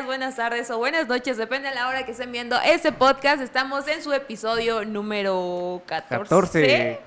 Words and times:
días, 0.00 0.06
buenas 0.06 0.36
tardes 0.36 0.70
o 0.70 0.78
buenas 0.78 1.08
noches, 1.08 1.36
depende 1.36 1.68
de 1.68 1.74
la 1.74 1.88
hora 1.88 2.04
que 2.04 2.12
estén 2.12 2.32
viendo 2.32 2.56
este 2.64 2.92
podcast. 2.92 3.42
Estamos 3.42 3.86
en 3.88 4.02
su 4.02 4.12
episodio 4.12 4.84
número 4.84 5.82
14. 5.86 6.28
14. 6.28 7.00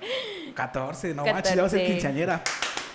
14, 0.55 1.13
no 1.15 1.23
14. 1.23 1.33
manches, 1.33 1.55
ya 1.55 1.61
va 1.61 1.67
a 1.67 1.69
ser 1.69 1.85
quinceañera. 1.85 2.41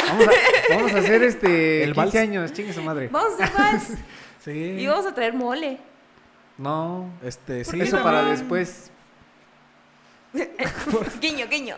Vamos 0.07 0.27
a, 0.27 0.75
vamos 0.75 0.95
a 0.95 0.98
hacer 0.98 1.23
este 1.25 1.83
El 1.84 1.95
15 1.95 2.01
vals. 2.01 2.15
años, 2.16 2.53
chingue 2.53 2.73
su 2.73 2.83
madre. 2.83 3.09
Vamos 3.11 3.41
a 3.41 3.45
hacer 3.45 3.57
vals 3.59 3.84
Sí. 4.45 4.51
y 4.53 4.87
vamos 4.87 5.07
a 5.07 5.15
traer 5.15 5.34
mole. 5.34 5.79
No, 6.57 7.10
Este, 7.23 7.65
sí. 7.65 7.80
eso 7.80 8.02
para 8.02 8.24
después. 8.24 8.91
guiño, 11.21 11.46
guiño. 11.49 11.77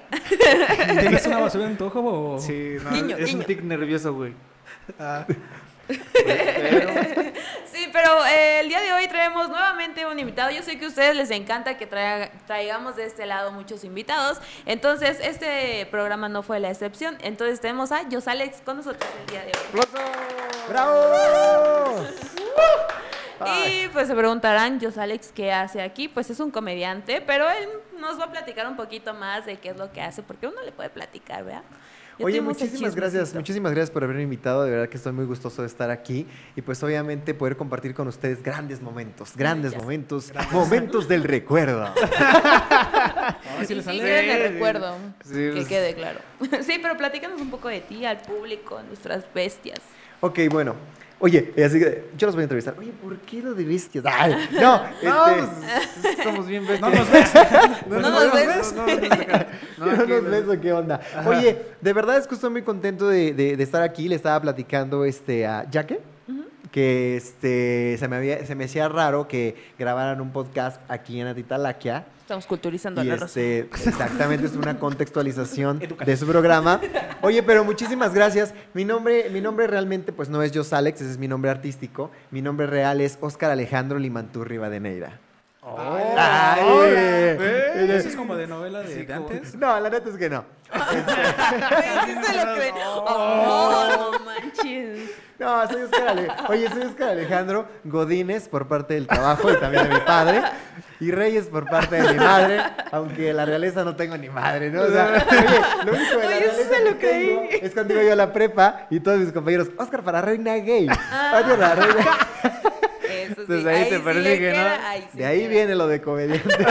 ¿Tienes 1.01 1.27
una 1.27 1.38
basura 1.38 1.66
en 1.66 1.77
tu 1.79 1.87
ojo 1.87 2.01
o...? 2.34 2.38
Sí, 2.38 2.77
no, 2.82 2.91
Guiño, 2.91 3.16
es 3.16 3.27
guiño. 3.27 3.38
un 3.41 3.45
tic 3.45 3.62
nervioso, 3.62 4.12
güey. 4.15 4.34
Ah, 4.98 5.24
Pero, 6.12 6.89
Sí, 7.73 7.89
pero 7.93 8.27
eh, 8.27 8.61
el 8.61 8.69
día 8.69 8.80
de 8.80 8.93
hoy 8.93 9.09
traemos 9.09 9.49
nuevamente 9.49 10.05
un 10.07 10.19
invitado. 10.19 10.51
Yo 10.51 10.63
sé 10.63 10.79
que 10.79 10.85
a 10.85 10.89
ustedes 10.89 11.16
les 11.16 11.30
encanta 11.30 11.77
que 11.79 11.87
traiga- 11.89 12.30
traigamos 12.47 12.97
de 12.97 13.07
este 13.07 13.25
lado 13.27 13.53
muchos 13.53 13.85
invitados. 13.85 14.39
Entonces, 14.66 15.19
este 15.23 15.87
programa 15.87 16.29
no 16.29 16.43
fue 16.43 16.61
la 16.61 16.71
excepción. 16.71 17.16
Entonces, 17.23 17.61
tenemos 17.61 17.91
a 17.93 18.03
Jos 18.11 18.29
Alex 18.29 18.61
con 18.65 18.77
nosotros 18.79 19.09
el 19.21 19.27
día 19.33 19.41
de 19.45 19.53
hoy. 19.53 19.80
¡Bravo! 20.69 22.05
Y 23.65 23.88
pues 23.88 24.07
se 24.07 24.15
preguntarán, 24.15 24.79
Jos 24.83 24.99
Alex, 24.99 25.33
¿qué 25.35 25.51
hace 25.51 25.80
aquí? 25.80 26.09
Pues 26.09 26.29
es 26.29 26.41
un 26.41 26.51
comediante, 26.51 27.23
pero 27.23 27.49
él 27.49 27.71
nos 27.99 28.21
va 28.21 28.25
a 28.25 28.30
platicar 28.30 28.66
un 28.66 28.77
poquito 28.77 29.15
más 29.15 29.47
de 29.47 29.57
qué 29.59 29.71
es 29.71 29.79
lo 29.79 29.91
que 29.93 30.02
hace, 30.02 30.23
porque 30.23 30.47
uno 30.47 30.60
le 30.63 30.73
puede 30.73 30.91
platicar, 30.91 31.43
¿verdad? 31.45 31.63
Ya 32.21 32.26
Oye, 32.26 32.40
muchísimas 32.43 32.95
gracias, 32.95 33.35
muchísimas 33.35 33.73
gracias 33.73 33.90
por 33.90 34.04
haberme 34.04 34.23
invitado, 34.24 34.63
de 34.65 34.71
verdad 34.71 34.88
que 34.90 34.99
estoy 34.99 35.13
muy 35.13 35.24
gustoso 35.24 35.63
de 35.63 35.68
estar 35.68 35.90
aquí 35.90 36.26
y 36.54 36.60
pues 36.60 36.82
obviamente 36.82 37.32
poder 37.32 37.57
compartir 37.57 37.95
con 37.95 38.09
ustedes 38.09 38.43
grandes 38.43 38.82
momentos, 38.82 39.35
grandes 39.35 39.74
momentos, 39.74 40.30
momentos 40.52 41.09
del 41.09 41.24
recuerdo. 41.24 41.82
ahora 41.95 43.38
sí 43.66 43.73
Y 43.73 43.76
le 43.76 43.82
sí, 43.82 43.82
sale. 43.82 43.98
queda 44.01 44.21
en 44.23 44.30
el 44.30 44.52
recuerdo, 44.52 44.96
Sí, 45.24 45.32
que 45.32 45.52
pues- 45.54 45.68
quede 45.68 45.95
claro. 45.95 46.21
Sí, 46.63 46.79
pero 46.82 46.95
platícanos 46.98 47.41
un 47.41 47.51
poco 47.51 47.68
de 47.68 47.80
ti, 47.80 48.04
al 48.04 48.18
público, 48.18 48.76
a 48.76 48.82
nuestras 48.82 49.24
bestias. 49.32 49.80
Ok, 50.21 50.41
bueno. 50.51 50.74
Oye, 51.23 51.52
eh, 51.54 51.65
así 51.65 51.79
que 51.79 52.04
yo 52.16 52.26
los 52.26 52.35
voy 52.35 52.40
a 52.43 52.45
entrevistar. 52.45 52.74
Oye, 52.79 52.93
¿por 53.02 53.16
qué 53.18 53.43
lo 53.43 53.52
de 53.54 53.65
bestias? 53.65 54.04
Ay, 54.07 54.35
no, 54.52 54.82
No, 55.02 55.26
este, 55.26 55.46
pues, 56.02 56.16
somos 56.24 56.46
bien 56.46 56.66
bestias. 56.66 56.90
No 56.90 56.99
nos 56.99 57.10
ves. 57.10 57.30
No 57.87 58.01
nos 58.01 58.32
ves. 58.32 58.74
No, 59.79 59.87
nos 59.87 60.09
no. 60.09 60.30
ves 60.30 60.45
o 60.48 60.60
qué 60.60 60.73
onda. 60.73 61.01
Oye, 61.26 61.59
de 61.80 61.93
verdad 61.93 62.16
es 62.16 62.26
que 62.26 62.35
estoy 62.35 62.51
muy 62.51 62.63
contento 62.63 63.09
de, 63.09 63.35
de- 63.35 63.57
de 63.57 63.63
estar 63.63 63.82
aquí. 63.82 64.09
Le 64.09 64.15
estaba 64.16 64.41
platicando 64.41 65.04
este, 65.04 65.47
a 65.47 65.66
Jaque 65.71 66.00
que 66.71 67.16
este, 67.16 67.97
se, 67.99 68.09
me 68.09 68.16
había, 68.16 68.47
se 68.47 68.54
me 68.54 68.65
hacía 68.65 68.88
raro 68.88 69.26
que 69.28 69.56
grabaran 69.78 70.21
un 70.21 70.31
podcast 70.31 70.81
aquí 70.88 71.21
en 71.21 71.26
Atitalaquia. 71.26 72.06
Estamos 72.21 72.47
culturizando 72.47 73.00
a 73.00 73.04
Y 73.04 73.09
la 73.09 73.16
raza. 73.16 73.26
este, 73.26 73.60
exactamente, 73.60 74.47
es 74.47 74.53
una 74.54 74.78
contextualización 74.78 75.82
Educación. 75.82 76.06
de 76.06 76.16
su 76.16 76.26
programa. 76.28 76.81
Oye, 77.22 77.43
pero 77.43 77.65
muchísimas 77.65 78.15
gracias. 78.15 78.54
Mi 78.72 78.84
nombre, 78.84 79.28
mi 79.31 79.41
nombre 79.41 79.66
realmente 79.66 80.12
pues 80.12 80.28
no 80.28 80.41
es 80.43 80.53
Jos 80.56 80.72
Alex, 80.72 81.00
ese 81.00 81.10
es 81.10 81.19
mi 81.19 81.26
nombre 81.26 81.50
artístico. 81.50 82.10
Mi 82.31 82.41
nombre 82.41 82.66
real 82.69 83.00
es 83.00 83.19
Óscar 83.21 83.50
Alejandro 83.50 83.98
Limantur 83.98 84.48
Rivadeneira. 85.62 86.55
Ay, 86.55 87.37
Ay, 87.78 87.91
Eso 87.91 88.09
es 88.09 88.16
como 88.16 88.34
de 88.37 88.47
novela 88.47 88.81
de, 88.81 88.94
Sí, 88.94 89.03
de 89.05 89.12
antes. 89.15 89.55
No, 89.56 89.78
la 89.78 89.91
neta 89.91 90.09
es 90.09 90.16
que 90.16 90.31
no. 90.31 90.44
Ay, 90.71 91.04
sí 92.06 92.15
se 92.25 92.37
lo 92.47 92.54
cree. 92.54 92.72
Oh, 92.84 94.12
no 94.12 94.25
manches. 94.25 95.10
No, 95.38 95.66
soy 95.69 95.82
Óscar 95.82 96.09
Ale- 96.09 96.28
Oye, 96.49 96.69
soy 96.69 96.82
Óscar 96.82 97.09
Alejandro 97.10 97.66
Godínez 97.84 98.47
por 98.49 98.69
parte 98.69 98.94
del 98.94 99.06
trabajo 99.06 99.50
y 99.50 99.56
también 99.56 99.88
de 99.88 99.94
mi 99.94 100.00
padre. 100.00 100.43
Y 101.00 101.10
Reyes 101.12 101.47
por 101.47 101.65
parte 101.66 101.97
de 101.97 102.12
mi 102.12 102.19
madre, 102.19 102.60
aunque 102.93 103.32
la 103.32 103.47
realeza 103.47 103.82
no 103.84 103.97
tengo 103.97 104.19
ni 104.19 104.28
madre, 104.28 104.70
¿no? 104.70 104.82
O 104.82 104.88
sea, 104.88 105.06
oye, 105.31 105.60
lo 105.87 105.93
único 105.93 106.16
de 106.19 106.22
la 106.25 106.26
Oye, 106.28 106.38
eso 106.44 106.56
realeza 106.56 106.75
se 106.76 106.84
lo 106.84 106.99
que 106.99 107.06
tengo 107.09 107.41
creí. 107.49 107.59
es 107.62 107.72
cuando 107.72 107.94
iba 107.94 108.03
yo 108.03 108.12
a 108.12 108.16
la 108.16 108.32
prepa 108.34 108.87
y 108.91 109.00
todos 109.00 109.19
mis 109.19 109.32
compañeros, 109.32 109.69
Óscar 109.78 110.03
para 110.04 110.20
reina 110.20 110.56
gay. 110.56 110.88
Oye, 110.88 111.56
la 111.56 111.75
reina. 111.75 112.19
Eso 113.30 113.34
sí. 113.36 113.41
Entonces, 113.42 113.66
ahí 113.66 113.88
te 113.88 113.96
sí 113.96 114.02
parece 114.04 114.38
que 114.38 114.46
no. 114.48 114.52
queda, 114.54 114.91
ahí 114.91 115.08
sí 115.12 115.18
De 115.18 115.26
ahí 115.26 115.41
queda. 115.41 115.48
viene 115.50 115.74
lo 115.74 115.86
de 115.88 116.00
comediante. 116.00 116.54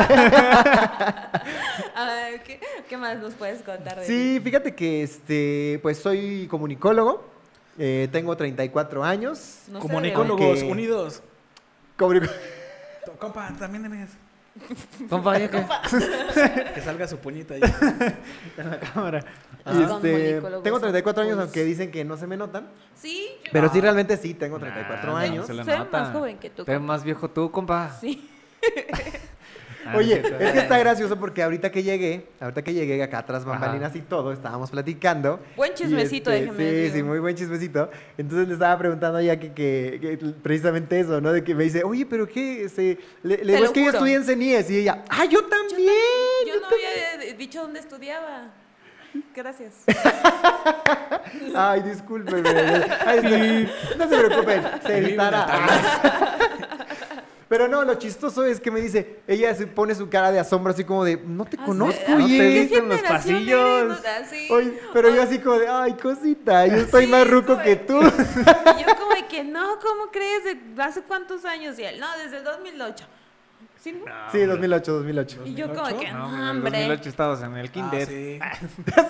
Ay, 1.96 2.40
¿qué, 2.46 2.59
qué 2.88 2.97
más 2.97 3.18
nos 3.18 3.34
puedes 3.34 3.62
contar 3.62 4.00
de 4.00 4.06
ti? 4.06 4.08
Sí, 4.08 4.40
fíjate 4.44 4.74
que 4.75 5.03
este, 5.03 5.80
pues 5.81 5.98
soy 6.00 6.48
comunicólogo, 6.48 7.24
eh, 7.78 8.08
tengo 8.12 8.36
34 8.36 9.03
años. 9.03 9.64
No 9.69 9.80
Comunicólogos 9.80 10.62
unidos. 10.64 11.22
Compa, 11.98 13.53
también. 13.59 14.08
Compa, 15.09 15.38
ya 15.40 15.50
que. 15.50 15.66
Que 16.75 16.81
salga 16.81 17.08
su 17.08 17.18
puñita 17.18 17.53
ahí. 17.56 17.62
En 18.58 18.70
la 18.70 18.80
cámara. 18.80 19.24
Ah, 19.66 19.72
Este, 19.96 20.42
tengo 20.64 20.80
34 20.80 21.22
años, 21.24 21.34
unidos. 21.34 21.40
aunque 21.46 21.64
dicen 21.64 21.92
que 21.92 22.03
no 22.06 22.18
se 22.18 22.28
me 22.28 22.38
notan. 22.38 22.69
Sí. 22.96 23.28
Pero 23.52 23.69
sí, 23.72 23.81
realmente 23.81 24.16
sí, 24.18 24.34
tengo 24.34 24.58
34 24.59 25.12
Nah, 25.12 25.19
años. 25.19 25.46
se 25.48 25.53
le 25.53 25.64
Soy 25.66 25.78
nota. 25.78 26.00
más 26.02 26.14
joven 26.14 26.38
que 26.38 26.50
tú, 26.50 26.66
compa. 26.66 26.80
más 26.80 27.03
viejo 27.03 27.30
tú, 27.30 27.52
compa. 27.52 27.92
Sí. 28.00 28.30
Ah, 29.86 29.94
Oye, 29.96 30.22
es 30.40 30.52
que 30.52 30.60
está 30.60 30.78
gracioso 30.78 31.18
porque 31.18 31.42
ahorita 31.42 31.72
que 31.72 31.84
llegué, 31.84 32.28
ahorita 32.42 32.62
que 32.64 32.74
llegué 32.74 33.02
acá 33.02 33.20
atrás 33.20 33.46
bambalinas 33.46 33.96
y 33.96 34.02
todo, 34.02 34.34
estábamos 34.34 34.70
platicando. 34.72 35.40
Buen 35.56 35.74
chismecito, 35.74 36.30
este, 36.32 36.46
déjeme 36.52 36.58
Sí, 36.70 36.76
decir. 36.76 36.92
sí, 36.98 37.04
muy 37.04 37.20
buen 37.20 37.36
chismecito. 37.36 37.90
Entonces 38.18 38.48
le 38.48 38.54
estaba 38.56 38.78
preguntando 38.78 39.22
ya 39.22 39.40
que, 39.40 39.54
que- 39.54 39.98
que 40.02 40.18
precisamente 40.44 41.00
eso, 41.00 41.22
¿no? 41.22 41.32
De 41.32 41.44
que 41.44 41.56
me 41.56 41.64
dice, 41.64 41.84
oye, 41.84 42.06
pero 42.06 42.28
qué, 42.28 42.64
este, 42.66 42.98
le, 43.24 43.38
le 43.44 43.54
digo, 43.54 43.66
es 43.66 43.72
que 43.72 43.84
yo 43.86 43.92
estudié 43.92 44.16
en 44.16 44.24
CENIES. 44.26 44.70
Y 44.70 44.78
ella, 44.80 45.04
ah, 45.10 45.26
yo 45.26 45.46
también. 45.46 45.80
Yo 46.48 46.60
no 46.60 46.68
había 46.68 47.36
dicho 47.36 47.62
dónde 47.62 47.80
estudiaba. 47.80 48.52
Gracias. 49.36 49.74
Ay, 51.56 51.82
discúlpeme. 51.82 52.50
Ay, 53.06 53.20
sí, 53.22 53.96
No 53.98 54.08
se 54.10 54.18
preocupen, 54.18 54.62
se. 54.86 54.94
Altamirano. 54.96 55.46
Pero 57.50 57.68
no, 57.68 57.84
lo 57.84 57.96
chistoso 57.96 58.46
es 58.46 58.60
que 58.60 58.70
me 58.70 58.80
dice, 58.80 59.22
ella 59.28 59.54
se 59.56 59.66
pone 59.66 59.96
su 59.96 60.08
cara 60.08 60.32
de 60.32 60.40
asombro 60.40 60.72
así 60.72 60.84
como 60.84 61.04
de, 61.04 61.18
no 61.18 61.46
te 61.46 61.58
Ah, 61.60 61.66
conozco, 61.66 62.00
sí. 62.06 62.12
¿No 62.12 62.18
te 62.18 62.24
oye. 62.24 62.50
viste 62.62 62.78
en 62.78 62.90
los 62.90 63.02
pasillos? 63.02 64.00
Ah. 64.06 64.22
Oye, 64.52 64.80
pero 64.94 65.10
yo 65.10 65.24
así 65.24 65.40
como 65.40 65.58
de, 65.58 65.68
ay, 65.68 65.94
cosita, 65.94 66.68
yo 66.68 66.76
estoy 66.78 67.06
Sí, 67.06 67.12
más 67.12 67.28
ruco 67.28 67.60
que 67.62 67.76
tú. 67.76 68.00
Y 68.00 68.04
yo 68.86 68.96
como 68.96 69.16
de 69.16 69.26
que 69.28 69.44
no, 69.46 69.80
¿cómo 69.80 70.12
crees? 70.12 70.44
¿De 70.44 70.60
¿Hace 70.84 71.02
cuántos 71.02 71.44
años? 71.44 71.78
Y 71.80 71.84
él, 71.84 72.00
no, 72.00 72.06
desde 72.24 72.38
el 72.38 72.44
2008. 72.44 73.06
¿Sí, 73.82 73.94
no? 73.94 74.12
Sí, 74.32 74.40
2008, 74.44 74.92
2008. 74.94 75.42
Y 75.46 75.54
yo 75.56 75.74
como 75.74 75.88
que, 75.98 76.12
No, 76.12 76.28
no, 76.30 76.36
en 76.36 76.42
el 76.44 76.50
hombre. 76.50 76.72
2008 76.80 77.10
estabas 77.10 77.42
en 77.44 77.56
el 77.56 77.72
kinder. 77.72 78.40
Ah, 78.42 78.56
sí. 78.60 78.66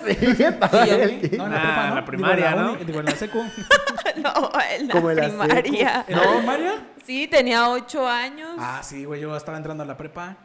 Sí, 1.20 1.28
ki- 1.30 1.36
No, 1.36 1.46
en 1.46 1.50
la 1.52 1.58
Nah, 1.58 1.62
prepa, 1.62 1.86
¿no? 1.88 1.94
la 1.96 2.04
primaria, 2.04 2.36
digo, 2.48 2.48
en 2.50 2.56
la 2.56 2.62
¿no? 2.62 2.72
uni- 2.74 2.84
digo, 2.84 3.00
en 3.00 3.06
la 3.06 3.12
secu. 3.12 3.38
No, 4.16 4.50
en 4.70 4.86
la 4.88 4.92
Como 4.94 5.10
en 5.10 5.16
la 5.16 5.28
primaria. 5.28 6.04
¿En 6.06 6.16
la 6.16 6.22
primaria? 6.36 6.72
Sí, 7.04 7.26
tenía 7.28 7.68
ocho 7.70 8.06
años. 8.08 8.50
Ah, 8.58 8.80
sí, 8.82 9.04
güey, 9.04 9.20
yo 9.20 9.36
estaba 9.36 9.56
entrando 9.56 9.82
a 9.82 9.86
la 9.86 9.96
prepa. 9.96 10.36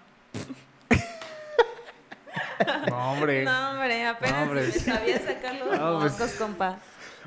No, 2.89 3.11
hombre. 3.11 3.43
No, 3.43 3.71
hombre, 3.71 4.05
apenas 4.07 4.35
No, 4.37 4.43
hombre. 4.43 4.61
me 4.67 4.71
sabía 4.71 5.19
sacar 5.19 5.55
los 5.55 5.77
No, 5.79 5.99
pues- 5.99 6.13
mocos, 6.13 6.31
compa. 6.33 6.77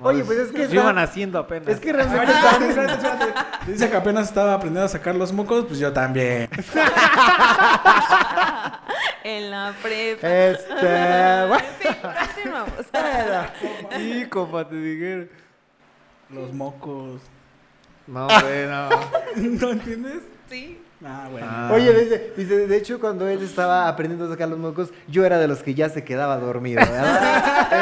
Oye, 0.01 0.23
pues 0.25 0.39
es 0.39 0.53
que 0.53 0.63
está- 0.65 0.75
iban 0.75 0.99
haciendo 0.99 1.39
apenas. 1.39 1.69
Es 1.69 1.81
que 1.81 1.91
Ah, 1.91 1.93
realmente 1.95 2.33
espérate, 2.33 2.69
está... 2.69 2.83
espérate, 2.83 3.09
espérate. 3.25 3.71
Dice 3.73 3.91
que 3.91 3.97
apenas 3.97 4.29
estaba 4.29 4.55
aprendiendo 4.55 4.85
a 4.87 4.89
sacar 4.89 5.15
los 5.15 5.33
mocos, 5.33 5.65
pues 5.67 5.79
yo 5.79 5.93
también. 5.93 6.49
En 9.25 9.51
la 9.51 9.75
prepa. 9.83 10.27
Este, 10.27 10.75
bueno. 11.49 12.67
Sí, 13.97 14.27
compa, 14.31 14.67
te 14.69 14.77
dijeron. 14.77 15.29
Los 16.31 16.53
mocos. 16.53 17.21
No, 18.07 18.27
hombre, 18.27 18.67
no. 18.69 18.89
¿No 19.37 19.71
entiendes? 19.73 20.23
Sí. 20.49 20.81
Ah, 21.05 21.29
bueno. 21.31 21.47
Ah. 21.49 21.71
Oye, 21.73 21.93
dice, 21.93 22.33
dice, 22.37 22.67
de 22.67 22.77
hecho, 22.77 22.99
cuando 23.01 23.29
él 23.29 23.43
estaba 23.43 23.87
aprendiendo 23.89 24.25
a 24.27 24.31
sacar 24.31 24.49
los 24.49 24.59
mocos, 24.59 24.89
yo 25.09 25.25
era 25.27 25.39
de 25.39 25.47
los 25.47 25.63
que 25.63 25.75
ya 25.75 25.89
se 25.91 26.05
quedaba 26.05 26.39
dormido, 26.39 26.81
¿verdad? 26.81 27.73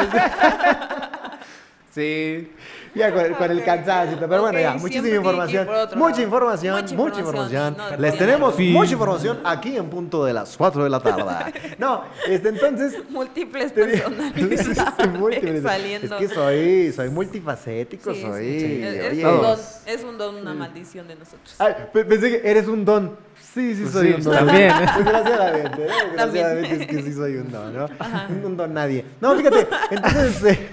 Sí. 1.97 2.51
ya 2.93 3.11
con, 3.13 3.33
con 3.33 3.49
el 3.51 3.63
cansancio. 3.63 4.17
Pero 4.19 4.41
bueno, 4.41 4.59
ya, 4.59 4.73
muchísima 4.75 5.15
información. 5.15 5.67
Mucha 5.95 6.21
información, 6.21 6.85
Mucha 6.95 7.19
información, 7.19 7.75
no, 7.77 7.97
Les 7.97 8.13
no, 8.13 8.17
tenemos 8.19 8.55
Sí. 8.55 8.69
mucha 8.71 8.91
información 8.91 9.39
aquí 9.43 9.75
en 9.77 9.89
punto 9.89 10.23
de 10.25 10.33
las 10.33 10.55
4 10.55 10.83
de 10.83 10.89
la 10.89 10.99
tarde. 10.99 11.23
No, 11.79 12.03
este, 12.27 12.49
entonces... 12.49 12.93
Múltiples 13.09 13.71
personalidades 13.71 14.67
Múltiples. 15.19 15.63
saliendo. 15.63 16.17
Es 16.17 16.21
que 16.29 16.33
soy, 16.35 16.91
soy 16.93 17.09
multifacético, 17.09 18.13
Sí, 18.13 18.21
soy... 18.21 18.59
sí. 18.59 18.81
Es, 18.83 18.95
es 18.95 19.11
oye. 19.13 19.25
un 19.27 19.41
don, 19.41 19.59
es 19.85 20.03
un 20.03 20.17
don, 20.17 20.35
una 20.35 20.53
maldición 20.53 21.07
de 21.07 21.15
nosotros. 21.15 21.55
Ay, 21.59 21.73
pensé 21.93 22.29
que 22.41 22.49
eres 22.49 22.67
un 22.67 22.85
don. 22.85 23.17
Sí, 23.53 23.73
sí 23.75 23.81
Pues 23.83 23.93
soy 23.93 24.07
sí, 24.09 24.13
un 24.15 24.23
don. 24.23 24.33
también. 24.35 24.73
Desgraciadamente, 24.97 25.83
¿eh? 25.83 25.87
Desgraciadamente 25.87 26.67
También. 26.69 26.81
es 26.81 26.87
que 26.87 27.01
sí 27.03 27.13
soy 27.13 27.35
un 27.37 27.51
don, 27.51 27.73
¿no? 27.75 27.85
Un, 28.29 28.45
un 28.45 28.57
don 28.57 28.73
nadie. 28.73 29.05
No, 29.21 29.35
fíjate, 29.35 29.67
entonces, 29.91 30.43
eh, 30.43 30.69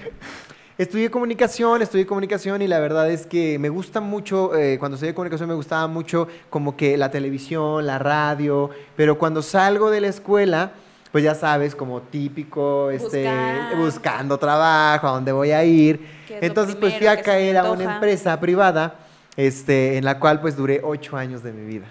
Estudié 0.77 1.09
comunicación, 1.09 1.81
estudié 1.81 2.05
comunicación 2.05 2.61
y 2.61 2.67
la 2.67 2.79
verdad 2.81 3.09
es 3.09 3.25
que 3.25 3.57
me 3.59 3.69
gusta 3.69 4.01
mucho, 4.01 4.53
eh, 4.57 4.77
cuando 4.77 4.95
estudié 4.95 5.13
comunicación 5.13 5.47
me 5.47 5.55
gustaba 5.55 5.87
mucho 5.87 6.27
como 6.49 6.75
que 6.75 6.97
la 6.97 7.09
televisión, 7.09 7.85
la 7.85 7.97
radio, 7.97 8.69
pero 8.97 9.17
cuando 9.17 9.41
salgo 9.41 9.89
de 9.89 10.01
la 10.01 10.07
escuela, 10.07 10.73
pues 11.13 11.23
ya 11.23 11.33
sabes, 11.33 11.77
como 11.77 12.01
típico, 12.01 12.91
este, 12.91 13.23
Buscar. 13.23 13.77
buscando 13.77 14.37
trabajo, 14.37 15.07
a 15.07 15.11
dónde 15.11 15.31
voy 15.31 15.51
a 15.51 15.63
ir. 15.63 16.05
¿Qué 16.27 16.35
es 16.35 16.41
lo 16.41 16.47
Entonces 16.47 16.75
pues 16.75 16.97
fui 16.97 17.07
a 17.07 17.21
caer 17.21 17.55
a 17.55 17.71
una 17.71 17.95
empresa 17.95 18.37
privada, 18.37 18.95
este, 19.37 19.95
en 19.95 20.03
la 20.03 20.19
cual 20.19 20.41
pues 20.41 20.57
duré 20.57 20.81
ocho 20.83 21.15
años 21.15 21.41
de 21.41 21.53
mi 21.53 21.65
vida. 21.65 21.85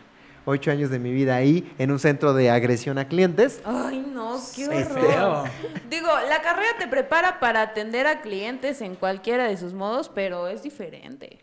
Ocho 0.47 0.71
años 0.71 0.91
de 0.91 0.99
mi 0.99 1.13
vida 1.13 1.37
ahí, 1.37 1.73
en 1.79 1.91
un 1.91 1.99
centro 1.99 2.35
de 2.35 2.51
agresión 2.51 2.99
a 2.99 3.09
clientes. 3.09 3.63
Ay, 3.65 4.05
no, 4.13 4.39
qué 4.55 4.67
horror. 4.69 5.49
Digo, 5.89 6.09
la 6.29 6.43
carrera 6.43 6.69
te 6.79 6.87
prepara 6.87 7.41
para 7.41 7.63
atender 7.63 8.07
a 8.07 8.21
clientes 8.21 8.83
en 8.83 8.95
cualquiera 8.95 9.49
de 9.49 9.57
sus 9.57 9.73
modos, 9.73 10.11
pero 10.15 10.49
es 10.49 10.63
diferente. 10.63 11.39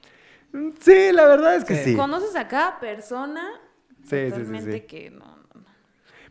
Mm, 0.53 0.69
Sí, 0.80 1.12
la 1.13 1.25
verdad 1.25 1.56
es 1.56 1.65
que 1.65 1.75
Sí. 1.77 1.92
sí. 1.92 1.95
Conoces 1.95 2.36
a 2.36 2.48
cada 2.48 2.80
persona 2.80 3.42
Sí, 4.03 4.09
sí, 4.09 4.18
sí, 4.25 4.30
totalmente 4.31 4.74
sí. 4.74 4.81
que 4.81 5.09
no, 5.09 5.25
no, 5.25 5.62
no. 5.62 5.65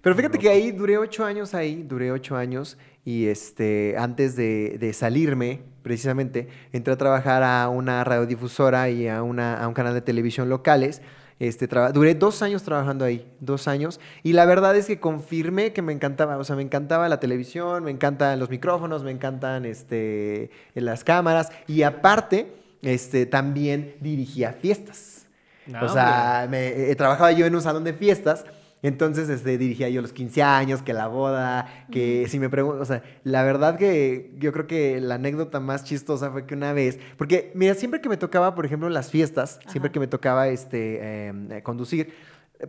Pero 0.00 0.14
fíjate 0.14 0.38
que 0.38 0.48
ahí 0.48 0.70
duré 0.70 0.96
ocho 0.98 1.24
años 1.24 1.54
ahí, 1.54 1.82
duré 1.82 2.12
ocho 2.12 2.36
años 2.36 2.78
y 3.04 3.26
este, 3.26 3.96
antes 3.98 4.36
de, 4.36 4.76
de 4.78 4.92
salirme, 4.92 5.62
precisamente, 5.82 6.48
entré 6.72 6.92
a 6.92 6.96
trabajar 6.96 7.42
a 7.42 7.68
una 7.68 8.04
radiodifusora 8.04 8.90
y 8.90 9.08
a, 9.08 9.22
una, 9.22 9.56
a 9.56 9.66
un 9.66 9.74
canal 9.74 9.94
de 9.94 10.02
televisión 10.02 10.48
locales. 10.48 11.00
Este, 11.40 11.66
duré 11.94 12.14
dos 12.14 12.42
años 12.42 12.62
trabajando 12.62 13.02
ahí, 13.02 13.26
dos 13.40 13.66
años, 13.66 13.98
y 14.22 14.34
la 14.34 14.44
verdad 14.44 14.76
es 14.76 14.86
que 14.86 15.00
confirmé 15.00 15.72
que 15.72 15.80
me 15.80 15.94
encantaba, 15.94 16.36
o 16.36 16.44
sea, 16.44 16.54
me 16.54 16.60
encantaba 16.60 17.08
la 17.08 17.18
televisión, 17.18 17.82
me 17.82 17.90
encantan 17.90 18.38
los 18.38 18.50
micrófonos, 18.50 19.02
me 19.02 19.10
encantan 19.10 19.64
este, 19.64 20.50
las 20.74 21.02
cámaras, 21.02 21.50
y 21.66 21.82
aparte, 21.82 22.52
este, 22.82 23.24
también 23.24 23.96
dirigía 24.00 24.52
fiestas. 24.52 25.28
No, 25.66 25.82
o 25.82 25.88
sea, 25.88 26.46
me, 26.50 26.90
eh, 26.90 26.94
trabajaba 26.94 27.32
yo 27.32 27.46
en 27.46 27.54
un 27.54 27.62
salón 27.62 27.84
de 27.84 27.94
fiestas, 27.94 28.44
entonces 28.82 29.28
este, 29.28 29.58
dirigía 29.58 29.88
yo 29.88 30.00
los 30.00 30.12
15 30.12 30.42
años, 30.42 30.82
que 30.82 30.92
la 30.92 31.06
boda, 31.06 31.86
que 31.90 32.26
si 32.28 32.38
me 32.38 32.48
pregunto, 32.48 32.80
o 32.80 32.84
sea, 32.84 33.02
la 33.24 33.42
verdad 33.42 33.76
que 33.76 34.32
yo 34.38 34.52
creo 34.52 34.66
que 34.66 35.00
la 35.00 35.16
anécdota 35.16 35.60
más 35.60 35.84
chistosa 35.84 36.30
fue 36.30 36.46
que 36.46 36.54
una 36.54 36.72
vez, 36.72 36.98
porque 37.16 37.52
mira, 37.54 37.74
siempre 37.74 38.00
que 38.00 38.08
me 38.08 38.16
tocaba, 38.16 38.54
por 38.54 38.64
ejemplo, 38.64 38.88
las 38.88 39.10
fiestas, 39.10 39.60
siempre 39.68 39.92
que 39.92 40.00
me 40.00 40.06
tocaba 40.06 40.48
este, 40.48 40.98
eh, 41.00 41.32
eh, 41.50 41.62
conducir, 41.62 42.14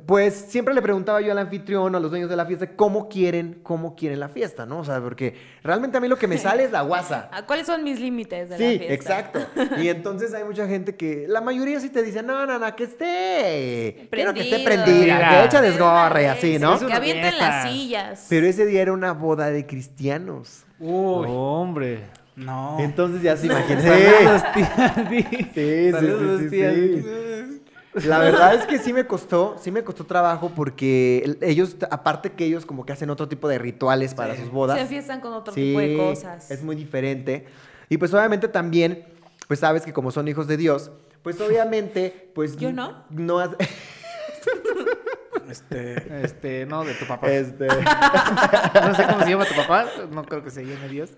pues 0.05 0.33
siempre 0.33 0.73
le 0.73 0.81
preguntaba 0.81 1.19
yo 1.19 1.33
al 1.33 1.37
anfitrión 1.37 1.93
o 1.93 1.97
a 1.97 1.99
los 1.99 2.09
dueños 2.11 2.29
de 2.29 2.35
la 2.37 2.45
fiesta 2.45 2.75
cómo 2.77 3.09
quieren, 3.09 3.59
cómo 3.61 3.93
quieren 3.95 4.21
la 4.21 4.29
fiesta, 4.29 4.65
¿no? 4.65 4.79
O 4.79 4.85
sea, 4.85 5.01
porque 5.01 5.35
realmente 5.63 5.97
a 5.97 5.99
mí 6.01 6.07
lo 6.07 6.17
que 6.17 6.27
me 6.27 6.37
sale 6.37 6.63
es 6.63 6.71
la 6.71 6.81
guasa. 6.81 7.29
Ah, 7.33 7.45
¿Cuáles 7.45 7.65
son 7.67 7.83
mis 7.83 7.99
límites 7.99 8.49
de 8.49 8.57
la 8.57 8.71
Sí, 8.71 8.77
fiesta? 8.77 8.93
exacto. 8.93 9.39
Y 9.81 9.89
entonces 9.89 10.33
hay 10.33 10.43
mucha 10.45 10.65
gente 10.67 10.95
que, 10.95 11.25
la 11.27 11.41
mayoría 11.41 11.79
sí 11.81 11.89
te 11.89 12.03
dice, 12.03 12.23
no, 12.23 12.45
no, 12.45 12.57
no, 12.57 12.75
que 12.75 12.83
esté, 12.85 14.07
quiero 14.11 14.33
que 14.33 14.41
esté 14.41 14.59
Prendido. 14.63 14.85
prendida, 14.85 15.17
que 15.17 15.25
Mira. 15.25 15.45
echa 15.45 15.61
De 15.61 15.67
una 15.67 15.77
desgorre 15.77 16.27
así, 16.29 16.57
¿no? 16.59 16.75
Es 16.75 16.83
Que 16.83 16.93
avienten 16.93 17.37
las 17.37 17.69
sillas. 17.69 18.25
Pero 18.29 18.47
ese 18.47 18.65
día 18.65 18.81
era 18.81 18.93
una 18.93 19.11
boda 19.13 19.49
de 19.51 19.65
cristianos. 19.65 20.63
Uy, 20.79 21.27
Hombre. 21.29 21.99
no. 22.35 22.77
Entonces 22.79 23.21
ya 23.21 23.35
se 23.37 23.47
imaginan. 23.47 23.81
Saludos, 23.83 24.43
tía 24.53 25.05
Di. 25.09 25.23
Sí, 25.23 25.49
sí, 25.53 25.91
Saludos, 25.91 26.39
sí, 26.39 26.43
sí, 26.45 26.49
tía 26.55 26.73
sí. 26.73 27.60
La 27.93 28.19
verdad 28.19 28.53
es 28.55 28.65
que 28.65 28.79
sí 28.79 28.93
me 28.93 29.05
costó, 29.05 29.57
sí 29.61 29.69
me 29.71 29.83
costó 29.83 30.05
trabajo 30.05 30.51
porque 30.55 31.21
el- 31.25 31.37
ellos, 31.41 31.75
aparte 31.89 32.31
que 32.31 32.45
ellos 32.45 32.65
como 32.65 32.85
que 32.85 32.93
hacen 32.93 33.09
otro 33.09 33.27
tipo 33.27 33.49
de 33.49 33.57
rituales 33.57 34.13
para 34.13 34.35
Sí. 34.35 34.41
sus 34.43 34.49
bodas. 34.51 34.77
Se 34.77 34.83
enfiestan 34.83 35.19
con 35.19 35.33
otro 35.33 35.53
Sí, 35.53 35.61
tipo 35.61 35.79
de 35.81 35.97
cosas. 35.97 36.49
Es 36.49 36.63
muy 36.63 36.75
diferente. 36.77 37.45
Y 37.89 37.97
pues 37.97 38.13
obviamente 38.13 38.47
también, 38.47 39.03
pues 39.47 39.59
sabes 39.59 39.83
que 39.83 39.91
como 39.91 40.11
son 40.11 40.27
hijos 40.29 40.47
de 40.47 40.55
Dios, 40.55 40.89
pues 41.21 41.39
obviamente, 41.41 42.31
pues... 42.33 42.55
¿Yo 42.55 42.71
no? 42.71 43.03
No 43.09 43.39
has- 43.39 43.51
Este, 45.49 46.23
Este, 46.23 46.65
no, 46.65 46.85
de 46.85 46.93
tu 46.93 47.05
papá. 47.05 47.29
este, 47.29 47.67
No 48.73 48.95
sé 48.95 49.03
cómo 49.05 49.23
se 49.23 49.29
llama 49.31 49.45
tu 49.45 49.55
papá. 49.55 49.85
No 50.11 50.23
creo 50.23 50.43
que 50.43 50.49
se 50.49 50.65
llame 50.65 50.87
Dios. 50.87 51.11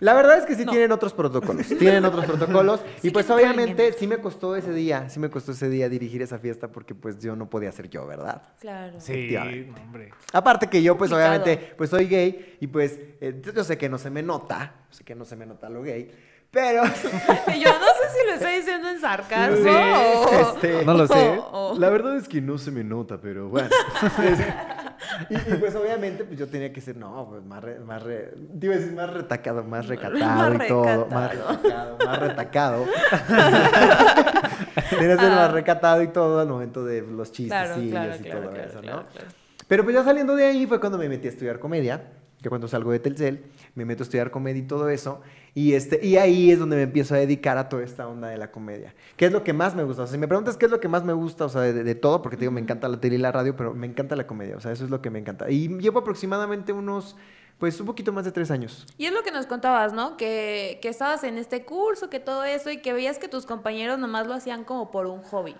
La 0.00 0.14
verdad 0.14 0.38
es 0.38 0.44
que 0.46 0.54
sí 0.54 0.64
No. 0.64 0.72
tienen 0.72 0.92
otros 0.92 1.12
protocolos. 1.12 1.66
Tienen 1.78 2.04
otros 2.04 2.24
protocolos. 2.26 2.80
Sí 3.00 3.08
y 3.08 3.10
pues 3.10 3.28
obviamente 3.30 3.82
bien. 3.82 3.94
sí 3.98 4.06
me 4.06 4.18
costó 4.18 4.54
ese 4.56 4.72
día, 4.72 5.08
sí 5.08 5.18
me 5.20 5.28
costó 5.30 5.52
ese 5.52 5.68
día 5.68 5.88
dirigir 5.88 6.22
esa 6.22 6.38
fiesta 6.38 6.68
porque 6.68 6.94
pues 6.94 7.18
yo 7.18 7.34
no 7.36 7.48
podía 7.50 7.72
ser 7.72 7.88
yo, 7.88 8.06
¿verdad? 8.06 8.42
Claro. 8.60 9.00
Sí, 9.00 9.34
hombre. 9.36 10.10
Aparte 10.32 10.68
que 10.68 10.82
yo, 10.82 10.96
pues 10.96 11.10
Complicado. 11.10 11.42
obviamente, 11.42 11.74
pues 11.76 11.90
soy 11.90 12.06
gay 12.06 12.56
y 12.60 12.66
pues 12.68 12.98
eh, 13.20 13.40
yo 13.54 13.64
sé 13.64 13.76
que 13.78 13.88
no 13.88 13.98
se 13.98 14.10
me 14.10 14.22
nota, 14.22 14.74
sé 14.90 15.04
que 15.04 15.14
no 15.14 15.24
se 15.24 15.36
me 15.36 15.46
nota 15.46 15.68
lo 15.68 15.82
gay, 15.82 16.10
pero 16.50 16.82
Yo 16.84 16.90
no 16.92 17.86
sé 17.86 18.08
si 18.16 18.26
lo 18.26 18.34
estoy 18.34 18.56
diciendo 18.56 18.88
en 18.88 18.98
sarcasmo 19.00 19.56
Sí, 19.56 19.68
o... 19.68 20.54
este, 20.54 20.84
No 20.86 20.94
lo 20.94 21.06
sé. 21.06 21.38
o- 21.52 21.76
La 21.78 21.90
verdad 21.90 22.16
es 22.16 22.26
que 22.26 22.40
no 22.40 22.56
se 22.56 22.70
me 22.70 22.82
nota, 22.82 23.18
pero 23.20 23.48
bueno. 23.50 23.68
y, 25.30 25.34
y, 25.34 25.56
pues 25.58 25.74
obviamente 25.74 26.24
pues 26.24 26.38
yo 26.38 26.46
tenía 26.48 26.72
que 26.72 26.80
ser, 26.80 26.96
no, 26.96 27.26
pues 27.30 27.44
más, 27.44 27.62
re- 27.62 27.78
más 27.80 28.02
re- 28.02 28.32
a 28.34 28.56
decir 28.56 28.92
más 28.92 29.12
retacado, 29.12 29.64
más 29.64 29.86
recatado 29.86 30.18
Más 30.18 30.54
y 30.64 30.68
todo, 30.68 31.06
más 31.06 31.32
retacado, 31.32 31.98
más 32.04 32.18
retacado. 32.18 32.86
Tenía 34.90 35.16
que 35.16 35.22
ser 35.22 35.30
más 35.30 35.48
Ah. 35.48 35.52
recatado 35.52 36.02
y 36.02 36.08
todo 36.08 36.40
al 36.40 36.48
momento 36.48 36.84
de 36.84 37.02
los 37.02 37.30
chistes 37.32 37.48
Claro, 37.58 37.82
y 37.82 37.90
claro, 37.90 38.12
todo 38.12 38.22
claro, 38.22 38.50
claro, 38.50 38.68
eso, 38.68 38.82
¿no? 38.82 39.04
Pero 39.66 39.84
pues 39.84 39.94
ya 39.94 40.04
saliendo 40.04 40.34
de 40.34 40.46
ahí 40.46 40.66
fue 40.66 40.80
cuando 40.80 40.98
me 40.98 41.08
metí 41.08 41.26
a 41.26 41.30
estudiar 41.30 41.58
comedia, 41.58 42.02
que 42.42 42.48
cuando 42.48 42.68
salgo 42.68 42.92
de 42.92 42.98
Telcel, 43.00 43.44
me 43.74 43.84
meto 43.84 44.02
a 44.02 44.04
estudiar 44.04 44.30
comedia 44.30 44.62
y 44.62 44.66
todo 44.66 44.88
eso, 44.88 45.20
y, 45.54 45.72
este, 45.72 46.04
y 46.06 46.16
ahí 46.16 46.52
es 46.52 46.58
donde 46.58 46.76
me 46.76 46.82
empiezo 46.82 47.14
a 47.14 47.18
dedicar 47.18 47.58
a 47.58 47.68
toda 47.68 47.82
esta 47.82 48.06
onda 48.06 48.28
de 48.28 48.38
la 48.38 48.52
comedia. 48.52 48.94
¿Qué 49.16 49.26
es 49.26 49.32
lo 49.32 49.42
que 49.42 49.52
más 49.52 49.74
me 49.74 49.82
gusta? 49.82 50.02
O 50.02 50.06
sea, 50.06 50.12
si 50.12 50.18
me 50.18 50.28
preguntas 50.28 50.56
qué 50.56 50.66
es 50.66 50.70
lo 50.70 50.78
que 50.78 50.88
más 50.88 51.04
me 51.04 51.12
gusta, 51.12 51.46
o 51.46 51.48
sea, 51.48 51.62
de, 51.62 51.72
de 51.72 51.94
todo, 51.94 52.22
porque 52.22 52.36
te 52.36 52.42
digo, 52.42 52.52
me 52.52 52.60
encanta 52.60 52.88
la 52.88 53.00
tele 53.00 53.16
y 53.16 53.18
la 53.18 53.32
radio, 53.32 53.56
pero 53.56 53.74
me 53.74 53.86
encanta 53.86 54.14
la 54.14 54.26
comedia, 54.26 54.56
o 54.56 54.60
sea, 54.60 54.72
eso 54.72 54.84
es 54.84 54.90
lo 54.90 55.02
que 55.02 55.10
me 55.10 55.18
encanta. 55.18 55.50
Y 55.50 55.68
llevo 55.78 55.98
aproximadamente 55.98 56.72
unos, 56.72 57.16
pues 57.58 57.80
un 57.80 57.86
poquito 57.86 58.12
más 58.12 58.24
de 58.24 58.30
tres 58.32 58.50
años. 58.52 58.86
Y 58.98 59.06
es 59.06 59.12
lo 59.12 59.22
que 59.22 59.32
nos 59.32 59.46
contabas, 59.46 59.92
¿no? 59.92 60.16
Que, 60.16 60.78
que 60.80 60.88
estabas 60.88 61.24
en 61.24 61.38
este 61.38 61.64
curso, 61.64 62.08
que 62.08 62.20
todo 62.20 62.44
eso, 62.44 62.70
y 62.70 62.78
que 62.78 62.92
veías 62.92 63.18
que 63.18 63.26
tus 63.26 63.46
compañeros 63.46 63.98
nomás 63.98 64.28
lo 64.28 64.34
hacían 64.34 64.62
como 64.62 64.92
por 64.92 65.06
un 65.06 65.22
hobby. 65.22 65.56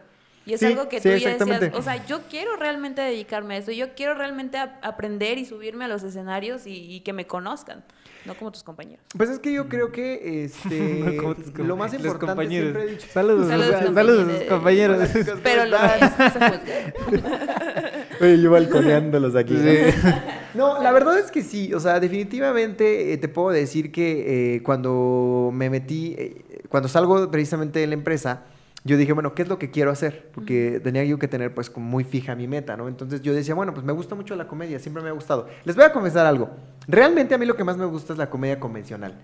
Y 0.48 0.54
es 0.54 0.60
Sí, 0.60 0.66
algo 0.66 0.88
que 0.88 0.98
sí, 1.00 1.10
tú 1.10 1.16
ya 1.16 1.36
decías, 1.36 1.74
o 1.74 1.82
sea, 1.82 2.06
yo 2.06 2.22
quiero 2.30 2.56
realmente 2.56 3.02
dedicarme 3.02 3.54
a 3.54 3.58
eso, 3.58 3.70
yo 3.70 3.94
quiero 3.94 4.14
realmente 4.14 4.56
ap- 4.56 4.82
aprender 4.82 5.36
y 5.36 5.44
subirme 5.44 5.84
a 5.84 5.88
los 5.88 6.02
escenarios 6.02 6.66
y, 6.66 6.90
y 6.90 7.00
que 7.00 7.12
me 7.12 7.26
conozcan, 7.26 7.84
no 8.24 8.34
como 8.34 8.50
tus 8.50 8.62
compañeros. 8.62 9.04
Pues 9.14 9.28
es 9.28 9.40
que 9.40 9.52
yo 9.52 9.68
creo 9.68 9.92
que 9.92 10.44
este, 10.46 11.18
Como 11.20 11.34
tus 11.34 11.50
com- 11.50 11.66
lo 11.66 11.76
más 11.76 11.92
los 11.92 12.00
importante 12.00 12.26
compañeros. 12.26 12.70
siempre 12.72 12.82
he 12.84 12.96
dicho. 12.96 13.06
Saludos, 13.12 13.48
Saludos, 13.48 13.74
a 13.74 14.38
sus 14.38 14.48
compañeros. 14.48 15.08
Pero 15.42 15.66
lo 15.66 15.78
no. 15.78 15.84
Oye, 18.20 18.40
yo 18.42 18.50
balconeándolos 18.50 19.36
aquí. 19.36 19.54
¿no? 19.54 19.62
Sí. 19.62 19.76
No, 20.54 20.82
la 20.82 20.90
verdad 20.92 21.18
es 21.18 21.30
que 21.30 21.42
sí, 21.42 21.74
o 21.74 21.78
sea, 21.78 22.00
definitivamente 22.00 23.12
eh, 23.12 23.18
te 23.18 23.28
puedo 23.28 23.50
decir 23.50 23.92
que 23.92 24.54
eh, 24.56 24.62
cuando 24.62 25.50
me 25.52 25.68
metí, 25.68 26.14
eh, 26.18 26.42
cuando 26.70 26.88
salgo 26.88 27.30
precisamente 27.30 27.78
de 27.80 27.86
la 27.86 27.92
empresa, 27.94 28.44
yo 28.88 28.96
dije, 28.96 29.12
bueno, 29.12 29.34
¿qué 29.34 29.42
es 29.42 29.48
lo 29.48 29.58
que 29.58 29.70
quiero 29.70 29.90
hacer? 29.90 30.30
Porque 30.32 30.80
tenía 30.82 31.04
yo 31.04 31.18
que 31.18 31.28
tener 31.28 31.54
pues 31.54 31.68
como 31.68 31.86
muy 31.86 32.04
fija 32.04 32.34
mi 32.34 32.48
meta, 32.48 32.76
¿no? 32.76 32.88
Entonces 32.88 33.20
yo 33.20 33.34
decía, 33.34 33.54
bueno, 33.54 33.74
pues 33.74 33.84
me 33.84 33.92
gusta 33.92 34.14
mucho 34.14 34.34
la 34.34 34.48
comedia, 34.48 34.78
siempre 34.78 35.02
me 35.02 35.10
ha 35.10 35.12
gustado. 35.12 35.46
Les 35.64 35.76
voy 35.76 35.84
a 35.84 35.92
confesar 35.92 36.26
algo, 36.26 36.50
realmente 36.86 37.34
a 37.34 37.38
mí 37.38 37.44
lo 37.44 37.54
que 37.54 37.64
más 37.64 37.76
me 37.76 37.84
gusta 37.84 38.14
es 38.14 38.18
la 38.18 38.30
comedia 38.30 38.58
convencional. 38.58 39.14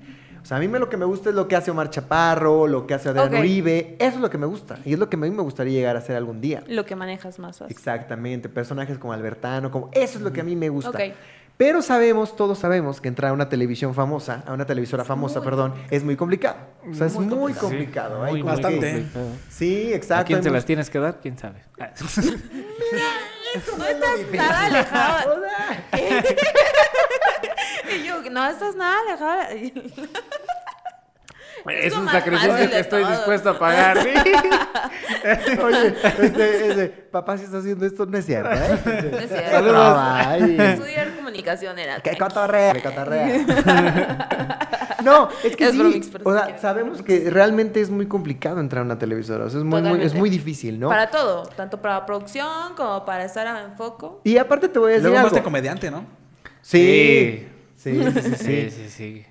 O 0.43 0.47
sea, 0.47 0.59
a 0.59 0.61
mí 0.61 0.69
me, 0.69 0.79
lo 0.79 0.91
que 0.91 0.99
me 0.99 1.07
gusta 1.07 1.31
es 1.31 1.35
lo 1.35 1.49
que 1.49 1.57
hace 1.57 1.71
Omar 1.71 1.89
Chaparro, 1.89 2.67
lo 2.67 2.87
que 2.87 2.93
hace 2.93 3.09
Adrián 3.09 3.29
Ok. 3.29 3.41
Uribe, 3.41 3.97
eso 3.99 4.17
es 4.17 4.21
lo 4.21 4.29
que 4.29 4.37
me 4.37 4.45
gusta 4.45 4.79
y 4.85 4.93
es 4.93 4.99
lo 4.99 5.09
que 5.09 5.17
a 5.17 5.19
mí 5.19 5.31
me 5.31 5.41
gustaría 5.41 5.73
llegar 5.73 5.97
a 5.97 6.01
hacer 6.01 6.17
algún 6.17 6.43
día. 6.43 6.63
Lo 6.69 6.85
que 6.85 6.95
manejas 6.95 7.39
más 7.39 7.59
fácil. 7.59 7.75
Exactamente, 7.75 8.51
personajes 8.51 8.99
como 8.99 9.15
Albertano, 9.15 9.71
como 9.71 9.89
eso 9.95 10.19
es 10.19 10.23
lo 10.23 10.35
que 10.35 10.43
a 10.43 10.45
mí 10.45 10.55
me 10.55 10.69
gusta. 10.69 10.91
Ok. 10.91 11.01
Pero 11.57 11.83
sabemos, 11.83 12.35
todos 12.35 12.59
sabemos 12.59 13.01
que 13.01 13.07
entrar 13.09 13.31
a 13.31 13.35
una 13.35 13.49
televisión 13.49 13.95
famosa, 13.95 14.43
a 14.47 14.53
una 14.53 14.67
televisora 14.67 15.05
famosa, 15.05 15.39
muy 15.39 15.45
perdón, 15.45 15.75
es 15.91 16.03
muy 16.03 16.17
complicado. 16.17 16.57
O 16.91 16.95
sea, 16.95 17.07
es 17.07 17.15
Muy 17.15 17.27
muy 17.27 17.53
complicado. 17.53 17.69
complicado. 17.69 18.21
Sí, 18.21 18.25
Hay 18.27 18.33
muy, 18.33 18.41
como 18.41 18.53
muy 18.55 18.63
Bastante. 18.63 18.93
complicado. 18.93 19.27
Sí, 19.51 19.93
exacto. 19.95 20.23
¿A 20.23 20.25
quién 20.25 20.43
se 20.43 20.51
las 20.51 20.65
tienes 20.65 20.91
que 20.91 20.99
dar? 20.99 21.21
¿Quién 21.21 21.39
sabe? 21.39 21.63
Ah. 23.57 23.61
No 23.79 23.85
estás 23.85 24.19
nada 24.33 24.65
alejado. 24.67 25.43
Y 27.95 28.03
yo, 28.05 28.21
no 28.31 28.49
estás 28.49 28.75
nada 28.75 28.97
alejada. 29.07 29.49
Es 31.67 31.95
lo 31.95 32.01
un 32.03 32.09
sacrificio 32.09 32.57
que 32.57 32.79
estoy 32.79 33.03
todo. 33.03 33.11
dispuesto 33.13 33.51
a 33.51 33.59
pagar. 33.59 33.99
¿sí? 34.03 34.09
Oye, 35.63 35.95
este, 36.23 36.69
ese, 36.71 36.89
papá, 37.11 37.39
si 37.39 37.45
está 37.45 37.59
haciendo 37.59 37.87
esto, 37.87 38.07
no 38.07 38.19
es 38.19 38.27
cierto, 38.27 38.51
¿eh? 38.53 39.11
No 39.11 39.19
es 39.19 39.29
cierto. 39.29 39.51
Saludos. 39.51 39.97
Ay. 39.99 40.57
Estudiar 40.61 41.15
comunicación 41.17 41.79
era. 41.79 42.01
¡Qué 42.01 42.17
cotorrea! 42.19 42.73
¡Qué 42.75 42.83
cotorrea! 42.83 44.29
no, 45.05 45.29
es 45.43 45.57
que 45.57 45.65
Es 45.65 45.71
sí. 45.73 45.79
bromix, 45.79 46.11
o 46.23 46.33
sea, 46.35 46.59
sabemos 46.59 47.03
que 47.03 47.31
realmente 47.31 47.81
es 47.81 47.91
muy 47.91 48.07
complicado 48.07 48.61
entrar 48.61 48.83
a 48.83 48.85
una 48.85 48.99
televisora. 48.99 49.45
O 49.47 49.51
sea, 49.51 49.59
es 49.61 49.65
muy, 49.65 49.81
muy- 49.83 50.03
es 50.03 50.15
muy 50.15 50.29
difícil, 50.31 50.79
¿no? 50.79 50.89
Para 50.89 51.11
todo, 51.11 51.45
tanto 51.57 51.81
para 51.81 52.05
producción 52.05 52.75
como 52.77 53.05
para 53.05 53.25
estar 53.25 53.47
en 53.65 53.77
foco. 53.77 54.21
Y 54.25 54.37
aparte 54.39 54.69
te 54.69 54.79
voy 54.79 54.93
a 54.93 54.95
decir 54.97 55.05
Luego 55.05 55.17
más 55.17 55.25
algo. 55.27 55.37
de 55.37 55.43
comediante, 55.43 55.91
¿no? 55.91 56.05
Sí. 56.61 57.49
Sí, 57.77 58.01
sí, 58.03 58.21
sí, 58.23 58.23
sí. 58.23 58.37
Sí, 58.37 58.71
sí, 58.71 58.89
sí. 58.89 59.27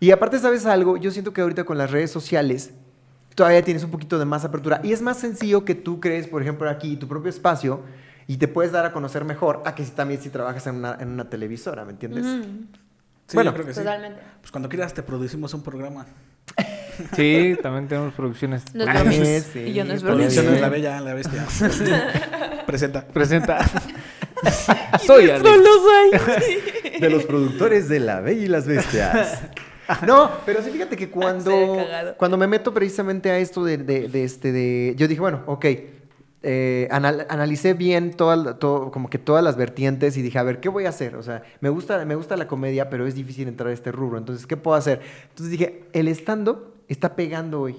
Y 0.00 0.10
aparte, 0.10 0.38
¿sabes 0.38 0.66
algo? 0.66 0.96
Yo 0.96 1.10
siento 1.10 1.32
que 1.32 1.40
ahorita 1.40 1.64
con 1.64 1.76
las 1.78 1.90
redes 1.90 2.10
sociales 2.10 2.70
todavía 3.34 3.62
tienes 3.62 3.84
un 3.84 3.90
poquito 3.90 4.18
de 4.18 4.24
más 4.24 4.44
apertura. 4.44 4.80
Y 4.82 4.92
es 4.92 5.02
más 5.02 5.18
sencillo 5.18 5.64
que 5.64 5.74
tú 5.74 6.00
crees, 6.00 6.26
por 6.26 6.42
ejemplo, 6.42 6.68
aquí 6.68 6.96
tu 6.96 7.08
propio 7.08 7.30
espacio 7.30 7.82
y 8.26 8.36
te 8.36 8.48
puedes 8.48 8.72
dar 8.72 8.84
a 8.84 8.92
conocer 8.92 9.24
mejor 9.24 9.62
a 9.64 9.74
que 9.74 9.84
si 9.84 9.90
también 9.92 10.20
si 10.20 10.28
trabajas 10.28 10.66
en 10.66 10.76
una, 10.76 10.96
en 11.00 11.08
una 11.08 11.28
televisora, 11.30 11.84
¿me 11.84 11.92
entiendes? 11.92 12.24
Sí, 13.26 13.34
Bueno, 13.34 13.50
yo 13.50 13.54
creo 13.54 13.66
que 13.66 13.74
sí. 13.74 13.80
Totalmente. 13.80 14.20
Pues 14.40 14.50
cuando 14.50 14.68
quieras 14.68 14.94
te 14.94 15.02
producimos 15.02 15.54
un 15.54 15.62
programa. 15.62 16.06
Sí, 17.14 17.56
también 17.62 17.86
tenemos 17.86 18.12
producciones. 18.12 18.74
No 18.74 18.82
es 18.82 18.88
Ah, 18.90 19.42
sí, 19.52 19.60
Y 19.60 19.72
yo 19.72 19.84
no 19.84 19.94
es. 19.94 20.02
Producciones 20.02 20.60
La 20.60 20.68
Bella, 20.68 21.00
La 21.00 21.14
Bestia. 21.14 21.46
Presenta. 22.66 23.06
Presenta. 23.06 23.58
Soy 25.06 25.30
Alex. 25.30 25.48
Solo 25.48 25.68
soy. 25.80 27.00
De 27.00 27.08
los 27.08 27.24
productores 27.24 27.88
de 27.88 28.00
La 28.00 28.20
Bella 28.20 28.42
y 28.42 28.48
las 28.48 28.66
Bestias. 28.66 29.42
No, 30.06 30.30
pero 30.46 30.62
sí 30.62 30.70
fíjate 30.70 30.96
que 30.96 31.08
cuando, 31.10 31.50
cuando 32.18 32.36
me 32.36 32.46
meto 32.46 32.72
precisamente 32.74 33.30
a 33.30 33.38
esto 33.38 33.64
de, 33.64 33.78
de- 33.78 34.08
de 34.08 34.24
este 34.24 34.52
de. 34.52 34.94
Yo 34.96 35.08
dije, 35.08 35.20
bueno, 35.20 35.42
ok. 35.46 35.64
eh, 36.42 36.86
anal- 36.92 37.26
analicé 37.28 37.74
bien 37.74 38.12
toda, 38.12 38.58
todo, 38.58 38.90
como 38.92 39.10
que 39.10 39.18
todas 39.18 39.42
las 39.42 39.56
vertientes 39.56 40.16
y 40.16 40.22
dije, 40.22 40.38
a 40.38 40.44
ver, 40.44 40.60
¿qué 40.60 40.68
voy 40.68 40.84
a 40.86 40.90
hacer? 40.90 41.16
O 41.16 41.22
sea, 41.22 41.42
me 41.60 41.68
gusta, 41.68 42.04
me 42.04 42.14
gusta 42.14 42.36
la 42.36 42.46
comedia, 42.46 42.88
pero 42.90 43.06
es 43.06 43.14
difícil 43.16 43.48
entrar 43.48 43.70
a 43.70 43.72
este 43.72 43.90
rubro. 43.90 44.18
Entonces, 44.18 44.46
¿qué 44.46 44.56
puedo 44.56 44.76
hacer? 44.76 45.00
Entonces 45.30 45.50
dije, 45.50 45.84
el 45.92 46.06
stand-up 46.08 46.74
está 46.86 47.16
pegando 47.16 47.60
hoy. 47.62 47.76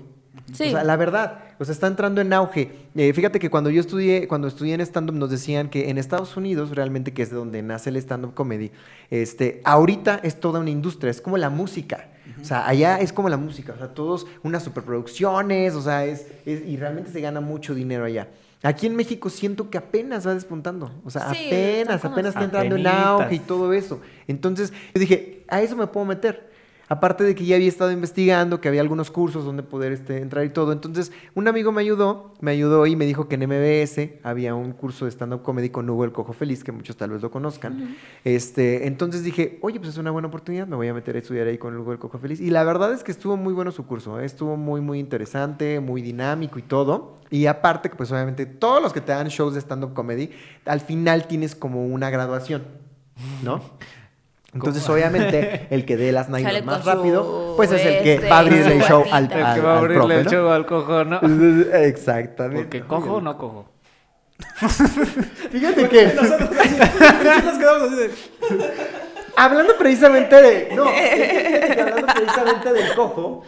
Sí. 0.53 0.67
O 0.67 0.71
sea, 0.71 0.83
la 0.83 0.95
verdad, 0.95 1.39
o 1.59 1.65
sea, 1.65 1.71
está 1.73 1.87
entrando 1.87 2.21
en 2.21 2.33
auge. 2.33 2.71
Eh, 2.95 3.13
fíjate 3.13 3.39
que 3.39 3.49
cuando 3.49 3.69
yo 3.69 3.79
estudié, 3.81 4.27
cuando 4.27 4.47
estudié 4.47 4.73
en 4.73 4.81
stand-up 4.81 5.15
nos 5.15 5.29
decían 5.29 5.69
que 5.69 5.89
en 5.89 5.97
Estados 5.97 6.35
Unidos, 6.37 6.71
realmente, 6.71 7.13
que 7.13 7.21
es 7.21 7.29
de 7.29 7.35
donde 7.35 7.61
nace 7.61 7.89
el 7.89 7.97
stand-up 7.97 8.33
comedy, 8.33 8.71
este, 9.11 9.61
ahorita 9.63 10.19
es 10.23 10.39
toda 10.39 10.59
una 10.59 10.69
industria, 10.71 11.11
es 11.11 11.21
como 11.21 11.37
la 11.37 11.49
música. 11.49 12.07
O 12.41 12.45
sea, 12.45 12.67
allá 12.67 12.97
es 12.99 13.11
como 13.11 13.27
la 13.29 13.37
música, 13.37 13.73
o 13.73 13.77
sea, 13.77 13.87
todos 13.89 14.25
unas 14.43 14.63
superproducciones, 14.63 15.73
o 15.75 15.81
sea, 15.81 16.05
es, 16.05 16.27
es- 16.45 16.65
y 16.65 16.77
realmente 16.77 17.11
se 17.11 17.21
gana 17.21 17.41
mucho 17.41 17.73
dinero 17.73 18.05
allá. 18.05 18.27
Aquí 18.61 18.85
en 18.87 18.95
México 18.95 19.29
siento 19.29 19.69
que 19.69 19.77
apenas 19.77 20.27
va 20.27 20.33
despuntando, 20.33 20.91
o 21.05 21.09
sea, 21.09 21.33
Sí, 21.33 21.47
apenas, 21.47 22.03
apenas 22.13 22.29
está 22.29 22.43
entrando 22.43 22.75
en 22.75 22.81
auge 22.87 23.35
y 23.35 23.39
todo 23.39 23.73
eso. 23.73 24.01
Entonces, 24.27 24.71
yo 24.93 24.99
dije, 24.99 25.43
a 25.47 25.61
eso 25.61 25.75
me 25.75 25.87
puedo 25.87 26.05
meter. 26.05 26.49
Aparte 26.89 27.23
de 27.23 27.35
que 27.35 27.45
ya 27.45 27.55
había 27.55 27.67
estado 27.67 27.91
investigando, 27.91 28.59
que 28.59 28.67
había 28.67 28.81
algunos 28.81 29.11
cursos 29.11 29.45
donde 29.45 29.61
poder 29.61 29.91
este, 29.91 30.17
entrar 30.17 30.43
y 30.43 30.49
todo. 30.49 30.71
Entonces, 30.71 31.11
un 31.35 31.47
amigo 31.47 31.71
me 31.71 31.81
ayudó, 31.81 32.33
me 32.41 32.49
ayudó 32.49 32.87
y 32.87 32.95
me 32.95 33.05
dijo 33.05 33.27
que 33.27 33.35
en 33.35 33.47
MBS 33.47 34.19
había 34.23 34.55
un 34.55 34.71
curso 34.71 35.05
de 35.05 35.11
stand-up 35.11 35.43
comedy 35.43 35.69
con 35.69 35.87
Hugo 35.87 36.03
el 36.03 36.11
Cojo 36.11 36.33
Feliz, 36.33 36.63
que 36.63 36.71
muchos 36.71 36.97
tal 36.97 37.11
vez 37.11 37.21
lo 37.21 37.29
conozcan. 37.29 37.95
este, 38.23 38.87
entonces 38.87 39.23
dije, 39.23 39.59
oye, 39.61 39.79
pues 39.79 39.91
es 39.91 39.97
una 39.99 40.09
buena 40.09 40.29
oportunidad, 40.29 40.65
me 40.65 40.75
voy 40.75 40.87
a 40.87 40.93
meter 40.95 41.15
a 41.15 41.19
estudiar 41.19 41.45
ahí 41.45 41.59
con 41.59 41.77
Hugo 41.77 41.91
el 41.91 41.99
Cojo 41.99 42.17
Feliz. 42.17 42.41
Y 42.41 42.49
la 42.49 42.63
verdad 42.63 42.91
es 42.91 43.03
que 43.03 43.11
estuvo 43.11 43.37
muy 43.37 43.53
bueno 43.53 43.71
su 43.71 43.85
curso, 43.85 44.19
¿eh? 44.19 44.25
estuvo 44.25 44.57
muy, 44.57 44.81
muy 44.81 44.97
interesante, 44.97 45.79
muy 45.79 46.01
dinámico 46.01 46.57
y 46.57 46.63
todo. 46.63 47.19
Y 47.29 47.45
aparte, 47.45 47.91
pues 47.91 48.11
obviamente 48.11 48.47
todos 48.47 48.81
los 48.81 48.93
que 48.93 49.01
te 49.01 49.11
dan 49.11 49.27
shows 49.27 49.53
de 49.53 49.61
stand-up 49.61 49.93
comedy, 49.93 50.31
al 50.65 50.81
final 50.81 51.27
tienes 51.27 51.53
como 51.53 51.85
una 51.85 52.09
graduación, 52.09 52.63
¿no? 53.43 53.61
Entonces, 54.53 54.87
obviamente, 54.89 55.67
el 55.71 55.85
que 55.85 55.95
dé 55.97 56.11
las 56.11 56.27
nylon 56.29 56.65
más 56.65 56.83
rápido, 56.85 57.53
pues 57.55 57.71
es 57.71 57.85
el 57.85 58.03
que 58.03 58.13
este, 58.15 58.29
va 58.29 58.37
a 58.37 58.39
abrirle 58.39 58.75
el 58.77 58.81
su 58.81 58.87
show 58.87 59.03
al. 59.11 59.31
El 59.31 59.43
al- 59.43 59.55
que 59.55 59.61
va 59.61 59.69
a 59.69 59.71
al 59.73 59.77
abrirle 59.79 59.97
profe, 59.99 60.15
el 60.19 60.25
¿no? 60.25 60.31
show 60.31 60.49
al 60.49 60.65
cojo, 60.65 61.03
¿no? 61.05 61.19
Exactamente. 61.73 62.63
Porque 62.63 62.81
cojo 62.81 63.13
o 63.15 63.21
no 63.21 63.37
cojo. 63.37 63.71
Fíjate 65.51 65.89
que, 65.89 66.05
Nosotros 66.13 66.49
así, 66.59 66.75
nos 67.45 67.57
quedamos 67.57 67.83
así 67.83 67.95
de. 67.95 68.11
hablando 69.35 69.77
precisamente 69.77 70.41
de. 70.41 70.75
No, 70.75 70.85
hablando 70.87 72.07
precisamente 72.13 72.73
del 72.73 72.95
cojo, 72.95 73.43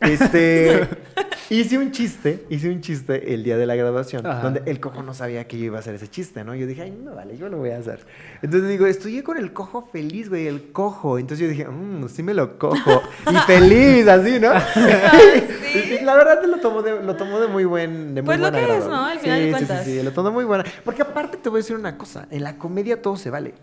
este. 0.00 0.88
Hice 1.48 1.78
un 1.78 1.92
chiste, 1.92 2.44
hice 2.50 2.68
un 2.68 2.80
chiste 2.80 3.32
el 3.32 3.44
día 3.44 3.56
de 3.56 3.66
la 3.66 3.76
graduación, 3.76 4.26
Ajá. 4.26 4.42
donde 4.42 4.62
el 4.66 4.80
cojo 4.80 5.04
no 5.04 5.14
sabía 5.14 5.46
que 5.46 5.56
yo 5.58 5.66
iba 5.66 5.76
a 5.76 5.80
hacer 5.80 5.94
ese 5.94 6.08
chiste, 6.08 6.42
¿no? 6.42 6.56
Yo 6.56 6.66
dije, 6.66 6.82
ay, 6.82 6.90
no 6.90 7.14
vale, 7.14 7.38
yo 7.38 7.48
lo 7.48 7.58
voy 7.58 7.70
a 7.70 7.78
hacer. 7.78 8.00
Entonces 8.42 8.68
digo, 8.68 8.84
estudié 8.86 9.22
con 9.22 9.38
el 9.38 9.52
cojo 9.52 9.88
feliz, 9.92 10.28
güey, 10.28 10.48
el 10.48 10.72
cojo. 10.72 11.20
Entonces 11.20 11.44
yo 11.46 11.48
dije, 11.48 11.68
mmm, 11.68 12.08
sí 12.08 12.24
me 12.24 12.34
lo 12.34 12.58
cojo. 12.58 13.00
Y 13.30 13.36
feliz, 13.46 14.08
así, 14.08 14.40
¿no? 14.40 14.50
sí. 14.74 15.98
La 16.02 16.16
verdad 16.16 16.42
lo 16.44 16.58
tomó 16.58 16.82
de, 16.82 17.00
lo 17.04 17.14
tomó 17.14 17.38
de 17.38 17.46
muy 17.46 17.64
buen, 17.64 18.16
de 18.16 18.22
muy 18.22 18.26
Pues 18.26 18.40
lo 18.40 18.50
que 18.50 18.78
es. 18.78 18.84
¿no? 18.84 19.06
Al 19.06 19.18
final 19.20 19.38
de 19.38 19.44
Sí, 19.44 19.46
sí, 19.46 19.52
cuentas. 19.52 19.84
Sí, 19.84 19.98
sí, 19.98 20.02
lo 20.02 20.10
tomó 20.10 20.32
muy 20.32 20.44
buena. 20.44 20.64
Porque 20.84 21.02
aparte 21.02 21.36
te 21.36 21.48
voy 21.48 21.58
a 21.58 21.60
decir 21.60 21.76
una 21.76 21.96
cosa, 21.96 22.26
en 22.32 22.42
la 22.42 22.58
comedia 22.58 23.00
todo 23.00 23.16
se 23.16 23.30
vale. 23.30 23.54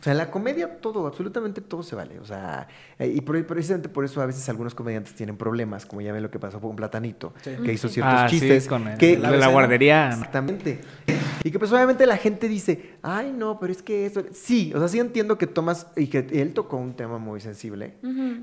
O 0.00 0.02
sea, 0.02 0.12
en 0.12 0.18
la 0.18 0.30
comedia 0.30 0.80
todo, 0.80 1.06
absolutamente 1.06 1.60
todo 1.60 1.82
se 1.82 1.94
vale. 1.94 2.18
O 2.20 2.24
sea, 2.24 2.66
eh, 2.98 3.06
y 3.14 3.20
por- 3.20 3.44
precisamente 3.46 3.90
por 3.90 4.04
eso 4.06 4.22
a 4.22 4.26
veces 4.26 4.48
algunos 4.48 4.74
comediantes 4.74 5.14
tienen 5.14 5.36
problemas, 5.36 5.84
como 5.84 6.00
ya 6.00 6.10
ven 6.12 6.22
lo 6.22 6.30
que 6.30 6.38
pasó 6.38 6.58
con 6.58 6.74
Platanito, 6.74 7.34
Sí. 7.42 7.50
que 7.64 7.72
hizo 7.74 7.88
ciertos 7.88 8.14
Ah, 8.16 8.28
sí, 8.28 8.40
chistes. 8.40 8.66
con 8.66 8.88
el, 8.88 8.96
que, 8.96 9.18
de 9.18 9.36
la 9.36 9.48
guardería. 9.48 10.08
Exactamente. 10.08 10.80
Y 11.44 11.50
que 11.50 11.58
pues 11.58 11.70
obviamente 11.72 12.06
la 12.06 12.16
gente 12.16 12.48
dice, 12.48 12.92
ay 13.02 13.32
no, 13.36 13.58
pero 13.60 13.72
es 13.72 13.82
que 13.82 14.06
eso... 14.06 14.22
Sí, 14.32 14.72
o 14.74 14.78
sea, 14.78 14.88
sí 14.88 14.98
entiendo 14.98 15.36
que 15.38 15.46
tomas, 15.46 15.86
y 15.96 16.06
que 16.06 16.26
él 16.32 16.52
tocó 16.54 16.76
un 16.78 16.94
tema 16.94 17.18
muy 17.18 17.40
sensible, 17.40 17.94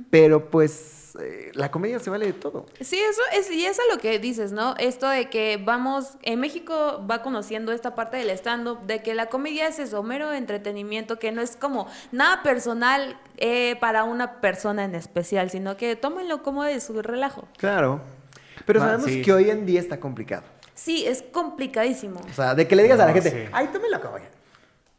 pero 0.09 0.49
pues 0.49 0.96
eh, 1.15 1.51
la 1.53 1.71
comedia 1.71 1.99
se 1.99 2.09
vale 2.09 2.25
de 2.25 2.33
todo. 2.33 2.65
Sí, 2.81 2.99
eso 2.99 3.21
es, 3.33 3.49
y 3.51 3.65
es 3.65 3.79
a 3.79 3.83
lo 3.93 3.99
que 3.99 4.19
dices, 4.19 4.51
¿no? 4.51 4.75
Esto 4.77 5.07
de 5.09 5.29
que 5.29 5.57
vamos, 5.63 6.17
en 6.23 6.39
México 6.39 7.05
va 7.09 7.21
conociendo 7.21 7.71
esta 7.71 7.95
parte 7.95 8.17
del 8.17 8.29
stand-up, 8.31 8.85
de 8.85 9.01
que 9.01 9.13
la 9.15 9.27
comedia 9.27 9.67
es 9.67 9.79
eso, 9.79 10.03
mero 10.03 10.33
entretenimiento, 10.33 11.19
que 11.19 11.31
no 11.31 11.41
es 11.41 11.55
como 11.55 11.87
nada 12.11 12.43
personal 12.43 13.19
eh, 13.37 13.75
para 13.79 14.03
una 14.03 14.41
persona 14.41 14.83
en 14.83 14.95
especial, 14.95 15.49
sino 15.49 15.77
que 15.77 15.95
tómenlo 15.95 16.43
como 16.43 16.63
de 16.63 16.79
su 16.79 17.01
relajo. 17.01 17.47
Claro. 17.57 18.01
Pero 18.65 18.79
sabemos 18.79 19.05
sí. 19.05 19.21
que 19.21 19.31
hoy 19.31 19.49
en 19.49 19.65
día 19.65 19.79
está 19.79 19.99
complicado. 19.99 20.43
Sí, 20.73 21.05
es 21.07 21.23
complicadísimo. 21.23 22.19
O 22.29 22.33
sea, 22.33 22.53
de 22.53 22.67
que 22.67 22.75
le 22.75 22.83
digas 22.83 22.99
a 22.99 23.07
la 23.07 23.13
gente, 23.13 23.31
sí. 23.31 23.49
ay, 23.51 23.67
tómelo 23.73 23.99
como 24.01 24.17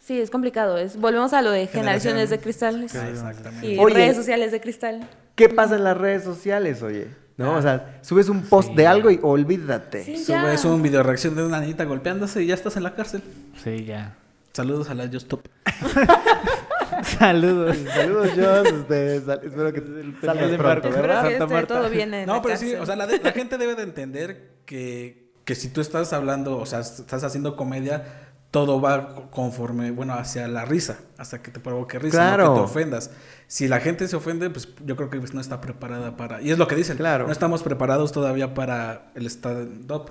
Sí, 0.09 0.19
es 0.19 0.31
complicado. 0.31 0.79
Es, 0.79 0.99
volvemos 0.99 1.35
a 1.35 1.43
lo 1.43 1.51
de 1.51 1.67
generaciones 1.67 2.31
de 2.31 2.39
cristal 2.39 2.83
Exactamente. 2.83 3.67
y 3.67 3.79
Oye. 3.79 3.95
redes 3.95 4.17
sociales 4.17 4.53
de 4.53 4.59
cristal. 4.63 5.07
¿Qué 5.35 5.51
pasa 5.51 5.77
en 5.77 5.85
las 5.85 5.99
redes 5.99 6.25
sociales, 6.25 6.83
oye? 6.83 7.09
¿No? 7.37 7.55
O 7.57 7.61
sea, 7.61 7.99
subes 8.01 8.31
un 8.31 8.41
post 8.41 8.73
de 8.73 8.87
algo 8.87 9.11
y 9.11 9.21
olvídate. 9.23 10.03
Sí. 10.05 10.17
Subes 10.17 10.65
un 10.65 10.81
video 10.81 11.03
reacción 11.03 11.37
de 11.37 11.45
una 11.45 11.61
niñita 11.61 11.85
golpeándose 11.85 12.43
y 12.43 12.47
ya 12.47 12.55
estás 12.55 12.79
en 12.79 12.85
la 12.85 12.95
cárcel. 12.95 13.23
Sí, 13.63 13.85
ya. 13.85 14.17
Saludos 14.55 14.89
a 14.89 14.95
la 14.95 15.09
Just. 15.09 15.31
Saludos. 17.19 17.77
Saludos, 17.95 18.31
Joss. 18.35 18.67
Este, 18.67 19.21
sal- 19.21 19.41
espero 19.45 19.73
que 19.75 19.83
salgas 20.25 20.51
de 20.51 20.57
pronto, 20.57 20.63
barco. 20.63 20.89
Espero 20.89 21.03
¿verdad? 21.07 21.29
que 21.29 21.47
Marta. 21.53 21.75
todo 21.75 21.91
bien 21.91 22.15
en 22.15 22.27
No, 22.27 22.37
la 22.37 22.43
pero 22.43 22.57
sí, 22.57 22.75
o 22.75 22.87
sea, 22.87 22.97
la, 22.97 23.07
de- 23.07 23.19
la 23.21 23.33
gente 23.33 23.59
debe 23.59 23.75
de 23.75 23.83
entender 23.83 24.53
que, 24.65 25.29
que 25.45 25.55
si 25.55 25.69
tú 25.69 25.83
estás 25.83 26.15
hablando, 26.15 26.57
o 26.57 26.65
sea, 26.65 26.81
estás 26.81 27.23
haciendo 27.25 27.57
comedia, 27.57 28.28
todo 28.51 28.81
va 28.81 29.29
conforme, 29.31 29.91
bueno, 29.91 30.15
hacia 30.15 30.49
la 30.49 30.65
risa, 30.65 30.99
hasta 31.19 31.43
que 31.43 31.51
te 31.51 31.61
provoque 31.61 31.99
risa, 31.99 32.17
no 32.19 32.35
Claro. 32.37 32.55
que 32.55 32.61
te 32.61 32.65
ofendas. 32.65 33.11
Si 33.47 33.69
la 33.69 33.81
gente 33.81 34.09
se 34.09 34.17
ofende, 34.17 34.49
pues 34.51 34.69
yo 34.85 34.97
creo 34.97 35.11
que 35.11 35.19
pues, 35.19 35.35
no 35.35 35.41
está 35.41 35.61
preparada 35.61 36.17
para... 36.17 36.41
Y 36.41 36.51
es 36.51 36.59
lo 36.59 36.67
que 36.67 36.75
dicen, 36.75 36.97
Claro. 36.97 37.27
no 37.27 37.33
estamos 37.33 37.63
preparados 37.63 38.13
todavía 38.13 38.55
para 38.55 39.11
el 39.15 39.27
stand-up, 39.27 40.11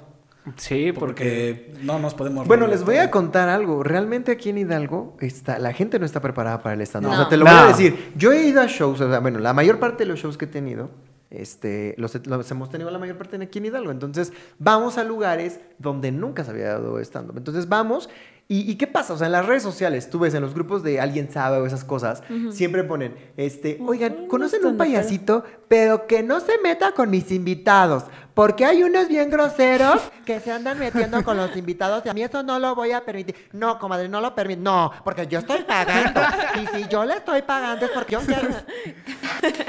Sí, 0.56 0.94
porque... 0.94 1.74
porque 1.74 1.84
no 1.84 2.00
nos 2.00 2.14
podemos... 2.14 2.48
Bueno, 2.48 2.68
les 2.68 2.86
voy 2.86 2.98
a 2.98 3.12
contar 3.12 3.50
algo. 3.50 3.84
Realmente 3.84 4.32
aquí 4.32 4.50
en 4.52 4.60
Hidalgo 4.60 5.18
está, 5.20 5.60
la 5.60 5.74
gente 5.74 6.00
no 6.00 6.06
está 6.06 6.22
preparada 6.22 6.62
para 6.62 6.74
el 6.76 6.82
stand-up. 6.82 7.10
O 7.10 7.16
No. 7.16 7.20
sea, 7.22 7.30
te 7.30 7.36
lo 7.38 7.44
No. 7.46 7.52
voy 7.52 7.60
a 7.60 7.66
decir. 7.68 8.14
Yo 8.16 8.32
he 8.32 8.44
ido 8.48 8.62
a 8.62 8.68
shows, 8.68 9.02
o 9.02 9.10
sea, 9.10 9.20
bueno, 9.20 9.40
la 9.40 9.52
mayor 9.54 9.78
parte 9.80 10.04
de 10.06 10.10
los 10.12 10.20
shows 10.20 10.38
que 10.38 10.46
he 10.46 10.48
tenido, 10.48 10.90
este, 11.30 11.94
los, 11.98 12.16
hemos 12.52 12.70
tenido 12.70 12.90
la 12.90 13.00
mayor 13.00 13.18
parte 13.18 13.38
aquí 13.42 13.60
en 13.60 13.66
Hidalgo. 13.66 13.92
Entonces, 13.92 14.34
vamos 14.60 14.98
a 14.98 15.04
lugares 15.04 15.60
donde 15.78 16.12
nunca 16.12 16.44
se 16.44 16.52
había 16.52 16.68
dado 16.70 17.00
stand-up. 17.00 17.38
Entonces, 17.38 17.68
vamos. 17.68 18.10
Y, 18.50 18.72
y 18.72 18.76
qué 18.76 18.88
pasa? 18.88 19.14
O 19.14 19.18
sea, 19.18 19.26
en 19.28 19.34
las 19.34 19.46
redes 19.46 19.62
sociales, 19.62 20.10
tú 20.10 20.20
ves 20.20 20.34
en 20.34 20.42
los 20.42 20.54
grupos 20.54 20.82
de 20.82 21.02
alguien 21.02 21.30
sabe 21.30 21.58
o 21.58 21.66
esas 21.66 21.84
cosas, 21.84 22.24
siempre 22.52 22.84
ponen, 22.86 23.14
este, 23.36 23.78
oigan, 23.86 24.28
¿conocen 24.28 24.66
un 24.66 24.78
payasito? 24.78 25.44
Pero 25.68 26.08
que 26.08 26.24
no 26.24 26.40
se 26.40 26.58
meta 26.64 26.94
con 26.94 27.10
mis 27.10 27.30
invitados, 27.34 28.06
porque 28.34 28.64
hay 28.64 28.84
unos 28.84 29.10
bien 29.10 29.30
groseros 29.30 30.00
que 30.26 30.40
se 30.40 30.54
andan 30.54 30.80
metiendo 30.80 31.26
con 31.26 31.36
los 31.36 31.58
invitados 31.58 32.04
y 32.06 32.10
a 32.10 32.14
mí 32.14 32.24
eso 32.24 32.42
no 32.42 32.58
lo 32.58 32.74
voy 32.74 32.94
a 32.94 33.04
permitir. 33.04 33.36
No, 33.52 33.78
comadre, 33.80 34.08
no 34.08 34.22
lo 34.22 34.34
permito. 34.34 34.62
No, 34.62 34.94
porque 35.04 35.28
yo 35.28 35.40
estoy 35.40 35.64
pagando. 35.64 36.22
Y 36.64 36.68
si 36.78 36.88
yo 36.88 37.04
le 37.04 37.16
estoy 37.16 37.42
pagando 37.42 37.86
es 37.86 37.92
porque 37.92 38.14
yo 38.14 38.22
quiero. 38.22 38.48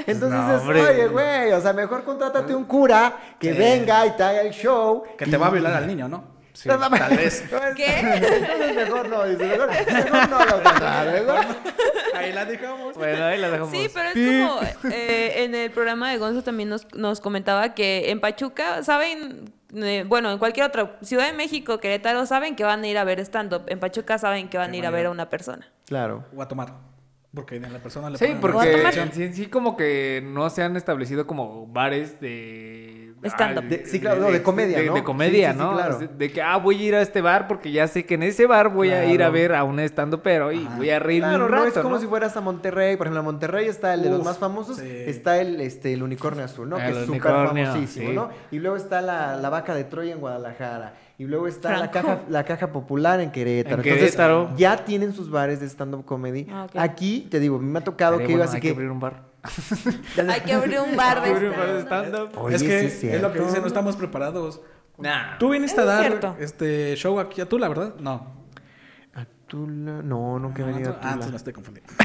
Entonces 0.06 0.30
No, 0.30 0.54
hombre. 0.56 0.82
oye, 0.82 1.08
güey, 1.08 1.52
o 1.52 1.60
sea, 1.60 1.72
mejor 1.72 2.04
contrátate 2.04 2.54
un 2.54 2.64
cura 2.64 3.16
que 3.40 3.52
Sí. 3.52 3.58
venga 3.58 4.06
y 4.06 4.10
te 4.16 4.22
haga 4.22 4.40
el 4.42 4.52
show. 4.52 5.02
Que 5.16 5.24
y- 5.26 5.30
te 5.30 5.36
va 5.36 5.48
a 5.48 5.50
violar 5.50 5.74
al 5.74 5.86
niño, 5.86 6.08
¿no? 6.08 6.37
Sí, 6.58 6.68
tal 6.68 7.16
vez. 7.16 7.44
¿Qué? 7.76 8.00
Entonces 8.00 8.74
mejor 8.74 9.08
no, 9.08 9.24
dice, 9.24 9.44
mejor, 9.44 9.68
mejor 9.68 10.28
no 10.28 10.44
lo 10.44 10.62
contrario, 10.62 11.24
mejor 11.26 11.56
Ahí 12.16 12.32
la 12.32 12.44
dejamos. 12.44 12.96
Bueno, 12.96 13.24
ahí 13.26 13.38
la 13.38 13.50
dejamos. 13.50 13.70
Sí, 13.70 13.88
pero 13.94 14.08
es 14.08 14.14
como 14.14 14.92
eh, 14.92 15.44
en 15.44 15.54
el 15.54 15.70
programa 15.70 16.10
de 16.10 16.18
Gonzo 16.18 16.42
también 16.42 16.68
nos, 16.68 16.92
nos 16.94 17.20
comentaba 17.20 17.74
que 17.74 18.10
en 18.10 18.18
Pachuca, 18.18 18.82
¿saben? 18.82 19.52
Eh, 19.72 20.04
bueno, 20.08 20.32
en 20.32 20.38
cualquier 20.38 20.66
otra 20.66 20.96
Ciudad 21.02 21.26
de 21.26 21.32
México, 21.32 21.78
Querétaro, 21.78 22.26
saben 22.26 22.56
que 22.56 22.64
van 22.64 22.82
a 22.82 22.88
ir 22.88 22.98
a 22.98 23.04
ver 23.04 23.20
stand-up. 23.20 23.62
En 23.68 23.78
Pachuca 23.78 24.18
saben 24.18 24.48
que 24.48 24.58
van 24.58 24.72
a 24.72 24.76
ir 24.76 24.84
a 24.84 24.90
ver 24.90 25.06
a 25.06 25.10
una 25.10 25.30
persona. 25.30 25.70
Claro. 25.86 26.24
O 26.34 26.42
a 26.42 26.48
tomar. 26.48 26.72
Porque 27.32 27.60
ni 27.60 27.66
a 27.66 27.70
la 27.70 27.78
persona 27.78 28.10
le 28.10 28.18
Sí, 28.18 28.24
ponen 28.24 28.40
porque 28.40 29.10
sí, 29.12 29.32
sí 29.32 29.46
como 29.46 29.76
que 29.76 30.22
no 30.24 30.48
se 30.50 30.62
han 30.62 30.76
establecido 30.76 31.26
como 31.26 31.66
bares 31.66 32.20
de... 32.20 32.87
Stand-up. 33.24 33.64
De- 33.64 33.84
sí, 33.86 34.00
claro, 34.00 34.20
no, 34.20 34.30
de 34.30 34.42
comedia, 34.42 34.78
de, 34.80 34.86
¿no? 34.86 34.94
de 34.94 35.02
comedia, 35.02 35.52
Sí, 35.52 35.58
sí, 35.58 35.60
sí, 35.60 35.64
¿no? 35.66 35.74
claro. 35.74 35.98
De, 35.98 36.08
de 36.08 36.30
que, 36.32 36.40
ah, 36.42 36.56
voy 36.56 36.80
a 36.82 36.86
ir 36.88 36.94
a 36.94 37.00
este 37.02 37.20
bar 37.20 37.48
porque 37.48 37.72
ya 37.72 37.86
sé 37.88 38.04
que 38.06 38.14
en 38.14 38.22
ese 38.22 38.46
bar 38.46 38.68
voy 38.72 38.90
a 38.90 39.04
ir 39.06 39.22
a 39.22 39.30
ver 39.30 39.54
a 39.54 39.64
un 39.64 39.80
estando 39.80 40.22
pero 40.22 40.52
y 40.52 40.64
Ajá. 40.66 40.76
voy 40.76 40.90
a 40.90 40.98
reírme 40.98 41.28
Claro, 41.30 41.44
un 41.46 41.50
no 41.50 41.64
es 41.64 41.74
como 41.74 41.96
¿no? 41.96 42.00
si 42.00 42.06
fueras 42.06 42.36
a 42.36 42.40
Monterrey. 42.40 42.96
Por 42.96 43.06
ejemplo, 43.06 43.20
en 43.20 43.24
Monterrey 43.26 43.66
está 43.66 43.94
el 43.94 44.02
de 44.02 44.10
los 44.10 44.24
más 44.24 44.38
famosos. 44.38 44.76
sí. 44.76 44.86
Está 44.88 45.40
el, 45.40 45.60
este, 45.60 45.92
el 45.92 46.02
unicornio 46.02 46.44
azul, 46.44 46.68
¿no? 46.68 46.76
que 46.76 46.88
es 46.90 47.06
súper 47.06 47.22
famosísimo, 47.22 48.08
sí. 48.10 48.14
¿no? 48.14 48.28
Y 48.50 48.58
luego 48.60 48.76
está 48.76 49.00
la, 49.00 49.36
la 49.36 49.48
vaca 49.50 49.74
de 49.74 49.84
Troya 49.84 50.12
en 50.12 50.20
Guadalajara. 50.20 50.94
Y 51.20 51.24
luego 51.24 51.48
está 51.48 51.76
la 51.78 51.90
caja, 51.90 52.20
la 52.28 52.44
caja 52.44 52.70
popular 52.70 53.18
en 53.20 53.32
Querétaro. 53.32 53.82
En 53.82 53.88
Entonces, 53.88 54.12
Querétaro. 54.12 54.50
ya 54.56 54.84
tienen 54.84 55.12
sus 55.12 55.28
bares 55.30 55.58
de 55.58 55.66
stand-up 55.68 56.04
comedy. 56.04 56.46
Ah. 56.48 56.68
Aquí, 56.76 57.26
te 57.28 57.40
digo, 57.40 57.58
me 57.58 57.80
ha 57.80 57.82
tocado 57.82 58.18
que 58.18 58.22
iba 58.24 58.30
bueno, 58.34 58.44
así 58.44 58.54
hay 58.56 58.60
que 58.62 58.68
que... 58.68 58.74
abrir 58.74 58.88
un 58.90 59.00
bar. 59.00 59.26
Hay 60.30 60.40
que 60.42 60.52
abrir 60.52 60.80
un 60.80 60.96
bar 60.96 61.22
de 61.22 61.80
stand-up. 61.82 62.48
es 62.50 62.62
que 62.62 62.90
sí 62.90 63.06
es, 63.08 63.14
es 63.14 63.22
lo 63.22 63.32
que 63.32 63.40
dicen, 63.40 63.60
no 63.60 63.66
estamos 63.66 63.96
preparados. 63.96 64.60
Nah. 64.98 65.38
Tú 65.38 65.50
viniste 65.50 65.80
a 65.80 65.84
dar 65.84 66.00
cierto. 66.02 66.36
este 66.40 66.94
show 66.96 67.20
aquí 67.20 67.40
a 67.40 67.48
Tula, 67.48 67.68
¿verdad? 67.68 67.94
No. 68.00 68.36
Atula- 69.14 70.02
No, 70.02 70.38
nunca 70.38 70.62
he 70.62 70.66
venido 70.66 70.90
a 70.90 70.94
Ah, 70.94 70.98
Tula. 71.00 71.10
entonces 71.12 71.30
me 71.32 71.36
estoy 71.36 71.52
confundiendo. 71.52 71.92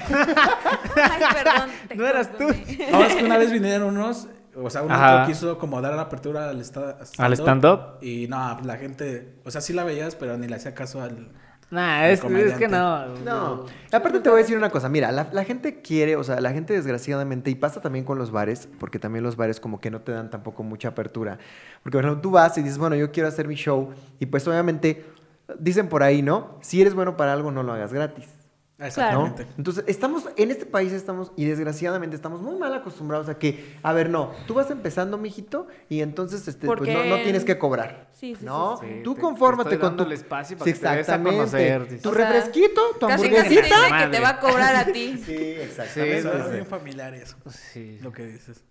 Ay, 0.96 1.24
perdón. 1.34 1.70
te 1.88 1.96
No 1.96 2.06
eras 2.08 2.32
tú. 2.38 2.44
No, 2.92 3.04
es 3.04 3.16
que 3.16 3.24
una 3.24 3.38
vez 3.38 3.52
vinieron 3.52 3.98
unos, 3.98 4.28
o 4.56 4.70
sea, 4.70 4.84
un 4.84 4.92
Ajá. 4.92 5.14
otro 5.24 5.28
quiso 5.28 5.58
como 5.58 5.82
dar 5.82 5.94
la 5.96 6.04
apertura 6.04 6.50
al 6.50 6.62
esta- 6.62 7.00
¿Al 7.18 7.34
stand-up? 7.34 7.98
Y 8.02 8.28
no, 8.28 8.60
la 8.64 8.78
gente, 8.78 9.36
o 9.44 9.52
sea, 9.52 9.62
sí 9.62 9.74
la 9.74 9.84
veías, 9.84 10.16
pero 10.16 10.38
ni 10.38 10.48
le 10.48 10.56
hacía 10.56 10.74
caso 10.74 11.02
al... 11.02 11.32
Nah, 11.74 12.08
es, 12.08 12.24
es 12.24 12.54
que 12.54 12.68
no. 12.68 13.08
No, 13.26 13.66
aparte 13.92 14.20
te 14.20 14.30
voy 14.30 14.40
a 14.40 14.42
decir 14.44 14.56
una 14.56 14.70
cosa, 14.70 14.90
mira, 14.90 15.12
la, 15.12 15.28
la 15.32 15.44
gente 15.44 15.82
quiere, 15.82 16.16
o 16.16 16.24
sea, 16.24 16.40
la 16.40 16.52
gente 16.52 16.74
desgraciadamente, 16.74 17.50
y 17.50 17.56
pasa 17.56 17.82
también 17.82 18.06
con 18.06 18.20
los 18.20 18.30
bares, 18.30 18.70
porque 18.80 19.00
también 19.00 19.24
los 19.24 19.38
bares 19.38 19.60
como 19.60 19.82
que 19.82 19.90
no 19.90 20.02
te 20.02 20.12
dan 20.12 20.30
tampoco 20.30 20.62
mucha 20.62 20.90
apertura, 20.90 21.40
porque 21.82 21.98
por 21.98 22.06
ejemplo 22.06 22.22
tú 22.22 22.30
vas 22.30 22.56
y 22.60 22.62
dices, 22.62 22.78
bueno, 22.78 22.96
yo 22.96 23.12
quiero 23.12 23.28
hacer 23.28 23.48
mi 23.48 23.56
show, 23.56 23.90
y 24.20 24.28
pues 24.28 24.48
obviamente 24.48 25.04
dicen 25.58 25.90
por 25.90 26.04
ahí, 26.04 26.22
¿no? 26.22 26.60
Si 26.62 26.80
eres 26.80 26.94
bueno 26.94 27.18
para 27.18 27.34
algo, 27.34 27.52
no 27.52 27.64
lo 27.64 27.74
hagas 27.74 27.92
gratis. 27.92 28.28
¿No? 28.84 28.88
Exactamente. 28.88 29.48
Entonces, 29.58 29.84
estamos, 29.88 30.30
en 30.36 30.52
este 30.52 30.66
país 30.66 30.92
estamos, 30.92 31.32
y 31.36 31.46
desgraciadamente 31.46 32.16
estamos 32.16 32.42
muy 32.42 32.56
mal 32.58 32.74
acostumbrados 32.74 33.30
a 33.30 33.38
que, 33.40 33.76
a 33.82 33.94
ver, 33.94 34.10
no, 34.10 34.32
tú 34.48 34.54
vas 34.56 34.70
empezando, 34.72 35.18
mijito, 35.18 35.68
y 35.90 36.02
entonces, 36.02 36.48
este, 36.48 36.68
pues 36.68 36.80
no, 36.82 37.16
tienes 37.22 37.46
que 37.46 37.58
cobrar. 37.58 38.10
Sí, 38.14 38.36
sí, 38.40 38.46
¿no? 38.46 38.78
sí, 38.78 38.86
sí. 38.88 39.02
Tú 39.04 39.16
Te- 39.16 39.22
confórmate 39.22 39.70
te 39.70 39.76
estoy 39.76 39.90
con 39.90 39.98
tu... 39.98 40.04
el 40.04 40.12
espacio 40.14 40.58
para 40.58 40.66
Sí, 40.72 40.74
que 40.74 40.80
te 40.80 40.86
des 40.86 40.96
a 40.96 41.00
exactamente. 41.00 41.38
conocer. 41.38 42.02
Tu 42.02 42.10
O 42.10 42.14
sea, 42.14 42.32
refresquito, 42.32 42.82
tu 43.00 43.08
Casi 43.08 43.30
casi 43.30 43.38
hamburguesita. 43.58 43.76
dice 43.86 43.98
que 44.06 44.08
te 44.12 44.20
va 44.20 44.30
a 44.30 44.40
cobrar 44.40 44.76
a 44.76 44.86
ti. 44.86 45.22
Sí, 45.26 45.36
exactamente. 45.36 46.22
Sí, 46.22 46.28
es 46.28 46.52
bien 46.52 46.66
familiar 46.66 47.14
eso, 47.14 47.36
Sí. 47.50 48.00
lo 48.02 48.12
que 48.12 48.26
dices. 48.26 48.64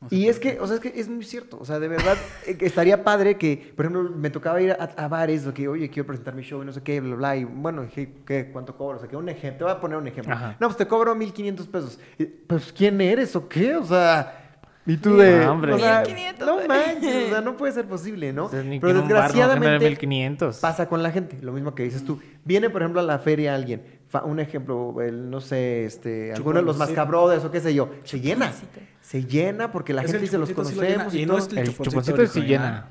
No 0.00 0.08
sé 0.08 0.16
Y 0.16 0.28
es 0.28 0.38
que, 0.38 0.58
o 0.60 0.66
sea, 0.66 0.76
es 0.76 0.80
que 0.80 0.92
es 1.00 1.08
muy 1.08 1.24
cierto. 1.24 1.58
O 1.60 1.64
sea, 1.64 1.78
de 1.80 1.88
verdad, 1.88 2.16
eh, 2.46 2.56
estaría 2.60 3.02
padre 3.02 3.36
que, 3.36 3.72
por 3.74 3.86
ejemplo, 3.86 4.10
me 4.16 4.30
tocaba 4.30 4.60
ir 4.62 4.72
a, 4.72 4.84
a 4.96 5.08
bares, 5.08 5.46
que, 5.54 5.66
oye, 5.68 5.90
quiero 5.90 6.06
presentar 6.06 6.34
mi 6.34 6.42
show 6.42 6.62
y 6.62 6.66
no 6.66 6.72
sé 6.72 6.82
qué, 6.82 7.00
bla, 7.00 7.16
bla, 7.16 7.36
y 7.36 7.44
bueno, 7.44 7.86
¿qué, 7.92 8.12
qué, 8.24 8.50
cuánto 8.52 8.76
cobro? 8.76 8.98
O 8.98 9.00
sea, 9.00 9.08
que 9.08 9.16
un 9.16 9.28
ejemplo, 9.28 9.58
te 9.58 9.64
voy 9.64 9.72
a 9.72 9.80
poner 9.80 9.98
un 9.98 10.06
ejemplo. 10.06 10.32
Ajá. 10.34 10.56
No, 10.60 10.68
pues 10.68 10.76
te 10.76 10.86
cobro 10.86 11.14
1500 11.14 11.66
pesos. 11.66 11.98
Y, 12.18 12.24
Pues, 12.26 12.72
¿quién 12.72 13.00
eres 13.00 13.34
o 13.34 13.48
qué? 13.48 13.74
O 13.74 13.84
sea, 13.84 14.60
y 14.86 14.96
tú 14.96 15.16
de. 15.16 15.44
No, 15.44 15.52
hombre. 15.52 15.74
o 15.74 15.78
sea, 15.78 16.02
1500, 16.06 16.46
no 16.46 16.66
manches, 16.66 17.26
o 17.26 17.28
sea, 17.28 17.40
no 17.42 17.56
puede 17.58 17.72
ser 17.74 17.84
posible, 17.86 18.32
¿no? 18.32 18.44
Entonces, 18.44 18.64
ni 18.64 18.80
Pero 18.80 19.02
un 19.02 19.08
bar 19.08 19.10
no 19.10 19.16
genere 19.16 19.30
desgraciadamente 19.32 19.84
1500. 19.86 20.58
pasa 20.60 20.88
con 20.88 21.02
la 21.02 21.10
gente, 21.10 21.38
lo 21.42 21.52
mismo 21.52 21.74
que 21.74 21.82
dices 21.82 22.04
tú. 22.04 22.20
Viene, 22.44 22.70
por 22.70 22.80
ejemplo, 22.82 23.00
a 23.00 23.04
la 23.04 23.18
feria 23.18 23.54
alguien, 23.54 23.82
un 24.24 24.40
ejemplo, 24.40 24.96
el, 25.02 25.28
no 25.30 25.40
sé, 25.40 25.84
este, 25.84 26.32
alguno 26.32 26.60
de 26.60 26.64
los 26.64 26.76
mascabrothers 26.78 27.44
o 27.44 27.50
qué 27.50 27.60
sé 27.60 27.74
yo, 27.74 27.90
se 28.04 28.20
llena. 28.20 28.52
Se 29.00 29.24
llena 29.24 29.70
porque 29.72 29.92
la 29.92 30.02
Es 30.02 30.06
gente 30.10 30.22
dice 30.22 30.38
los 30.38 30.48
chuponcito 30.48 30.80
sí 30.82 30.86
lo 30.86 30.94
conocemos 30.96 31.14
y, 31.14 31.22
y 31.22 31.26
no 31.26 31.34
todo. 31.36 31.46
es 31.46 31.52
el 31.52 31.58
El 31.58 31.76
chuponcito 31.76 32.16
sí 32.26 32.38
original. 32.40 32.46
llena. 32.46 32.88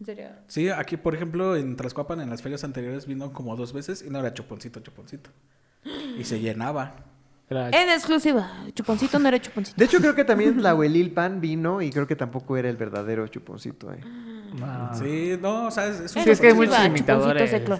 ¿En 0.00 0.06
serio? 0.06 0.28
Sí, 0.46 0.68
aquí, 0.70 0.96
por 0.96 1.14
ejemplo, 1.14 1.56
en 1.56 1.76
Tlaxcuapan, 1.76 2.20
en 2.20 2.30
las 2.30 2.40
ferias 2.42 2.64
anteriores, 2.64 3.06
vino 3.06 3.32
como 3.32 3.54
dos 3.56 3.72
veces 3.72 4.02
y 4.06 4.10
no 4.10 4.18
era 4.18 4.32
chuponcito, 4.32 4.80
chuponcito. 4.80 5.30
Y 6.18 6.24
se 6.24 6.40
llenaba. 6.40 6.94
Era- 7.48 7.68
En 7.68 7.90
exclusiva. 7.90 8.48
Chuponcito 8.74 9.18
no 9.18 9.28
era 9.28 9.40
chuponcito. 9.40 9.76
De 9.76 9.84
hecho, 9.84 9.98
creo 9.98 10.14
que 10.14 10.24
también 10.24 10.62
la 10.62 10.76
Pan 11.14 11.40
vino 11.40 11.82
y 11.82 11.90
creo 11.90 12.06
que 12.06 12.16
tampoco 12.16 12.56
era 12.56 12.68
el 12.70 12.76
verdadero 12.76 13.26
chuponcito. 13.28 13.92
¿eh? 13.92 14.00
no. 14.58 14.94
Sí, 14.94 15.36
no, 15.40 15.66
o 15.66 15.70
sea, 15.70 15.86
es, 15.88 16.00
es 16.00 16.16
un 16.16 16.22
Sí, 16.22 16.30
es 16.30 16.40
que. 16.40 16.54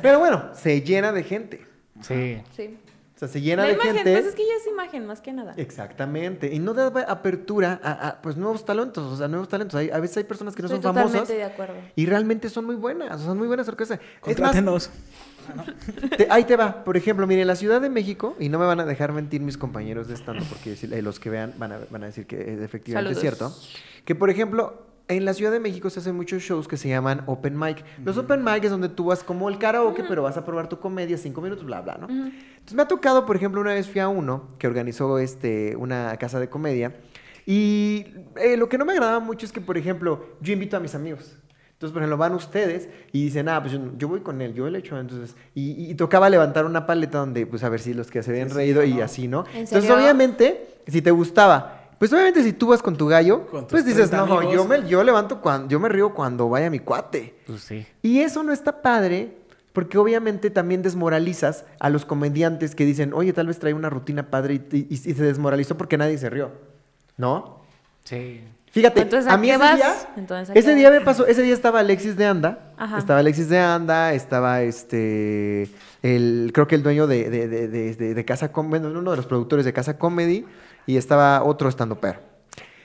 Pero 0.03 0.19
bueno, 0.19 0.51
se 0.55 0.83
llena 0.83 1.13
de 1.13 1.23
gente. 1.23 1.70
Sí. 2.03 2.41
Sí. 2.57 2.79
O 3.15 3.19
sea, 3.21 3.29
se 3.29 3.43
llena 3.43 3.63
La 3.65 3.69
de 3.69 3.75
imagen, 3.75 3.95
gente. 3.97 4.13
pues 4.13 4.25
es 4.27 4.35
que 4.35 4.47
ya 4.47 4.55
es 4.55 4.67
imagen 4.67 5.07
más 5.07 5.21
que 5.21 5.31
nada. 5.35 5.53
Exactamente. 5.59 6.55
Y 6.55 6.59
no 6.59 6.73
da 6.73 6.87
apertura 7.07 7.79
a, 7.83 8.09
a, 8.09 8.23
pues 8.23 8.37
nuevos 8.39 8.65
talentos. 8.65 9.13
O 9.13 9.17
sea, 9.19 9.29
nuevos 9.29 9.47
talentos. 9.47 9.75
Hay, 9.79 9.91
a 9.91 10.01
veces 10.01 10.17
hay 10.17 10.25
personas 10.25 10.55
que 10.57 10.63
no 10.63 10.69
Estoy 10.69 10.83
son 10.83 10.95
famosas 10.95 11.13
totalmente 11.29 11.35
de 11.37 11.45
acuerdo. 11.45 11.75
y 11.97 12.07
realmente 12.07 12.49
son 12.49 12.65
muy 12.65 12.77
buenas. 12.77 13.21
Son 13.21 13.37
muy 13.37 13.47
buenas 13.47 13.69
orquestas. 13.69 14.01
Contrátenos. 14.23 14.89
Te- 16.17 16.29
ahí 16.31 16.45
te 16.45 16.57
va. 16.57 16.83
Por 16.85 16.97
ejemplo, 16.97 17.27
mire, 17.27 17.43
en 17.43 17.47
la 17.49 17.57
Ciudad 17.57 17.81
de 17.83 17.91
México, 17.91 18.37
y 18.39 18.49
no 18.49 18.59
me 18.59 18.65
van 18.65 18.81
a 18.81 18.87
dejar 18.87 19.13
mentir 19.13 19.43
mis 19.43 19.59
compañeros 19.59 20.09
de 20.09 20.15
stand 20.15 20.43
porque 20.49 20.77
eh, 20.81 21.03
los 21.03 21.21
que 21.21 21.29
vean 21.29 21.53
van 21.59 21.73
a, 21.73 21.79
van 21.91 22.05
a 22.05 22.07
decir 22.07 22.27
que 22.27 22.37
eh, 22.41 22.65
efectivamente 22.65 23.13
es 23.13 23.21
cierto. 23.21 23.55
Que, 24.07 24.15
por 24.15 24.31
ejemplo, 24.31 24.87
en 25.11 25.25
la 25.25 25.35
Ciudad 25.35 25.51
de 25.51 25.61
México 25.61 25.91
se 25.91 26.01
hacen 26.01 26.15
muchos 26.15 26.43
shows 26.43 26.69
que 26.69 26.77
se 26.77 26.89
llaman 26.89 27.23
open 27.27 27.59
mic. 27.59 27.85
Los 28.05 28.17
open 28.17 28.45
mic 28.45 28.65
es 28.65 28.71
donde 28.71 28.89
tú 28.89 29.07
vas 29.07 29.25
como 29.25 29.49
el 29.49 29.59
karaoke, 29.59 30.05
pero 30.09 30.23
vas 30.23 30.37
a 30.37 30.45
probar 30.45 30.69
tu 30.69 30.79
comedia 30.79 31.19
cinco 31.19 31.41
minutos, 31.41 31.65
bla, 31.65 31.81
bla, 31.81 31.99
¿no? 32.01 32.09
Entonces 32.09 32.75
me 32.75 32.83
ha 32.83 32.89
tocado, 32.89 33.27
por 33.27 33.35
ejemplo, 33.37 33.61
una 33.61 33.75
vez 33.75 33.89
fui 33.89 34.01
a 34.01 34.09
uno 34.09 34.51
que 34.59 34.67
organizó 34.67 35.19
este, 35.19 35.75
una 35.77 36.17
casa 36.17 36.39
de 36.39 36.49
comedia. 36.49 36.95
Y 37.45 38.07
eh, 38.37 38.57
lo 38.57 38.69
que 38.69 38.79
no 38.79 38.85
me 38.85 38.93
agradaba 38.93 39.19
mucho 39.19 39.45
es 39.47 39.53
que, 39.53 39.61
por 39.61 39.77
ejemplo, 39.77 40.27
yo 40.41 40.53
invito 40.53 40.77
a 40.77 40.81
mis 40.81 40.95
amigos. 40.95 41.37
Entonces, 41.73 41.93
por 41.95 42.03
ejemplo, 42.03 42.19
van 42.19 42.35
ustedes 42.35 42.89
y 43.11 43.25
dicen, 43.25 43.49
ah, 43.49 43.61
pues 43.61 43.73
yo, 43.73 43.81
yo 43.97 44.07
voy 44.07 44.21
con 44.21 44.41
él, 44.43 44.53
yo 44.53 44.69
le 44.69 44.79
echo. 44.81 44.99
Entonces, 45.01 45.35
y, 45.55 45.91
y 45.91 45.95
tocaba 45.95 46.29
levantar 46.29 46.67
una 46.67 46.87
paleta 46.87 47.19
donde, 47.19 47.47
pues, 47.47 47.65
a 47.65 47.71
ver 47.71 47.81
si 47.81 47.95
los 47.95 48.11
que 48.11 48.23
se 48.23 48.31
habían 48.31 48.49
Sí, 48.49 48.53
sí, 48.53 48.59
reído 48.59 48.85
y 48.85 48.95
¿no? 48.95 49.03
así, 49.03 49.29
¿no? 49.29 49.45
¿En 49.55 49.61
Entonces, 49.63 49.91
obviamente, 49.91 50.69
si 50.87 51.01
te 51.01 51.11
gustaba, 51.11 51.80
pues 52.01 52.13
obviamente 52.13 52.43
si 52.43 52.53
tú 52.55 52.67
vas 52.69 52.83
con 52.83 52.97
tu 52.97 53.07
gallo, 53.07 53.47
Con 53.47 53.67
pues 53.69 53.85
dices, 53.85 54.09
30 54.11 54.27
no, 54.27 54.39
amigos". 54.39 54.55
yo, 54.55 54.65
me, 54.65 54.89
yo 54.89 55.05
levanto 55.05 55.41
cuando, 55.41 55.69
yo 55.69 55.79
me 55.79 55.89
río 55.89 56.13
cuando 56.15 56.49
vaya 56.49 56.69
mi 56.71 56.79
cuate. 56.81 57.35
Pues 57.47 57.61
sí. 57.63 57.87
Y 58.03 58.21
eso 58.21 58.43
no 58.43 58.53
está 58.53 58.81
padre, 58.83 59.37
porque 59.75 59.99
obviamente 59.99 60.49
también 60.51 60.81
desmoralizas 60.83 61.65
a 61.79 61.91
los 61.91 62.05
comediantes 62.07 62.75
que 62.75 62.85
dicen, 62.87 63.13
oye, 63.13 63.33
tal 63.35 63.47
vez 63.49 63.59
trae 63.59 63.75
una 63.75 63.91
rutina 63.91 64.31
padre 64.31 64.55
y, 64.73 64.77
y- 64.77 64.87
y 64.91 64.97
se 64.97 65.23
desmoralizó 65.23 65.77
porque 65.77 65.97
nadie 65.99 66.17
se 66.19 66.31
rió. 66.31 66.51
¿No? 67.19 67.61
Sí. 68.05 68.41
Fíjate, 68.73 69.03
Entonces, 69.03 69.29
a 69.31 69.35
¿a 69.35 69.37
mí 69.37 69.49
qué 69.49 69.55
ese 69.55 69.59
vas? 69.63 69.77
día, 69.77 69.95
Entonces, 70.17 70.51
¿a 70.51 70.59
ese 70.59 70.69
qué 70.71 70.75
día 70.77 70.91
vas? 70.91 70.99
me 71.01 71.05
pasó, 71.05 71.27
ese 71.27 71.43
día 71.43 71.53
estaba 71.55 71.81
Alexis 71.81 72.17
de 72.17 72.25
Anda, 72.25 72.73
Ajá. 72.77 72.99
estaba 72.99 73.19
Alexis 73.19 73.49
de 73.49 73.59
Anda, 73.59 74.15
estaba 74.15 74.63
este, 74.63 75.69
el, 76.03 76.51
creo 76.55 76.69
que 76.69 76.77
el 76.77 76.83
dueño 76.85 77.07
de, 77.09 77.29
de, 77.29 77.49
de, 77.49 77.69
de- 77.69 77.95
de- 77.95 78.15
de 78.15 78.25
Casa 78.25 78.53
Comedy, 78.53 78.83
bueno, 78.85 78.99
uno 79.01 79.11
de 79.11 79.17
los 79.17 79.27
productores 79.27 79.65
de 79.65 79.73
Casa 79.73 79.99
Comedy, 79.99 80.47
y 80.91 80.97
estaba 80.97 81.43
otro 81.45 81.69
estando 81.69 81.97
pero. 82.01 82.19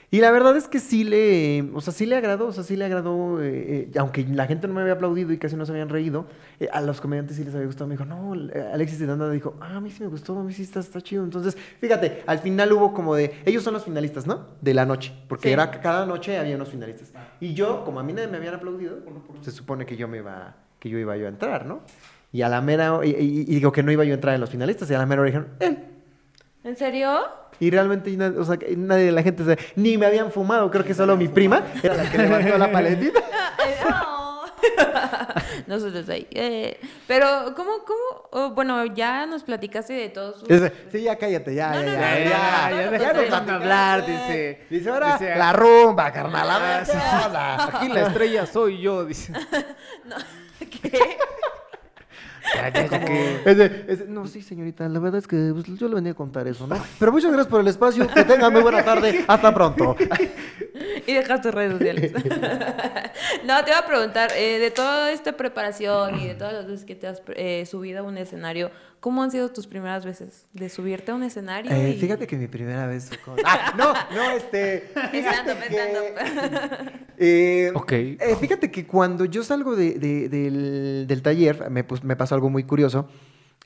Y 0.08 0.20
la 0.20 0.30
verdad 0.30 0.56
es 0.56 0.68
que 0.68 0.78
sí 0.78 1.02
le, 1.02 1.68
o 1.74 1.80
sea, 1.80 1.92
sí 1.92 2.06
le 2.06 2.14
agradó, 2.16 2.46
o 2.46 2.52
sea, 2.52 2.62
sí 2.62 2.76
le 2.76 2.84
agradó, 2.84 3.42
eh, 3.42 3.90
eh, 3.92 3.98
aunque 3.98 4.24
la 4.24 4.46
gente 4.46 4.68
no 4.68 4.74
me 4.74 4.80
había 4.82 4.92
aplaudido 4.92 5.32
y 5.32 5.36
casi 5.38 5.56
no 5.56 5.66
se 5.66 5.72
habían 5.72 5.88
reído, 5.88 6.26
eh, 6.60 6.68
a 6.72 6.80
los 6.80 7.00
comediantes 7.00 7.36
sí 7.36 7.42
les 7.44 7.52
había 7.56 7.66
gustado. 7.66 7.88
Me 7.88 7.94
dijo, 7.94 8.04
no, 8.04 8.32
Alexis 8.72 9.00
de 9.00 9.10
Anda 9.10 9.28
dijo, 9.30 9.56
ah, 9.60 9.76
a 9.76 9.80
mí 9.80 9.90
sí 9.90 10.04
me 10.04 10.08
gustó, 10.08 10.38
a 10.38 10.44
mí 10.44 10.52
sí 10.52 10.62
está, 10.62 10.78
está 10.78 11.00
chido. 11.00 11.24
Entonces, 11.24 11.56
fíjate, 11.80 12.22
al 12.24 12.38
final 12.38 12.72
hubo 12.72 12.94
como 12.94 13.16
de, 13.16 13.34
ellos 13.44 13.64
son 13.64 13.74
los 13.74 13.82
finalistas, 13.84 14.28
¿no? 14.28 14.46
De 14.60 14.74
la 14.74 14.86
noche, 14.86 15.12
porque 15.28 15.48
Sí. 15.48 15.52
era 15.52 15.72
cada 15.72 16.06
noche 16.06 16.38
había 16.38 16.54
unos 16.54 16.68
finalistas. 16.68 17.12
Y 17.40 17.54
yo, 17.54 17.84
como 17.84 17.98
a 17.98 18.04
mí 18.04 18.12
nadie 18.12 18.28
me 18.28 18.36
habían 18.36 18.54
aplaudido, 18.54 18.98
se 19.40 19.50
supone 19.50 19.86
que 19.86 19.96
yo 19.96 20.06
me 20.06 20.18
iba, 20.18 20.54
que 20.78 20.88
yo 20.88 20.98
iba 20.98 21.16
yo 21.16 21.26
a 21.26 21.30
entrar, 21.30 21.66
¿no? 21.66 21.80
Y 22.32 22.42
a 22.42 22.48
la 22.48 22.60
mera, 22.60 23.00
y, 23.02 23.08
y- 23.08 23.40
y 23.40 23.54
digo 23.56 23.72
que 23.72 23.82
no 23.82 23.90
iba 23.90 24.04
yo 24.04 24.12
a 24.12 24.14
entrar 24.14 24.36
en 24.36 24.40
los 24.40 24.50
finalistas, 24.50 24.88
y 24.88 24.94
a 24.94 24.98
la 24.98 25.06
mera 25.06 25.22
hora 25.22 25.30
dijeron, 25.30 25.48
él. 25.58 25.78
¿En 26.62 26.76
serio? 26.76 27.10
Y 27.60 27.70
realmente 27.70 28.14
o 28.38 28.44
sea, 28.44 28.58
nadie 28.76 29.06
de 29.06 29.12
la 29.12 29.22
gente, 29.22 29.42
o 29.42 29.46
sea, 29.46 29.56
ni 29.76 29.96
me 29.98 30.06
habían 30.06 30.30
fumado, 30.30 30.70
creo 30.70 30.84
que 30.84 30.94
solo 30.94 31.16
mi 31.16 31.28
prima 31.28 31.62
era 31.82 31.94
la 31.94 32.10
que 32.10 32.18
levantó 32.18 32.58
la 32.58 32.70
paletita. 32.70 33.20
No. 33.88 34.26
Nosotros 35.66 36.08
ahí. 36.08 36.26
eh, 36.30 36.78
pero, 37.06 37.52
¿cómo, 37.56 37.84
cómo? 37.84 38.28
Oh, 38.30 38.50
bueno, 38.50 38.84
ya 38.86 39.26
nos 39.26 39.42
platicaste 39.42 39.92
de 39.92 40.08
todos 40.08 40.40
sus... 40.40 40.48
Sí, 40.92 41.02
ya 41.02 41.16
cállate, 41.16 41.54
ya, 41.54 41.70
No, 41.72 41.82
ya, 41.82 41.84
no, 41.84 41.90
ya, 41.90 42.00
no, 42.00 42.00
ya, 42.00 42.70
no, 42.70 42.76
ya, 42.76 42.90
no, 42.90 42.98
ya, 42.98 43.12
no, 43.12 43.22
ya 43.22 43.40
no, 43.40 43.46
no, 43.46 43.52
hablar, 43.54 44.06
dice. 44.06 44.66
Dice, 44.70 44.90
ahora, 44.90 45.12
Dice, 45.18 45.34
la 45.36 45.52
rumba, 45.52 46.12
carnal, 46.12 46.50
a 46.50 46.58
ver, 46.58 46.84
Ah, 46.94 47.68
sí. 47.70 47.76
Aquí 47.76 47.88
la 47.88 48.00
estrella 48.08 48.46
soy 48.46 48.80
yo, 48.80 49.04
dice. 49.04 49.32
¿Qué? 50.58 51.18
Ya, 52.54 52.68
ya, 52.72 52.86
ya, 52.86 53.04
que- 53.04 53.40
Ese- 53.44 53.84
ese- 53.88 54.04
no, 54.06 54.26
sí, 54.26 54.40
señorita, 54.42 54.88
la 54.88 54.98
verdad 55.00 55.18
es 55.18 55.26
que 55.26 55.50
pues, 55.52 55.66
yo 55.78 55.88
le 55.88 55.94
venía 55.96 56.12
a 56.12 56.14
contar 56.14 56.46
eso, 56.46 56.66
¿no? 56.66 56.76
Pero 56.98 57.12
muchas 57.12 57.32
gracias 57.32 57.48
por 57.50 57.60
el 57.60 57.68
espacio, 57.68 58.06
que 58.06 58.24
tengan 58.24 58.52
muy 58.52 58.62
buena 58.62 58.84
tarde, 58.84 59.24
hasta 59.26 59.52
pronto. 59.54 59.96
y 61.06 61.12
dejas 61.12 61.40
tus 61.42 61.52
redes 61.54 61.72
sociales. 61.72 62.12
no, 63.44 63.64
te 63.64 63.70
iba 63.70 63.78
a 63.80 63.86
preguntar, 63.86 64.30
eh, 64.36 64.58
de 64.58 64.70
toda 64.70 65.10
esta 65.12 65.32
preparación 65.32 66.20
y 66.20 66.26
de 66.28 66.34
todas 66.34 66.52
las 66.52 66.66
veces 66.66 66.84
que 66.84 66.94
te 66.94 67.06
has 67.06 67.22
eh, 67.34 67.66
subido 67.66 68.00
a 68.00 68.02
un 68.02 68.18
escenario, 68.18 68.70
¿cómo 69.06 69.22
han 69.22 69.30
sido 69.30 69.52
tus 69.52 69.68
primeras 69.68 70.04
veces 70.04 70.46
de 70.52 70.68
subirte 70.68 71.12
a 71.12 71.14
un 71.14 71.22
escenario? 71.22 71.70
Eh, 71.70 71.90
y- 71.96 72.00
Fíjate 72.00 72.26
que 72.26 72.36
mi 72.36 72.48
primera 72.48 72.88
vez... 72.88 73.08
fue 73.08 73.18
con- 73.18 73.36
Ah, 73.44 73.72
no, 73.78 73.92
no, 74.16 74.30
este... 74.32 74.90
fíjate 75.12 75.54
que-. 75.68 76.90
Eh, 77.16 77.70
Ok. 77.72 77.92
eh, 77.92 78.18
fíjate 78.40 78.72
que 78.72 78.84
cuando 78.84 79.24
yo 79.24 79.44
salgo 79.44 79.76
de- 79.76 79.94
de- 79.94 80.28
del, 80.28 81.06
del 81.06 81.22
taller, 81.22 81.70
me, 81.70 81.84
pues, 81.84 82.02
me 82.02 82.16
pasó 82.16 82.34
algo 82.34 82.50
muy 82.50 82.64
curioso. 82.64 83.08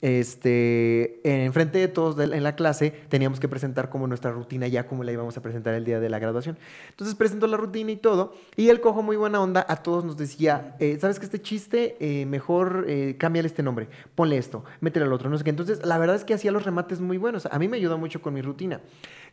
Este, 0.01 1.21
enfrente 1.23 1.77
de 1.77 1.87
todos 1.87 2.19
en 2.19 2.43
la 2.43 2.55
clase 2.55 2.91
teníamos 3.09 3.39
que 3.39 3.47
presentar 3.47 3.89
como 3.89 4.07
nuestra 4.07 4.31
rutina 4.31 4.67
ya 4.67 4.87
como 4.87 5.03
la 5.03 5.11
íbamos 5.11 5.37
a 5.37 5.41
presentar 5.41 5.75
el 5.75 5.85
día 5.85 5.99
de 5.99 6.09
la 6.09 6.17
graduación. 6.17 6.57
Entonces 6.89 7.15
presentó 7.15 7.45
la 7.45 7.57
rutina 7.57 7.91
y 7.91 7.97
todo, 7.97 8.33
y 8.55 8.69
el 8.69 8.81
cojo 8.81 9.03
muy 9.03 9.15
buena 9.15 9.39
onda 9.39 9.63
a 9.67 9.77
todos 9.77 10.03
nos 10.03 10.17
decía, 10.17 10.75
eh, 10.79 10.97
¿sabes 10.99 11.19
que 11.19 11.25
este 11.25 11.41
chiste 11.41 11.97
eh, 11.99 12.25
mejor 12.25 12.85
eh, 12.87 13.15
cámbiale 13.19 13.47
este 13.47 13.61
nombre, 13.61 13.89
ponle 14.15 14.37
esto, 14.37 14.63
métele 14.79 15.05
al 15.05 15.13
otro, 15.13 15.29
no 15.29 15.37
sé 15.37 15.43
qué. 15.43 15.51
Entonces 15.51 15.85
la 15.85 15.97
verdad 15.99 16.15
es 16.15 16.23
que 16.23 16.33
hacía 16.33 16.51
los 16.51 16.65
remates 16.65 16.99
muy 16.99 17.17
buenos. 17.17 17.45
A 17.45 17.59
mí 17.59 17.67
me 17.67 17.77
ayudó 17.77 17.97
mucho 17.97 18.21
con 18.21 18.33
mi 18.33 18.41
rutina. 18.41 18.81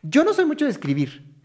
Yo 0.03 0.23
no 0.23 0.33
soy 0.33 0.45
mucho 0.45 0.65
de 0.65 0.71
escribir. 0.71 1.38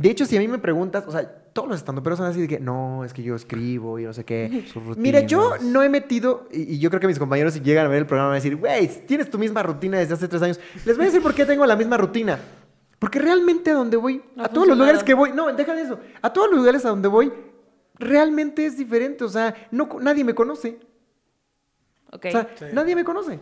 De 0.00 0.08
hecho, 0.10 0.24
si 0.24 0.36
a 0.36 0.40
mí 0.40 0.48
me 0.48 0.58
preguntas, 0.58 1.04
o 1.06 1.12
sea, 1.12 1.28
todos 1.52 1.68
los 1.68 1.76
estando 1.78 2.02
pero 2.02 2.16
son 2.16 2.26
así 2.26 2.40
de 2.40 2.48
que 2.48 2.58
no, 2.58 3.04
es 3.04 3.12
que 3.12 3.22
yo 3.22 3.34
escribo 3.34 3.98
y 3.98 4.04
no 4.04 4.12
sé 4.14 4.24
qué. 4.24 4.64
Mira, 4.96 5.20
yo 5.20 5.58
no 5.60 5.82
he 5.82 5.88
metido, 5.90 6.48
y, 6.50 6.74
y 6.74 6.78
yo 6.78 6.88
creo 6.88 7.00
que 7.00 7.06
mis 7.06 7.18
compañeros 7.18 7.52
si 7.52 7.60
llegan 7.60 7.84
a 7.86 7.88
ver 7.88 7.98
el 7.98 8.06
programa 8.06 8.28
van 8.28 8.34
a 8.34 8.40
decir, 8.42 8.56
güey, 8.56 8.88
tienes 9.06 9.28
tu 9.28 9.38
misma 9.38 9.62
rutina 9.62 9.98
desde 9.98 10.14
hace 10.14 10.26
tres 10.28 10.40
años. 10.40 10.58
Les 10.86 10.96
voy 10.96 11.04
a 11.04 11.08
decir 11.08 11.22
por 11.22 11.34
qué 11.34 11.44
tengo 11.44 11.66
la 11.66 11.76
misma 11.76 11.96
rutina. 11.98 12.38
Porque 12.98 13.18
realmente 13.18 13.70
a 13.70 13.74
donde 13.74 13.96
voy, 13.96 14.22
No 14.36 14.44
a 14.44 14.48
todos 14.48 14.68
los 14.68 14.78
lugares 14.78 15.02
que 15.02 15.12
voy, 15.14 15.32
no, 15.32 15.52
deja 15.52 15.74
de 15.74 15.82
eso, 15.82 15.98
a 16.22 16.32
todos 16.32 16.48
los 16.50 16.58
lugares 16.58 16.84
a 16.86 16.88
donde 16.90 17.08
voy, 17.08 17.32
realmente 17.98 18.64
es 18.64 18.76
diferente. 18.78 19.24
O 19.24 19.28
sea, 19.28 19.54
no, 19.70 19.88
nadie 20.00 20.24
me 20.24 20.34
conoce. 20.34 20.78
Ok. 22.12 22.26
O 22.26 22.30
sea, 22.30 22.48
Sí. 22.58 22.64
nadie 22.72 22.94
me 22.94 23.04
conoce. 23.04 23.38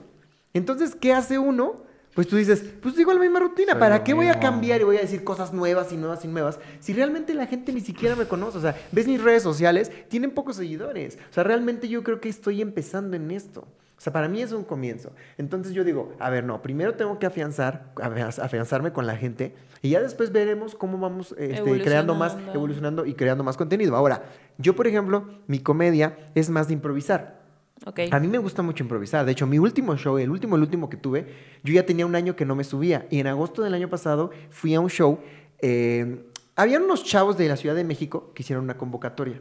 Entonces, 0.55 0.95
¿qué 0.95 1.13
hace 1.13 1.39
uno? 1.39 1.87
Pues 2.19 2.27
tú 2.27 2.35
dices, 2.35 2.65
pues 2.83 2.97
digo 2.97 3.13
la 3.15 3.21
misma 3.21 3.39
rutina, 3.39 3.75
Soy 3.75 3.79
¿para 3.81 4.03
qué 4.03 4.13
voy 4.13 4.27
a 4.27 4.41
cambiar 4.41 4.81
y 4.81 4.85
voy 4.85 4.97
a 4.97 5.01
decir 5.03 5.23
cosas 5.23 5.53
nuevas 5.53 5.93
y 5.93 5.97
nuevas 5.97 6.25
y 6.25 6.27
nuevas? 6.27 6.59
Si 6.81 6.93
realmente 6.93 7.33
la 7.33 7.47
gente 7.47 7.73
ni 7.73 7.81
siquiera 7.81 8.17
me 8.17 8.25
conoce, 8.25 8.59
o 8.59 8.61
sea, 8.61 8.75
ves 8.91 9.07
mis 9.07 9.23
redes 9.23 9.45
sociales, 9.45 9.93
tienen 10.09 10.33
pocos 10.33 10.57
seguidores. 10.57 11.17
O 11.31 11.33
sea, 11.33 11.45
realmente 11.45 11.87
yo 11.89 12.03
creo 12.03 12.21
que 12.21 12.29
estoy 12.29 12.61
empezando 12.61 13.15
en 13.17 13.31
esto. 13.31 13.61
O 13.61 14.01
sea, 14.01 14.13
para 14.13 14.29
mí 14.29 14.43
es 14.43 14.51
un 14.51 14.65
comienzo. 14.65 15.13
Entonces 15.37 15.75
yo 15.75 15.85
digo, 15.85 16.13
a 16.19 16.29
ver, 16.29 16.43
no, 16.43 16.61
primero 16.61 16.95
tengo 16.95 17.21
que 17.21 17.27
afianzar, 17.27 17.93
afianz- 17.95 18.43
afianzarme 18.43 18.93
con 18.93 19.07
la 19.07 19.15
gente 19.17 19.55
y 19.81 19.91
ya 19.91 20.01
después 20.01 20.33
veremos 20.33 20.75
cómo 20.75 20.99
vamos 20.99 21.37
este, 21.39 21.55
creando 21.85 22.17
más, 22.17 22.37
evolucionando 22.53 23.07
y 23.07 23.15
creando 23.15 23.45
más 23.45 23.57
contenido. 23.57 23.95
Ahora, 23.95 24.25
yo, 24.57 24.75
por 24.75 24.89
ejemplo, 24.89 25.29
mi 25.47 25.61
comedia 25.61 26.19
es 26.35 26.51
más 26.51 26.67
de 26.67 26.75
improvisar. 26.75 27.38
Ok. 27.85 28.01
A 28.11 28.21
mí 28.21 28.29
me 28.29 28.39
gusta 28.39 28.63
mucho 28.63 28.83
improvisar. 28.83 29.25
De 29.25 29.33
hecho, 29.33 29.47
mi 29.47 29.59
último 29.59 29.97
show, 29.97 30.19
el 30.19 30.31
último, 30.31 30.57
el 30.57 30.63
último 30.63 30.89
que 30.89 30.97
tuve, 30.97 31.27
yo 31.63 31.75
ya 31.75 31.85
tenía 31.85 32.07
un 32.07 32.15
año 32.15 32.37
que 32.37 32.45
no 32.45 32.55
me 32.55 32.65
subía. 32.65 33.07
Y 33.11 33.21
en 33.21 33.27
agosto 33.27 33.63
del 33.63 33.75
año 33.75 33.89
pasado 33.89 34.31
fui 34.51 34.75
a 34.75 34.81
un 34.81 34.91
show. 34.91 35.19
eh, 35.61 36.25
habían 36.59 36.83
unos 36.83 37.05
chavos 37.05 37.39
de 37.39 37.47
la 37.47 37.57
Ciudad 37.57 37.77
de 37.77 37.85
México 37.85 38.33
que 38.35 38.43
hicieron 38.43 38.65
una 38.65 38.77
convocatoria. 38.77 39.41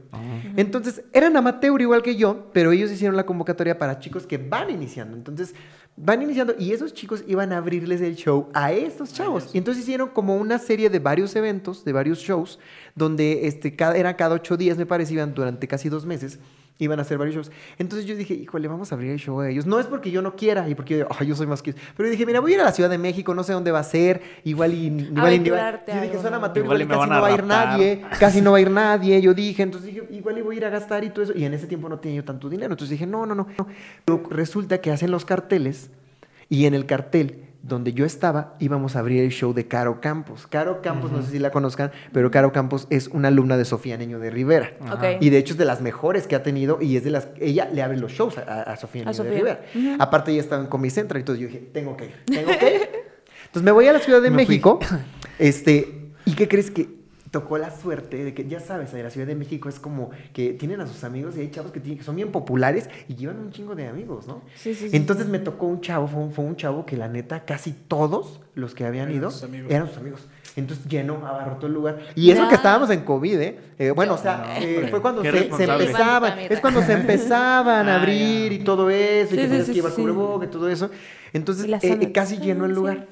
Entonces, 0.56 1.04
eran 1.12 1.36
amateur 1.36 1.82
igual 1.82 2.04
que 2.04 2.16
yo, 2.16 2.52
pero 2.54 2.72
ellos 2.72 2.92
hicieron 2.92 3.16
la 3.16 3.26
convocatoria 3.26 3.80
para 3.80 3.98
chicos 3.98 4.28
que 4.28 4.38
van 4.38 4.70
iniciando. 4.70 5.18
Entonces, 5.18 5.56
van 5.96 6.22
iniciando 6.22 6.54
y 6.60 6.74
esos 6.74 6.94
chicos 6.94 7.24
iban 7.28 7.54
a 7.54 7.58
abrirles 7.58 8.02
el 8.02 8.16
show 8.16 8.50
a 8.54 8.72
estos 8.72 9.14
chavos. 9.14 9.50
Y 9.56 9.58
entonces 9.58 9.82
hicieron 9.82 10.10
como 10.10 10.36
una 10.36 10.60
serie 10.60 10.92
de 10.92 11.00
varios 11.00 11.36
eventos, 11.36 11.84
de 11.84 11.92
varios 11.92 12.20
shows, 12.20 12.60
donde 12.94 13.48
este, 13.48 13.76
cada, 13.76 13.98
era 13.98 14.16
cada 14.16 14.36
ocho 14.36 14.56
días, 14.56 14.78
me 14.78 14.86
parece, 14.86 15.14
iban 15.14 15.34
durante 15.34 15.68
casi 15.68 15.90
dos 15.90 16.06
meses. 16.06 16.38
Iban 16.80 17.00
a 17.00 17.02
hacer 17.02 17.18
varios 17.18 17.36
shows. 17.36 17.52
Entonces 17.80 18.06
yo 18.08 18.16
dije, 18.16 18.34
híjole, 18.36 18.68
vamos 18.68 18.92
a 18.92 18.96
abrir 18.96 19.12
el 19.12 19.18
show 19.20 19.40
a 19.40 19.50
ellos. 19.50 19.66
No 19.66 19.80
es 19.80 19.88
porque 19.88 20.12
yo 20.12 20.22
no 20.22 20.36
quiera 20.36 20.70
y 20.70 20.76
porque 20.76 21.00
yo, 21.00 21.08
"Ay, 21.18 21.28
yo 21.28 21.36
soy 21.36 21.48
más 21.48 21.62
que... 21.64 21.74
Pero 21.96 22.10
dije, 22.10 22.26
mira, 22.26 22.40
voy 22.40 22.52
a 22.52 22.56
ir 22.56 22.62
a 22.62 22.66
la 22.66 22.72
Ciudad 22.72 22.90
de 22.90 22.98
México, 23.00 23.34
no 23.34 23.44
sé 23.44 23.54
dónde 23.54 23.72
va 23.72 23.80
a 23.80 23.84
ser. 23.84 24.22
Igual 24.44 24.74
y... 24.74 24.86
Igual 24.88 25.12
y 25.16 25.20
Aventurarte 25.38 25.94
yo 25.94 26.02
dije, 26.02 26.22
son 26.22 26.34
amateur, 26.36 26.64
Igual 26.66 26.82
igual, 26.82 26.98
y 26.98 27.00
casi 27.00 27.10
no 27.10 27.22
va 27.22 27.28
a 27.28 27.32
ir 27.34 27.44
nadie. 27.44 28.02
Casi 28.20 28.42
no 28.42 28.52
va 28.52 28.58
a 28.58 28.62
ir 28.62 28.70
nadie. 28.72 29.22
Yo 29.22 29.34
dije, 29.34 29.64
entonces 29.64 29.94
dije, 29.94 30.08
igual 30.12 30.38
y 30.38 30.42
voy 30.42 30.56
a 30.56 30.58
ir 30.58 30.66
a 30.66 30.70
gastar 30.70 31.04
y 31.04 31.10
todo 31.10 31.24
eso. 31.24 31.34
Y 31.36 31.44
en 31.46 31.54
ese 31.54 31.66
tiempo 31.68 31.90
no 31.90 32.00
tenía 32.00 32.18
yo 32.18 32.24
tanto 32.24 32.50
dinero. 32.50 32.74
Entonces 32.74 32.92
dije, 32.92 33.08
no, 33.08 33.26
no, 33.26 33.34
no. 33.34 33.48
no. 33.58 33.68
Pero 34.06 34.24
resulta 34.30 34.80
que 34.80 34.92
hacen 34.92 35.10
los 35.10 35.26
carteles 35.26 35.90
y 36.50 36.66
en 36.66 36.74
el 36.76 36.86
cartel 36.86 37.47
donde 37.68 37.94
yo 37.94 38.06
estaba 38.06 38.56
íbamos 38.60 38.96
a 38.96 39.00
abrir 39.00 39.24
el 39.24 39.32
show 39.32 39.54
de 39.54 39.68
Caro 39.68 40.00
Campos. 40.02 40.48
Caro 40.48 40.82
Campos, 40.82 41.12
no 41.12 41.22
sé 41.22 41.32
si 41.32 41.40
la 41.40 41.52
conozcan, 41.52 41.92
pero 42.14 42.32
Caro 42.32 42.52
Campos 42.52 42.88
es 42.90 43.08
una 43.08 43.28
alumna 43.28 43.58
de 43.58 43.66
Sofía 43.66 43.98
Niño 43.98 44.20
de 44.20 44.30
Rivera. 44.30 44.72
Y 45.20 45.30
de 45.30 45.38
hecho 45.38 45.54
es 45.54 45.58
de 45.58 45.66
las 45.66 45.82
mejores 45.82 46.28
que 46.28 46.36
ha 46.36 46.44
tenido 46.44 46.82
y 46.82 46.98
es 46.98 47.04
de 47.04 47.12
las... 47.12 47.28
Ella 47.40 47.70
le 47.72 47.82
abre 47.84 47.98
los 47.98 48.12
shows 48.12 48.38
a, 48.38 48.64
a 48.64 48.78
Sofía 48.78 49.04
A 49.04 49.12
Niño 49.12 49.24
de 49.24 49.30
Sofía. 49.30 49.60
Rivera. 49.74 49.98
Aparte 50.00 50.32
ella 50.32 50.42
estaba 50.42 50.62
en 50.62 50.68
Comedy 50.68 50.92
Central, 50.92 51.20
entonces 51.22 51.42
yo 51.42 51.48
dije, 51.48 51.70
tengo 51.74 51.98
que 51.98 52.06
ir, 52.06 52.16
tengo 52.26 52.52
que 52.58 52.76
ir. 52.76 52.82
Entonces 53.46 53.64
me 53.64 53.72
voy 53.72 53.88
a 53.88 53.94
la 53.94 54.00
Ciudad 54.00 54.22
de 54.22 54.30
Me 54.30 54.46
fui. 54.46 54.56
México, 54.56 54.80
este, 55.40 56.12
¿y 56.26 56.34
qué 56.34 56.48
crees 56.48 56.72
que 56.72 56.97
tocó 57.32 57.58
la 57.58 57.72
suerte 57.72 58.24
de 58.24 58.34
que, 58.34 58.48
ya 58.48 58.60
sabes, 58.60 58.94
en 58.94 59.04
la 59.04 59.10
Ciudad 59.10 59.28
de 59.28 59.36
México 59.36 59.70
es 59.70 59.80
como 59.80 60.12
que 60.34 60.54
tienen 60.54 60.82
a 60.82 60.88
sus 60.88 61.04
amigos 61.04 61.36
y 61.38 61.42
hay 61.42 61.52
chavos 61.52 61.72
que, 61.72 61.80
tienen, 61.80 61.98
que 61.98 62.04
son 62.04 62.16
bien 62.16 62.32
populares 62.32 62.90
y 63.08 63.16
llevan 63.16 63.40
un 63.40 63.52
chingo 63.52 63.76
de 63.76 63.88
amigos, 63.88 64.28
¿no? 64.28 64.42
Sí, 64.56 64.74
sí, 64.74 64.90
sí, 64.90 64.96
Entonces 64.98 65.26
sí. 65.26 65.32
me 65.32 65.40
tocó 65.40 65.66
un 65.66 65.82
chavo, 65.82 66.08
fue 66.08 66.22
un, 66.22 66.32
fue 66.32 66.46
un 66.46 66.56
chavo 66.56 66.86
que 66.86 66.96
la 66.98 67.08
neta, 67.08 67.44
casi 67.46 67.72
todos 67.74 68.40
los 68.56 68.74
que 68.74 68.86
habían 68.86 69.10
Eran 69.10 69.18
ido 69.18 69.32
sus 69.32 69.50
eran 69.70 69.88
sus 69.88 69.98
amigos. 69.98 70.28
Entonces 70.56 70.86
llenó, 70.88 71.16
abarrotó 71.28 71.68
el 71.68 71.74
lugar. 71.74 72.00
Y 72.16 72.32
eso 72.32 72.44
Ya. 72.44 72.50
que 72.50 72.56
estábamos 72.56 72.90
en 72.90 73.02
COVID, 73.02 73.40
¿eh? 73.40 73.60
Eh, 73.78 73.92
bueno, 73.92 74.16
o 74.16 74.18
sea, 74.18 74.56
No, 74.60 74.66
eh, 74.66 74.88
fue 74.90 75.02
cuando 75.02 75.22
se, 75.22 75.32
se 75.54 75.64
empezaban, 75.66 76.40
es 76.40 76.60
cuando 76.60 76.82
se 76.82 76.94
empezaban 76.94 77.88
a 77.88 77.96
Ah, 77.98 78.02
abrir 78.02 78.52
y 78.54 78.60
todo 78.60 78.90
eso, 78.90 79.36
y 79.36 79.38
que 79.38 79.44
sí, 79.44 79.50
tenías 79.50 79.68
sí, 79.68 79.74
que 79.74 79.82
cubreboca 79.82 80.46
y 80.46 80.48
todo 80.50 80.68
eso. 80.70 80.90
Entonces, 81.34 81.68
eh, 81.84 82.12
casi 82.12 82.38
llenó 82.38 82.66
el 82.66 82.74
lugar. 82.74 83.06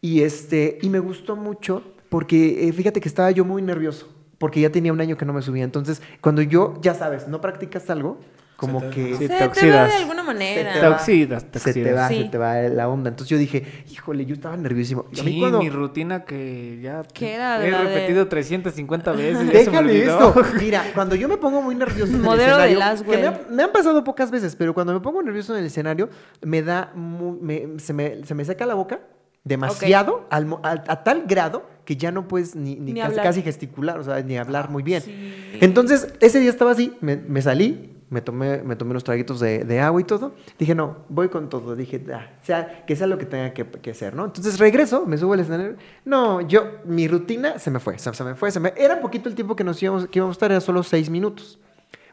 Y 0.00 0.22
este, 0.22 0.78
y 0.82 0.88
me 0.88 0.98
gustó 0.98 1.36
mucho 1.36 1.82
porque 2.10 2.68
eh, 2.68 2.72
fíjate 2.74 3.00
que 3.00 3.08
estaba 3.08 3.30
yo 3.30 3.46
muy 3.46 3.62
nervioso, 3.62 4.06
porque 4.36 4.60
ya 4.60 4.70
tenía 4.70 4.92
un 4.92 5.00
año 5.00 5.16
que 5.16 5.24
no 5.24 5.32
me 5.32 5.40
subía. 5.40 5.64
Entonces, 5.64 6.02
cuando 6.20 6.42
yo, 6.42 6.74
ya 6.82 6.92
sabes, 6.94 7.26
no 7.28 7.40
practicas 7.40 7.88
algo, 7.88 8.18
como 8.56 8.80
Se 8.80 8.86
te- 8.88 8.94
que 8.94 9.04
Sí, 9.06 9.14
Se 9.14 9.18
te 9.20 9.28
te 9.28 9.40
va 9.40 9.46
oxidas. 9.46 9.88
de 9.88 9.96
alguna 9.96 10.22
manera. 10.22 10.72
Te 10.78 10.86
oxidas, 10.86 11.44
te 11.50 11.58
se 11.58 11.72
te 11.72 11.80
oxidas. 11.80 11.96
va, 11.98 12.08
Sí. 12.08 12.22
se 12.24 12.28
te 12.28 12.36
va 12.36 12.60
la 12.60 12.88
onda. 12.90 13.08
Entonces 13.08 13.30
yo 13.30 13.38
dije, 13.38 13.64
híjole, 13.90 14.26
yo 14.26 14.34
estaba 14.34 14.54
nerviosísimo. 14.58 15.06
Y 15.12 15.20
a 15.20 15.22
mí 15.22 15.32
Sí, 15.32 15.38
cuando- 15.40 15.60
mi 15.60 15.70
rutina 15.70 16.24
que 16.26 16.78
ya 16.82 17.02
¿Qué 17.14 17.32
era 17.36 17.58
de 17.58 17.68
he 17.68 17.70
de- 17.70 17.78
repetido 17.78 18.28
350 18.28 19.12
veces. 19.12 19.38
se 19.38 19.44
Déjame 19.70 19.96
esto. 20.02 20.34
Mira, 20.60 20.84
cuando 20.94 21.14
yo 21.14 21.26
me 21.26 21.38
pongo 21.38 21.62
muy 21.62 21.74
nervioso 21.74 22.10
en 22.12 22.16
el 22.18 22.22
Modelo 22.22 22.58
de 22.58 22.64
escenario, 22.72 22.78
Laswell. 22.80 23.10
que 23.10 23.22
me, 23.22 23.26
ha- 23.28 23.40
me 23.50 23.62
han 23.62 23.72
pasado 23.72 24.04
pocas 24.04 24.30
veces, 24.30 24.54
pero 24.56 24.74
cuando 24.74 24.92
me 24.92 25.00
pongo 25.00 25.22
nervioso 25.22 25.54
en 25.54 25.60
el 25.60 25.66
escenario, 25.66 26.10
me 26.42 26.60
da, 26.62 26.92
mu- 26.94 27.38
me- 27.40 27.78
se, 27.78 27.94
me, 27.94 28.26
se 28.26 28.34
me 28.34 28.44
seca 28.44 28.66
la 28.66 28.74
boca 28.74 29.00
demasiado, 29.44 30.26
al 30.30 30.46
al- 30.62 30.84
a, 30.86 31.02
tal 31.04 31.24
grado 31.26 31.68
que 31.84 31.96
ya 31.96 32.12
no 32.12 32.28
puedes 32.28 32.54
ni, 32.54 32.76
ni 32.76 32.92
Ni 32.92 33.00
casi, 33.00 33.42
gesticular, 33.42 33.98
o 33.98 34.04
sea, 34.04 34.22
ni 34.22 34.36
hablar 34.38 34.70
muy 34.70 34.82
bien. 34.82 35.02
Sí. 35.02 35.58
Entonces, 35.60 36.12
ese 36.20 36.38
día 36.40 36.50
estaba 36.50 36.70
así, 36.72 36.96
me, 37.00 37.16
me 37.16 37.42
salí, 37.42 37.96
me 38.10 38.20
tomé, 38.20 38.62
me 38.62 38.76
tomé 38.76 38.90
unos 38.92 39.02
traguitos 39.04 39.40
de, 39.40 39.64
de 39.64 39.80
agua 39.80 40.00
y 40.00 40.04
todo. 40.04 40.34
Dije, 40.58 40.74
no, 40.74 40.98
voy 41.08 41.28
con 41.28 41.48
todo. 41.48 41.74
Dije, 41.76 42.04
"Ah, 42.12 42.26
sea, 42.42 42.84
que 42.86 42.96
sea 42.96 43.06
lo 43.06 43.18
que 43.18 43.26
tenga 43.26 43.52
que, 43.52 43.64
que 43.64 43.94
ser, 43.94 44.14
¿no? 44.14 44.24
Entonces 44.26 44.58
regreso, 44.58 45.04
me 45.06 45.16
subo 45.16 45.32
al 45.34 45.40
escenario. 45.40 45.76
No, 46.04 46.40
yo, 46.40 46.64
mi 46.84 47.08
rutina 47.08 47.58
se 47.58 47.70
me 47.70 47.78
fue, 47.80 47.98
se, 47.98 48.12
se 48.12 48.24
me 48.24 48.34
fue, 48.34 48.50
se 48.50 48.60
me... 48.60 48.72
Era 48.76 49.00
poquito 49.00 49.28
el 49.28 49.34
tiempo 49.34 49.56
que 49.56 49.64
nos 49.64 49.82
íbamos, 49.82 50.06
que 50.08 50.18
íbamos 50.18 50.34
a 50.34 50.36
estar, 50.36 50.50
era 50.50 50.60
solo 50.60 50.82
seis 50.82 51.08
minutos. 51.08 51.58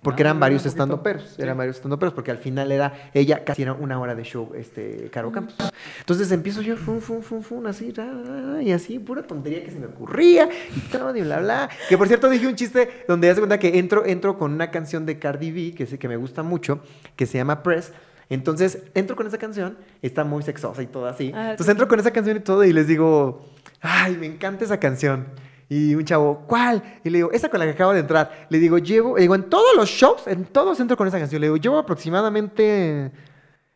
Porque 0.08 0.24
Ah, 0.24 0.28
eran 0.28 0.38
era 0.38 0.40
varios 0.40 0.66
estando 0.66 1.04
peros, 1.04 1.34
Sí. 1.36 1.42
eran 1.42 1.58
varios 1.58 1.76
estando 1.76 2.00
peros, 2.00 2.14
porque 2.14 2.32
al 2.32 2.38
final 2.38 2.72
era 2.72 2.94
ella 3.14 3.44
casi 3.44 3.64
era 3.64 3.74
una 3.74 4.00
hora 4.00 4.16
de 4.16 4.24
show, 4.24 4.54
este, 4.56 5.10
Caro 5.12 5.34
Campos. 5.34 5.54
Entonces 6.00 6.32
empiezo 6.32 6.62
yo, 6.62 6.78
fum, 6.78 7.02
fum, 7.02 7.22
fum, 7.22 7.42
fum, 7.42 7.66
así, 7.68 7.92
ra, 7.92 8.06
ra, 8.06 8.54
ra, 8.54 8.62
y 8.64 8.72
así, 8.72 9.00
pura 9.00 9.24
tontería 9.24 9.62
que 9.66 9.70
se 9.72 9.80
me 9.80 9.88
ocurría, 9.88 10.48
y 10.74 10.80
todo, 10.90 11.14
y 11.14 11.24
bla, 11.24 11.40
bla. 11.42 11.70
Que 11.90 11.98
por 11.98 12.08
cierto 12.08 12.30
dije 12.30 12.48
un 12.48 12.56
chiste 12.56 13.04
donde 13.10 13.28
das 13.28 13.38
cuenta 13.38 13.60
que 13.60 13.78
entro, 13.80 14.06
entro 14.06 14.38
con 14.38 14.54
una 14.54 14.72
canción 14.72 15.06
de 15.06 15.20
Cardi 15.20 15.52
B, 15.52 15.76
que 15.76 15.86
sé 15.86 16.00
que 16.00 16.08
me 16.08 16.16
gusta 16.16 16.42
mucho, 16.42 16.80
que 17.18 17.26
se 17.26 17.38
llama 17.38 17.62
Press. 17.62 17.92
Entonces 18.30 18.84
entro 18.94 19.18
con 19.18 19.28
esa 19.28 19.38
canción, 19.38 19.78
está 20.02 20.24
muy 20.24 20.42
sexosa 20.42 20.82
y 20.82 20.88
todo 20.88 21.08
así. 21.08 21.34
Ah, 21.36 21.52
Entonces 21.52 21.66
sí. 21.66 21.72
entro 21.72 21.90
con 21.90 22.00
esa 22.00 22.12
canción 22.12 22.38
y 22.38 22.40
todo, 22.40 22.64
y 22.64 22.72
les 22.72 22.88
digo, 22.88 23.46
ay, 23.82 24.16
me 24.16 24.26
encanta 24.28 24.64
esa 24.64 24.80
canción. 24.80 25.28
Y 25.70 25.96
un 25.96 26.06
chavo, 26.06 26.44
¿cuál? 26.48 26.82
Y 27.04 27.10
le 27.10 27.18
digo, 27.20 27.32
esa 27.32 27.50
con 27.50 27.60
la 27.60 27.66
que 27.66 27.72
acabo 27.72 27.94
de 27.94 28.00
entrar. 28.00 28.48
Le 28.50 28.58
digo, 28.60 28.78
llevo, 28.78 29.16
le 29.18 29.22
digo, 29.24 29.36
en 29.36 29.44
todos 29.50 29.76
los 29.76 29.90
shows, 29.90 30.26
en 30.28 30.46
todos 30.46 30.80
entro 30.80 30.96
con 30.96 31.08
esa 31.08 31.20
canción. 31.20 31.42
Le 31.42 31.48
digo, 31.48 31.58
llevo 31.58 31.78
aproximadamente 31.78 33.12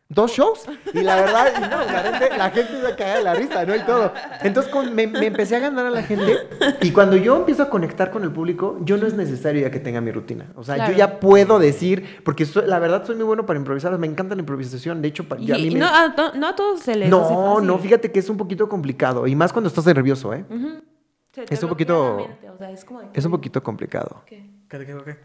dos 0.08 0.30
shows. 0.30 0.64
Y 0.94 1.00
la 1.00 1.16
verdad, 1.16 1.46
y 1.56 1.60
no, 1.60 1.68
la 1.84 2.02
gente, 2.02 2.36
la 2.38 2.50
gente 2.50 2.72
se 2.86 2.96
cae 2.96 3.18
de 3.18 3.24
la 3.24 3.34
risa, 3.34 3.64
¿no? 3.66 3.74
Y 3.76 3.80
todo. 3.80 4.12
Entonces 4.42 4.72
con- 4.72 4.94
me, 4.94 5.06
me 5.06 5.26
empecé 5.26 5.56
a 5.56 5.58
ganar 5.58 5.86
a 5.86 5.90
la 5.90 6.02
gente. 6.02 6.36
Y 6.82 6.90
cuando 6.92 7.16
yo 7.16 7.36
empiezo 7.36 7.62
a 7.62 7.70
conectar 7.70 8.10
con 8.10 8.22
el 8.22 8.30
público, 8.30 8.78
yo 8.82 8.96
no 8.96 9.06
es 9.06 9.14
necesario 9.14 9.62
ya 9.62 9.70
que 9.70 9.80
tenga 9.80 10.00
mi 10.00 10.12
rutina. 10.12 10.46
O 10.56 10.64
sea, 10.64 10.74
Claro. 10.76 10.92
yo 10.92 10.98
ya 10.98 11.18
puedo 11.20 11.58
decir, 11.58 12.20
porque 12.24 12.46
la 12.66 12.78
verdad 12.78 13.04
soy 13.06 13.16
muy 13.16 13.24
bueno 13.24 13.46
para 13.46 13.58
improvisar. 13.58 13.98
Me 13.98 14.06
encanta 14.06 14.34
la 14.34 14.40
improvisación. 14.40 15.00
De 15.02 15.08
hecho, 15.08 15.24
pa- 15.28 15.38
Y, 15.38 15.50
a 15.52 15.54
mí 15.56 15.66
y 15.66 15.70
me- 15.72 15.80
no, 15.80 15.86
a, 15.86 16.32
no 16.36 16.46
a 16.48 16.54
todos 16.56 16.80
se 16.80 16.94
les 16.96 17.08
no, 17.10 17.60
no, 17.60 17.78
fíjate 17.78 18.10
que 18.12 18.18
es 18.18 18.28
un 18.28 18.36
poquito 18.36 18.68
complicado. 18.68 19.26
Y 19.26 19.34
más 19.34 19.52
cuando 19.52 19.68
estás 19.68 19.84
nervioso, 19.86 20.32
¿eh? 20.34 20.44
Ujú. 20.50 20.82
Se 21.32 21.44
te 21.44 21.54
Es 21.54 21.62
un 21.62 21.68
poquito- 21.70 22.16
o 22.52 22.58
sea, 22.58 22.70
es 22.70 22.84
como 22.84 23.00
de- 23.00 23.08
Es 23.14 23.24
un 23.24 23.30
poquito 23.30 23.62
complicado. 23.62 24.22
¿Qué? 24.26 24.44
¿Qué, 24.68 24.78
qué, 24.78 24.86
qué? 24.86 25.16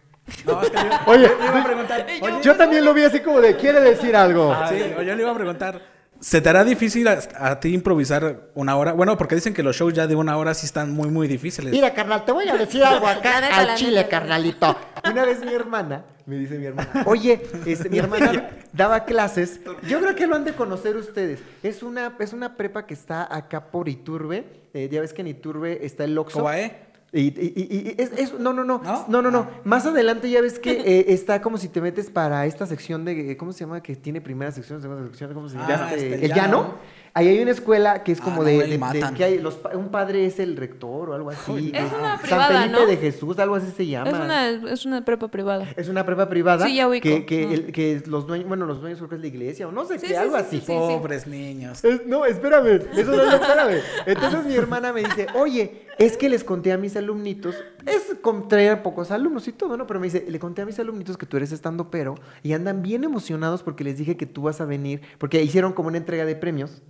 No, 0.46 0.62
es 0.62 0.70
que 0.70 0.78
yo, 0.78 0.89
Oye, 1.08 1.24
yo 1.30 1.38
le 1.38 1.46
iba 1.48 1.60
a 1.60 1.63
preguntar. 1.63 2.06
Oye, 2.22 2.41
Yo 2.43 2.56
también 2.56 2.86
lo 2.86 2.93
vi 2.93 3.04
así 3.04 3.20
como 3.22 3.39
de, 3.41 3.56
quiere 3.58 3.80
decir 3.82 4.15
algo. 4.15 4.54
sí, 4.70 4.82
o 4.98 5.02
yo 5.02 5.15
le 5.15 5.22
iba 5.22 5.32
a 5.32 5.36
preguntar. 5.36 5.82
¿Se 6.19 6.41
te 6.41 6.49
hará 6.49 6.63
difícil 6.63 7.08
a, 7.08 7.19
a 7.36 7.60
ti 7.60 7.73
improvisar 7.73 8.49
una 8.56 8.75
hora? 8.75 8.93
Bueno, 8.93 9.17
porque 9.17 9.36
dicen 9.36 9.53
que 9.53 9.63
los 9.63 9.75
shows 9.75 9.93
ya 9.93 10.08
de 10.08 10.15
una 10.15 10.38
hora 10.38 10.53
sí 10.53 10.65
están 10.65 10.91
muy, 10.91 11.10
muy 11.10 11.27
difíciles. 11.27 11.71
Mira, 11.71 11.93
carnal, 11.93 12.25
te 12.25 12.32
voy 12.32 12.47
a 12.47 12.56
decir 12.56 12.84
algo 12.84 13.08
acá 13.08 13.38
al 13.38 13.75
chile, 13.75 14.08
carnalito. 14.08 14.75
Una 15.10 15.25
vez 15.25 15.43
mi 15.45 15.53
hermana, 15.53 16.06
me 16.25 16.38
dice 16.38 16.58
mi 16.58 16.65
hermana, 16.65 17.03
oye, 17.06 17.41
este, 17.65 17.89
mi 17.89 17.99
hermana 17.99 18.49
daba 18.73 19.06
clases. 19.06 19.62
Yo 19.88 19.99
creo 19.99 20.15
que 20.15 20.27
lo 20.27 20.36
han 20.36 20.43
de 20.43 20.53
conocer 20.53 20.97
ustedes. 20.97 21.39
Es 21.63 21.84
una, 21.84 22.15
es 22.19 22.34
una 22.34 22.56
prepa 22.58 22.86
que 22.86 22.93
está 22.93 23.34
acá 23.34 23.71
por 23.71 23.88
Iturbe. 23.88 24.45
Eh, 24.73 24.89
ya 24.91 25.01
ves 25.01 25.13
que 25.13 25.21
en 25.21 25.27
Iturbe 25.27 25.86
está 25.86 26.03
el 26.03 26.17
Oxxo. 26.17 26.39
¿Cobae? 26.39 26.87
Y, 27.13 27.22
y- 27.22 27.54
y- 27.56 27.96
y 27.98 28.02
es, 28.02 28.12
es- 28.17 28.34
no, 28.38 28.52
no, 28.52 28.65
no, 28.65 28.82
¿No? 28.84 29.06
no, 29.08 29.22
no, 29.22 29.32
no. 29.32 29.48
Más 29.63 29.86
adelante 29.86 30.30
ya 30.30 30.41
ves 30.41 30.60
que 30.60 30.72
eh, 30.86 31.06
está 31.13 31.41
como 31.41 31.58
si 31.58 31.70
te 31.70 31.80
metes 31.80 32.10
para 32.10 32.46
esta 32.46 32.65
sección 32.65 33.06
de, 33.06 33.38
¿cómo 33.38 33.54
se 33.54 33.62
llama? 33.62 33.82
Que 33.82 33.96
tiene 33.96 34.20
primera 34.20 34.52
sección, 34.52 34.82
segunda 34.82 35.06
sección, 35.08 35.34
¿cómo 35.34 35.48
se 35.48 35.56
llama? 35.58 35.67
Ah, 35.70 35.93
Este, 35.93 36.13
este, 36.15 36.26
el 36.26 36.34
llano. 36.34 36.41
llano. 36.63 36.74
Ahí 37.13 37.30
hay 37.30 37.41
una 37.41 37.50
escuela 37.52 38.04
que 38.04 38.12
es 38.12 38.20
Ah, 38.22 38.24
como 38.26 38.38
no, 38.38 38.43
de, 38.43 38.80
que 39.15 39.24
hay 39.24 39.39
los, 39.39 39.58
un 39.74 39.89
padre 39.89 40.26
es 40.28 40.39
el 40.39 40.56
rector 40.56 41.10
o 41.10 41.13
algo 41.15 41.32
así. 41.32 41.72
Es 41.74 41.82
Eh, 41.91 41.96
una 41.98 42.17
San 42.17 42.20
privada, 42.20 42.48
Felipe 42.62 42.80
¿no? 42.80 42.86
de 42.86 42.98
Jesús, 42.98 43.39
algo 43.39 43.56
así 43.56 43.72
se 43.76 43.88
llama. 43.88 44.10
Es 44.12 44.15
una, 44.20 44.50
es 44.72 44.86
una 44.86 45.04
prepa 45.04 45.28
privada. 45.30 45.65
Es 45.78 45.88
una 45.89 46.06
prepa 46.06 46.30
privada. 46.30 46.67
Sí, 46.67 46.76
ya 46.76 46.88
ubico. 46.88 47.04
Que, 47.08 47.26
que, 47.26 47.48
Mm. 47.48 47.52
el- 47.54 47.72
que 47.72 48.04
los 48.06 48.28
dueños, 48.28 48.48
bueno, 48.48 48.67
los 48.67 48.82
dueños 48.82 49.00
creo 49.00 49.10
que 49.10 49.15
es 49.15 49.22
la 49.22 49.28
iglesia 49.28 49.67
o 49.67 49.72
no 49.72 49.86
sé 49.86 49.96
Sí, 49.98 50.02
qué, 50.02 50.08
sí, 50.10 50.15
algo 50.15 50.36
sí, 50.38 50.43
así. 50.46 50.58
sí, 50.60 50.65
sí. 50.67 50.74
Pobres 50.74 51.26
niños. 51.26 51.84
Es- 51.84 52.06
no, 52.06 52.24
espérame, 52.26 52.82
eso 52.96 53.12
no, 53.12 53.26
no, 53.26 53.32
espérame. 53.32 53.82
Entonces 54.06 54.46
mi 54.46 54.54
hermana 54.56 54.93
me 54.93 55.00
dice, 55.04 55.26
oye, 55.34 55.87
es 55.97 56.17
que 56.17 56.29
les 56.29 56.43
conté 56.43 56.71
a 56.71 56.77
mis 56.77 56.95
alumnitos, 56.95 57.55
es 57.86 58.15
con 58.21 58.47
traer 58.47 58.83
pocos 58.83 59.12
alumnos 59.12 59.47
y 59.47 59.51
todo, 59.51 59.77
¿no? 59.77 59.88
Pero 59.88 59.99
me 59.99 60.07
dice, 60.07 60.25
le 60.27 60.39
conté 60.39 60.62
a 60.62 60.65
mis 60.65 60.79
alumnitos 60.79 61.17
que 61.17 61.25
tú 61.25 61.38
eres 61.38 61.51
estando 61.51 61.89
pero 61.89 62.15
y 62.43 62.53
andan 62.53 62.81
bien 62.81 63.03
emocionados 63.03 63.63
porque 63.63 63.83
les 63.83 63.97
dije 63.97 64.17
que 64.17 64.25
tú 64.25 64.43
vas 64.43 64.62
a 64.62 64.65
venir, 64.65 65.01
porque 65.17 65.41
hicieron 65.43 65.73
como 65.73 65.88
una 65.88 65.97
entrega 65.97 66.25
de 66.25 66.36
premios. 66.36 66.81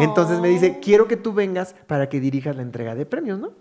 Entonces 0.00 0.38
me 0.40 0.48
dice, 0.48 0.78
quiero 0.80 1.08
que 1.08 1.16
tú 1.16 1.32
vengas 1.32 1.74
para 1.86 2.08
que 2.08 2.20
dirijas 2.20 2.54
la 2.54 2.62
entrega 2.62 2.94
de 2.94 3.06
premios, 3.06 3.38
¿no? 3.40 3.52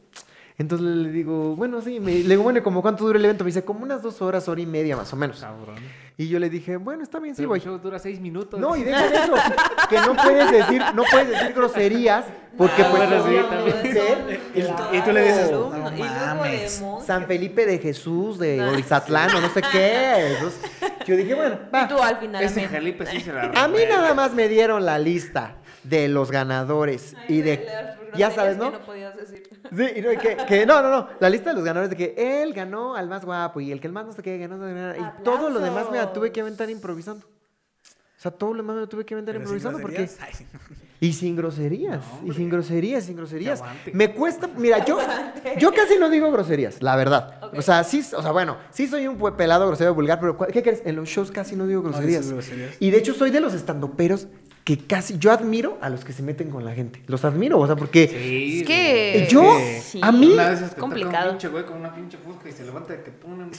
Entonces 0.60 0.88
le 0.88 1.10
digo, 1.12 1.56
bueno, 1.56 1.82
sí, 1.82 2.00
me, 2.00 2.12
le 2.14 2.30
digo, 2.30 2.42
bueno, 2.42 2.64
¿como 2.64 2.82
cuánto 2.82 3.06
dura 3.06 3.20
el 3.20 3.26
evento? 3.26 3.44
Me 3.44 3.50
dice, 3.50 3.64
como 3.64 3.84
unas 3.84 4.02
dos 4.02 4.22
horas, 4.24 4.48
hora 4.48 4.60
y 4.60 4.66
media 4.66 4.98
más 4.98 5.14
o 5.14 5.16
menos. 5.16 5.40
Cabrón. 5.42 5.76
Y 6.18 6.30
yo 6.30 6.40
le 6.40 6.50
dije, 6.50 6.78
bueno, 6.78 7.04
está 7.04 7.20
bien, 7.20 7.36
sí 7.36 7.44
Pero 7.44 7.50
voy. 7.50 7.60
el 7.60 7.64
show 7.66 7.78
dura 7.78 8.00
seis 8.00 8.20
minutos. 8.20 8.60
No, 8.60 8.76
y 8.76 8.82
deja 8.84 9.08
de 9.08 9.16
eso, 9.18 9.34
que 9.88 9.98
no 9.98 10.16
puedes 10.16 10.52
decir, 10.52 10.82
no 10.96 11.04
puedes 11.12 11.30
decir 11.30 11.54
groserías, 11.54 12.26
porque 12.58 12.82
Ah, 12.82 12.88
pues 12.90 13.08
bueno, 13.08 13.24
sí, 13.28 13.36
obviamente, 13.38 14.40
Y- 14.56 14.98
y 14.98 15.02
tú 15.02 15.12
le 15.12 15.22
dices, 15.22 15.52
no 15.52 15.70
mames. 15.70 16.84
San 17.06 17.28
Felipe 17.28 17.68
de 17.68 17.78
Jesús, 17.78 18.40
de 18.40 18.60
Orizatlán, 18.64 19.36
o 19.36 19.42
no 19.42 19.50
sé 19.50 19.62
qué. 19.72 20.34
Entonces, 20.34 20.60
yo 21.06 21.16
dije, 21.16 21.36
bueno, 21.36 21.60
va. 21.74 21.84
Y 21.84 21.88
tú 21.88 22.00
al 22.02 22.18
final. 22.18 22.44
Ese. 22.44 22.68
Felipe 22.68 23.06
sí 23.06 23.20
se 23.22 23.32
la 23.32 23.44
A 23.44 23.68
mí 23.68 23.78
rompe. 23.78 23.88
nada 23.90 24.16
más 24.16 24.34
me 24.34 24.48
dieron 24.48 24.86
la 24.88 24.98
lista 24.98 25.58
de 25.84 26.08
los 26.08 26.32
ganadores 26.32 27.16
y 27.30 27.42
de, 27.42 27.64
ya 28.16 28.32
sabes, 28.32 28.58
¿no? 28.58 28.72
Que 28.72 28.80
no 28.80 28.86
podías 28.86 29.16
decir. 29.16 29.48
Sí, 29.76 29.86
y 29.96 30.02
no, 30.02 30.12
y 30.12 30.18
que, 30.18 30.38
que 30.48 30.66
no, 30.66 30.82
no, 30.82 30.90
no, 30.90 31.08
la 31.20 31.30
lista 31.30 31.50
de 31.50 31.56
los 31.56 31.64
ganadores 31.64 31.90
de 31.90 31.96
que 31.96 32.42
él 32.44 32.54
ganó 32.54 32.96
al 32.96 33.08
más 33.10 33.26
guapo 33.26 33.60
y 33.62 33.72
el 33.72 33.80
que 33.80 33.88
el 33.88 33.94
más 33.94 34.06
no 34.06 34.14
sé 34.14 34.22
qué 34.22 34.38
ganó, 34.38 34.58
y 34.96 35.24
todo 35.24 35.50
lo 35.50 35.60
demás 35.60 35.90
me 35.92 35.98
la 35.98 36.14
tuve 36.14 36.32
que 36.32 36.42
aventar 36.42 36.70
improvisando. 36.70 37.26
O 37.26 38.20
sea, 38.20 38.32
todo 38.32 38.52
lo 38.52 38.58
demás 38.64 38.76
me 38.76 38.82
lo 38.82 38.90
tuve 38.90 39.06
que 39.06 39.14
aventar 39.14 39.34
Pero 39.34 39.44
improvisando 39.44 39.80
porque... 39.80 40.10
Ay, 40.20 40.34
Y 41.00 41.14
sin 41.14 41.36
groserías, 41.36 42.04
y 42.26 42.34
sin 42.34 42.50
groserías, 42.50 43.04
sin 43.04 43.16
groserías. 43.16 43.62
Me 43.94 44.12
cuesta, 44.12 44.48
mira, 44.58 44.84
yo, 44.84 44.98
yo 45.60 45.72
casi 45.72 46.00
no 46.00 46.10
digo 46.10 46.32
groserías, 46.32 46.82
la 46.82 46.96
verdad. 46.96 47.40
O 47.56 47.62
sea, 47.62 47.84
sí, 47.84 48.00
o 48.16 48.22
sea, 48.24 48.32
bueno, 48.32 48.58
sí 48.72 48.88
soy 48.88 49.06
un 49.06 49.18
pelado 49.38 49.68
grosero 49.68 49.94
vulgar, 49.94 50.20
pero 50.20 50.36
¿cuál- 50.36 50.52
¿qué 50.52 50.64
crees? 50.64 50.82
En 50.86 50.96
los 50.96 51.08
shows 51.08 51.30
casi 51.30 51.56
no 51.56 51.68
digo 51.68 51.84
groserías. 51.84 52.32
groserías. 52.32 52.76
Y 52.80 52.90
de 52.90 52.98
hecho 52.98 53.14
soy 53.14 53.30
de 53.30 53.40
los 53.40 53.54
estandoperos 53.54 54.28
que 54.68 54.78
casi, 54.80 55.18
yo 55.18 55.32
admiro 55.32 55.78
a 55.80 55.90
los 55.90 56.04
que 56.04 56.12
se 56.12 56.22
meten 56.22 56.50
con 56.50 56.66
la 56.66 56.74
gente. 56.74 57.02
Los 57.08 57.24
admiro, 57.24 57.58
o 57.58 57.66
sea, 57.66 57.78
porque 57.78 58.06
Sí, 58.10 58.60
Es 58.60 58.68
que. 58.68 59.26
Yo, 59.32 59.42
sí, 59.82 60.02
a 60.04 60.12
mí- 60.12 60.34
Una 60.34 60.50
vez 60.50 60.62
es 60.62 60.76
complicado. 60.76 61.28
un 61.28 61.38
pinche 61.38 61.48
güey 61.48 61.64
con 61.66 61.78
una 61.78 61.96
pinche 61.96 62.18
fusca 62.18 62.50
y 62.50 62.52
se 62.52 62.66
levanta 62.66 62.92
de 62.92 63.02
que 63.02 63.12
pone 63.12 63.46
un 63.46 63.52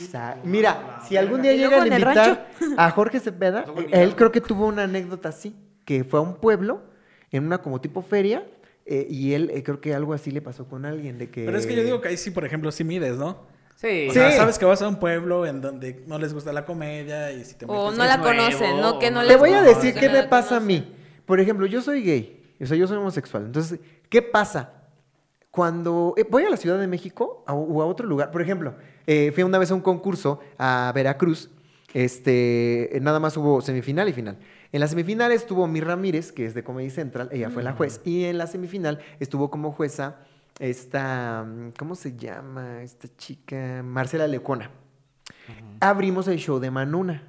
mira, 0.45 0.99
si 1.09 1.17
algún 1.17 1.41
día 1.41 1.55
llegan 1.55 1.85
a 1.91 1.97
invitar 1.97 2.51
a 2.77 2.91
Jorge 2.91 3.21
Cepeda, 3.21 3.65
él 3.91 4.15
creo 4.17 4.31
que 4.31 4.43
tuvo 4.43 4.67
una 4.67 4.83
anécdota 4.83 5.31
así, 5.31 5.57
que 5.87 6.05
fue 6.05 6.19
a 6.21 6.23
un 6.23 6.35
pueblo, 6.37 6.83
en 7.31 7.47
una 7.47 7.57
como 7.63 7.81
tipo 7.81 8.03
feria, 8.03 8.47
eh, 8.85 9.07
y 9.09 9.33
él 9.33 9.51
eh, 9.55 9.63
creo 9.63 9.81
que 9.81 9.95
algo 9.95 10.13
así 10.13 10.31
le 10.31 10.43
pasó 10.43 10.67
con 10.69 10.85
alguien, 10.85 11.17
de 11.17 11.31
que... 11.31 11.47
Pero 11.47 11.57
es 11.57 11.67
que 11.67 11.75
yo 11.75 11.85
digo 11.85 12.03
que 12.03 12.09
ahí 12.09 12.19
sí, 12.19 12.33
por 12.33 12.45
ejemplo, 12.45 12.71
sí 12.71 12.85
mides, 12.85 13.17
¿no? 13.17 13.47
Sí. 13.77 14.09
O 14.11 14.13
sea, 14.13 14.31
Sí. 14.31 14.37
sabes 14.37 14.59
que 14.59 14.67
vas 14.67 14.83
a 14.83 14.89
un 14.89 14.97
pueblo 14.97 15.47
en 15.47 15.63
donde 15.63 16.03
no 16.07 16.19
les 16.19 16.35
gusta 16.35 16.53
la 16.53 16.67
comedia 16.67 17.33
y 17.33 17.45
si 17.47 17.55
te 17.55 17.65
O 17.67 17.93
no 17.93 18.05
la 18.05 18.19
nuevo, 18.19 18.37
conocen, 18.37 18.81
no 18.83 18.99
que 18.99 19.11
no 19.11 19.23
les 19.23 19.31
Te 19.33 19.37
voy 19.39 19.53
a 19.53 19.63
decir 19.63 19.95
qué 19.95 20.11
me 20.11 20.25
pasa 20.25 20.57
a 20.57 20.61
mí. 20.61 20.97
Por 21.29 21.39
ejemplo, 21.41 21.67
yo 21.67 21.81
soy 21.83 22.03
gay, 22.03 22.55
o 22.61 22.67
sea, 22.67 22.77
yo 22.77 22.89
soy 22.89 22.97
homosexual. 22.97 23.45
Entonces, 23.45 23.79
¿qué 24.09 24.23
pasa? 24.23 24.73
Cuando 25.51 26.15
eh, 26.17 26.27
voy 26.29 26.45
a 26.45 26.51
la 26.51 26.57
Ciudad 26.57 26.79
de 26.79 26.87
México 26.87 27.45
a- 27.47 27.53
o 27.55 27.83
a 27.83 27.87
otro 27.87 28.07
lugar, 28.07 28.31
por 28.31 28.41
ejemplo, 28.43 28.75
eh, 29.07 29.31
fui 29.35 29.43
una 29.45 29.59
vez 29.59 29.71
a 29.71 29.75
un 29.75 29.81
concurso 29.83 30.41
a 30.59 30.91
Veracruz, 30.95 31.51
este, 31.95 32.97
eh, 32.97 33.01
nada 33.01 33.21
más 33.21 33.37
hubo 33.37 33.61
semifinal 33.61 34.09
y 34.09 34.13
final. 34.13 34.39
En 34.73 34.81
la 34.81 34.89
semifinal 34.89 35.31
estuvo 35.33 35.67
Mi 35.67 35.81
Ramírez, 35.81 36.33
que 36.33 36.45
es 36.47 36.55
de 36.55 36.65
Comedy 36.65 36.91
Central, 36.91 37.29
ella 37.33 37.51
fue 37.51 37.63
la 37.63 37.73
juez, 37.73 38.01
y 38.05 38.25
en 38.25 38.39
la 38.39 38.47
semifinal 38.47 38.99
estuvo 39.21 39.51
como 39.51 39.73
jueza 39.73 40.17
esta, 40.61 41.45
mm, 41.47 41.71
¿cómo 41.79 41.95
se 41.95 42.17
llama? 42.17 42.83
Esta 42.83 43.07
chica, 43.17 43.83
Marcela 43.85 44.27
Lecona. 44.27 44.71
Abrimos 45.81 46.27
el 46.29 46.39
show 46.39 46.59
de 46.59 46.71
Manuna. 46.71 47.28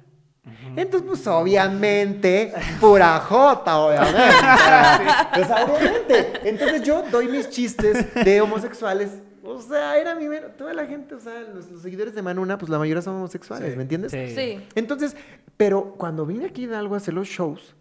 Entonces, 0.76 1.06
pues 1.06 1.26
obviamente, 1.26 2.52
pura 2.80 3.18
jota, 3.20 3.78
obviamente. 3.78 4.18
Pues 5.34 5.48
obviamente. 5.50 6.48
Entonces 6.48 6.82
yo 6.82 7.02
doy 7.10 7.28
mis 7.28 7.48
chistes 7.50 8.12
de 8.14 8.40
homosexuales. 8.40 9.10
O 9.44 9.60
sea, 9.60 9.96
era 9.98 10.14
mi... 10.14 10.26
Toda 10.56 10.72
la 10.74 10.86
gente, 10.86 11.14
o 11.14 11.20
sea, 11.20 11.40
los, 11.54 11.70
los 11.70 11.82
seguidores 11.82 12.14
de 12.14 12.22
Manuna, 12.22 12.56
pues 12.58 12.70
la 12.70 12.78
mayoría 12.78 13.02
son 13.02 13.16
homosexuales, 13.16 13.70
Sí. 13.70 13.76
¿me 13.76 13.82
entiendes? 13.82 14.12
Sí. 14.12 14.34
Sí. 14.34 14.66
Entonces, 14.74 15.16
pero 15.56 15.94
cuando 15.96 16.24
vine 16.26 16.46
aquí 16.46 16.70
a 16.72 16.78
algo 16.78 16.94
a 16.94 16.98
hacer 16.98 17.14
los 17.14 17.28
shows, 17.28 17.74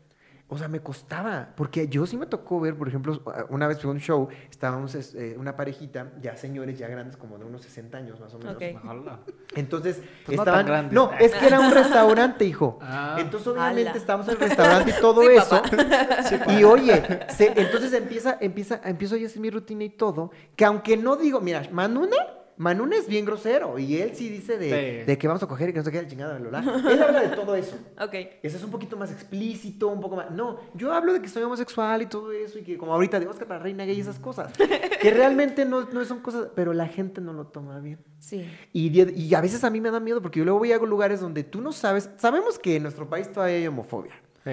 o 0.52 0.58
sea, 0.58 0.68
me 0.68 0.80
costaba, 0.80 1.50
porque 1.56 1.88
yo 1.88 2.06
sí 2.08 2.18
me 2.18 2.26
tocó 2.26 2.60
ver, 2.60 2.76
por 2.76 2.88
ejemplo, 2.88 3.22
una 3.50 3.68
vez 3.68 3.80
fue 3.82 3.92
un 3.92 4.00
show, 4.00 4.28
estábamos 4.50 4.96
eh, 4.96 5.36
una 5.38 5.56
parejita, 5.56 6.12
ya 6.22 6.36
señores, 6.36 6.80
ya 6.80 6.88
grandes, 6.88 7.18
como 7.18 7.38
de 7.38 7.46
unos 7.46 7.62
60 7.62 7.98
años 8.00 8.20
más 8.20 8.34
o 8.34 8.40
menos. 8.40 8.56
Ok. 8.56 8.64
Hola. 8.90 9.20
Entonces, 9.56 10.02
Pues 10.26 10.36
no 10.38 10.42
estaban. 10.44 10.62
tan 10.62 10.66
grandes. 10.66 10.94
No, 10.94 11.12
es 11.20 11.34
que 11.36 11.46
era 11.46 11.60
un 11.60 11.72
restaurante, 11.74 12.46
hijo. 12.46 12.80
Ah. 12.82 13.18
Entonces, 13.20 13.48
obviamente, 13.48 13.90
Ala. 13.90 13.98
estábamos 14.00 14.28
en 14.28 14.34
el 14.34 14.40
restaurante 14.40 14.90
y 14.98 15.02
todo 15.02 15.22
Sí, 15.30 16.36
eso. 16.36 16.52
y 16.60 16.64
oye, 16.64 17.04
se- 17.30 17.54
entonces 17.62 17.94
empieza, 17.94 18.38
empieza, 18.42 18.82
empiezo 18.84 19.16
yo 19.18 19.26
a 19.26 19.30
hacer 19.30 19.40
mi 19.42 19.52
rutina 19.52 19.84
y 19.84 19.90
todo. 19.92 20.32
Que 20.56 20.66
aunque 20.66 20.98
no 20.98 21.16
digo, 21.16 21.40
mira, 21.42 21.62
Manuna. 21.72 22.16
Manuna 22.60 22.98
es 22.98 23.08
bien 23.08 23.24
grosero 23.24 23.80
y 23.80 23.96
él 24.02 24.12
sí 24.16 24.28
dice 24.28 24.58
de, 24.58 25.00
Sí. 25.00 25.06
de 25.06 25.18
que 25.18 25.28
vamos 25.30 25.42
a 25.42 25.48
coger 25.48 25.70
y 25.70 25.72
que 25.72 25.80
no 25.80 25.86
se 25.86 25.92
quede 25.94 26.06
chingada 26.08 26.34
de 26.34 26.42
Lola. 26.42 26.60
Él 26.60 27.02
habla 27.02 27.22
de 27.22 27.36
todo 27.36 27.56
eso. 27.56 27.78
Ok. 28.02 28.14
Ese 28.44 28.58
es 28.58 28.64
un 28.66 28.70
poquito 28.70 28.98
más 28.98 29.12
explícito, 29.12 29.88
un 29.88 30.02
poco 30.02 30.18
más. 30.18 30.30
No, 30.32 30.60
yo 30.74 30.92
hablo 30.94 31.14
de 31.14 31.22
que 31.22 31.30
soy 31.30 31.42
homosexual 31.44 32.02
y 32.02 32.08
todo 32.08 32.34
eso, 32.34 32.60
y 32.60 32.64
que 32.64 32.78
como 32.78 32.94
ahorita 32.94 33.18
de 33.18 33.28
Oscar 33.28 33.48
para 33.48 33.62
Reina 33.62 33.86
Gay 33.86 33.96
y 33.98 34.02
esas 34.02 34.20
cosas. 34.20 34.52
Que 35.00 35.12
realmente 35.12 35.64
no, 35.64 35.88
no 35.90 36.04
son 36.04 36.20
cosas, 36.20 36.50
pero 36.54 36.74
la 36.74 36.86
gente 36.88 37.22
no 37.22 37.32
lo 37.32 37.48
toma 37.48 37.80
bien. 37.80 38.00
Sí. 38.20 38.46
Y, 38.74 39.02
y 39.02 39.34
a 39.34 39.40
veces 39.40 39.64
a 39.64 39.70
mí 39.70 39.80
me 39.80 39.90
da 39.92 40.02
miedo 40.02 40.22
porque 40.22 40.40
yo 40.40 40.44
luego 40.44 40.60
voy 40.60 40.74
a 40.74 40.78
lugares 40.78 41.22
donde 41.22 41.46
tú 41.46 41.62
no 41.62 41.72
sabes. 41.72 42.10
Sabemos 42.18 42.60
que 42.60 42.76
en 42.76 42.84
nuestro 42.84 43.10
país 43.10 43.32
todavía 43.32 43.56
hay 43.56 43.68
homofobia. 43.68 44.14
Sí. 44.44 44.52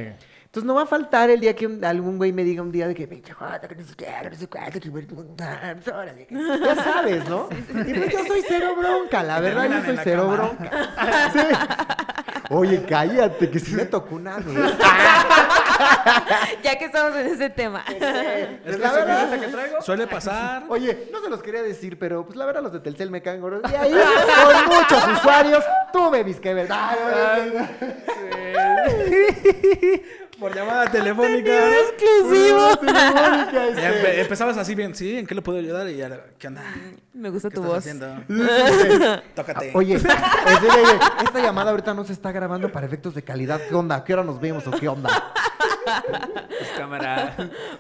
Entonces 0.57 0.69
no 0.69 0.75
va 0.75 0.85
a 0.85 0.87
faltar 0.87 1.29
el 1.29 1.39
día 1.39 1.55
que 1.55 1.67
un- 1.67 1.85
algún 1.85 2.17
güey 2.17 2.33
me 2.33 2.43
diga 2.43 2.63
un 2.63 2.73
día 2.73 2.89
de 2.89 2.95
que 2.95 3.07
"Pinche 3.07 3.35
joto, 3.35 3.69
que 3.69 3.75
no 3.75 3.85
sé 3.85 3.95
qué, 3.95 4.07
que 4.23 4.31
no 4.31 4.37
sé 4.37 4.49
cuánto, 4.49 4.81
que 4.81 4.91
pues, 4.91 5.05
órale". 5.95 6.27
Ya 6.31 6.75
sabes, 6.77 7.29
¿no? 7.29 7.51
Y 7.87 7.93
pues 7.93 8.11
yo 8.11 8.25
soy 8.27 8.43
cero 8.49 8.75
bronca, 8.75 9.23
la 9.23 9.39
verdad 9.41 9.69
yo 9.69 9.85
soy 9.85 9.99
cero 10.03 10.23
cama. 10.23 10.35
bronca. 10.35 10.71
Sí. 11.35 11.41
Oye, 12.49 12.85
cállate, 12.89 13.51
que 13.51 13.59
sí 13.59 13.75
me 13.75 13.85
tocó 13.85 14.15
una 14.15 14.37
vez. 14.39 14.47
Ya 16.63 16.79
que 16.79 16.87
estamos 16.87 17.15
en 17.17 17.27
ese 17.27 17.51
tema. 17.51 17.85
Es 17.87 17.97
Pues 17.97 18.77
que 18.77 18.83
la 18.83 18.93
verdad- 18.93 19.39
que 19.41 19.47
traigo 19.49 19.83
suele 19.83 20.07
pasar. 20.07 20.63
Oye, 20.71 21.09
no 21.13 21.21
se 21.21 21.29
los 21.29 21.43
quería 21.43 21.63
decir, 21.63 21.99
pero 21.99 22.25
pues 22.25 22.35
la 22.37 22.47
verdad 22.47 22.63
los 22.63 22.73
de 22.73 22.81
Telcel 22.81 23.11
me 23.11 23.21
caen 23.21 23.43
gordos. 23.43 23.71
Y 23.71 23.75
ahí, 23.75 23.93
con 23.93 24.75
muchos 24.75 25.19
usuarios, 25.19 25.63
tuve 25.93 26.25
mis 26.25 26.41
que 26.41 26.55
ver. 26.55 26.69
Por 30.39 30.55
llamada 30.55 30.91
telefónica. 30.91 31.71
Exclusivo. 31.81 32.77
Telefónica, 32.77 33.69
este. 33.69 33.83
empe- 33.83 34.21
empezabas 34.21 34.57
así 34.59 34.75
bien, 34.75 34.95
sí, 34.95 35.17
¿en 35.17 35.27
qué 35.27 35.35
le 35.35 35.41
puedo 35.43 35.59
ayudar? 35.59 35.89
Y 35.89 35.97
ya, 35.97 36.11
¿qué 36.39 36.49
onda? 36.49 36.63
Me 37.15 37.31
gusta 37.31 37.49
¿Qué 37.49 37.55
tu 37.57 37.63
estás 37.63 37.75
voz. 37.75 37.79
haciendo? 37.79 39.23
Tócate. 39.35 39.71
Oye, 39.75 39.95
es 39.95 40.03
de- 40.05 40.11
esta 41.25 41.41
llamada 41.41 41.71
ahorita 41.71 41.95
no 41.95 42.05
se 42.05 42.13
está 42.13 42.33
grabando 42.33 42.71
para 42.71 42.87
efectos 42.87 43.15
de 43.15 43.23
calidad. 43.23 43.61
¿Qué 43.69 43.75
onda? 43.75 44.05
¿Qué 44.05 44.13
hora 44.13 44.25
nos 44.25 44.39
vemos 44.41 44.67
o 44.67 44.73
qué 44.73 44.89
onda? 44.89 45.33
Pues, 46.49 46.71
cámara. 46.77 47.35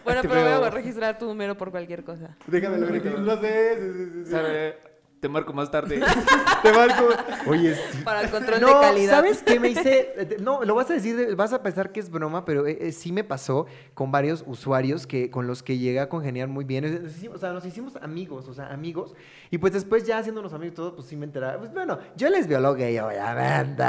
Bueno, 0.05 0.23
Te 0.23 0.29
pero 0.29 0.59
voy 0.59 0.67
a 0.67 0.71
registrar 0.71 1.19
tu 1.19 1.27
número 1.27 1.57
por 1.57 1.71
cualquier 1.71 2.05
cosa. 2.05 2.37
Déjame 2.47 2.79
lo 2.79 2.87
grito. 2.87 3.11
No 3.19 3.39
sé. 3.41 3.75
sí, 3.79 3.93
sí, 3.93 4.05
sí, 4.15 4.25
sí. 4.25 4.31
Sabe, 4.31 4.79
Te 5.21 5.31
marco 5.31 5.53
más 5.55 5.71
tarde. 5.71 6.01
Te 6.63 6.73
marco. 6.73 7.09
Oye, 7.49 7.75
sí. 7.93 8.03
Para 8.05 8.21
el 8.21 8.31
control 8.31 8.61
no, 8.61 8.67
de 8.67 8.73
calidad. 8.87 9.11
¿sabes 9.13 9.43
qué 9.43 9.59
me 9.59 9.69
hice? 9.71 10.13
Eh, 10.19 10.37
No, 10.41 10.63
lo 10.65 10.75
vas 10.75 10.91
a 10.91 10.95
decir, 10.95 11.17
de- 11.17 11.35
vas 11.35 11.53
a 11.53 11.63
pensar 11.63 11.91
que 11.91 12.01
es 12.01 12.11
broma, 12.11 12.45
pero 12.45 12.67
eh, 12.67 12.77
eh, 12.81 12.93
sí 12.93 13.13
me 13.13 13.25
pasó 13.25 13.67
con 13.95 14.13
varios 14.13 14.45
usuarios 14.47 15.07
que 15.07 15.31
con 15.31 15.47
los 15.47 15.63
que 15.63 15.79
llegué 15.79 16.01
a 16.01 16.09
congeniar 16.09 16.49
muy 16.49 16.65
bien. 16.65 17.03
Nos 17.03 17.13
hicimos- 17.17 17.37
O 17.37 17.39
sea, 17.39 17.53
nos 17.53 17.65
hicimos 17.65 17.97
amigos, 17.97 18.47
o 18.49 18.55
sea, 18.55 18.67
amigos. 18.73 19.15
Y 19.51 19.59
pues 19.59 19.73
después 19.73 20.05
ya 20.07 20.19
haciéndonos 20.19 20.53
amigos 20.53 20.75
todos, 20.77 20.93
pues 20.95 21.07
sí 21.07 21.17
me 21.17 21.25
enteraba. 21.25 21.59
Pues 21.59 21.73
bueno, 21.73 21.99
yo 22.15 22.29
les 22.29 22.47
biologué, 22.47 23.01
obviamente. 23.01 23.85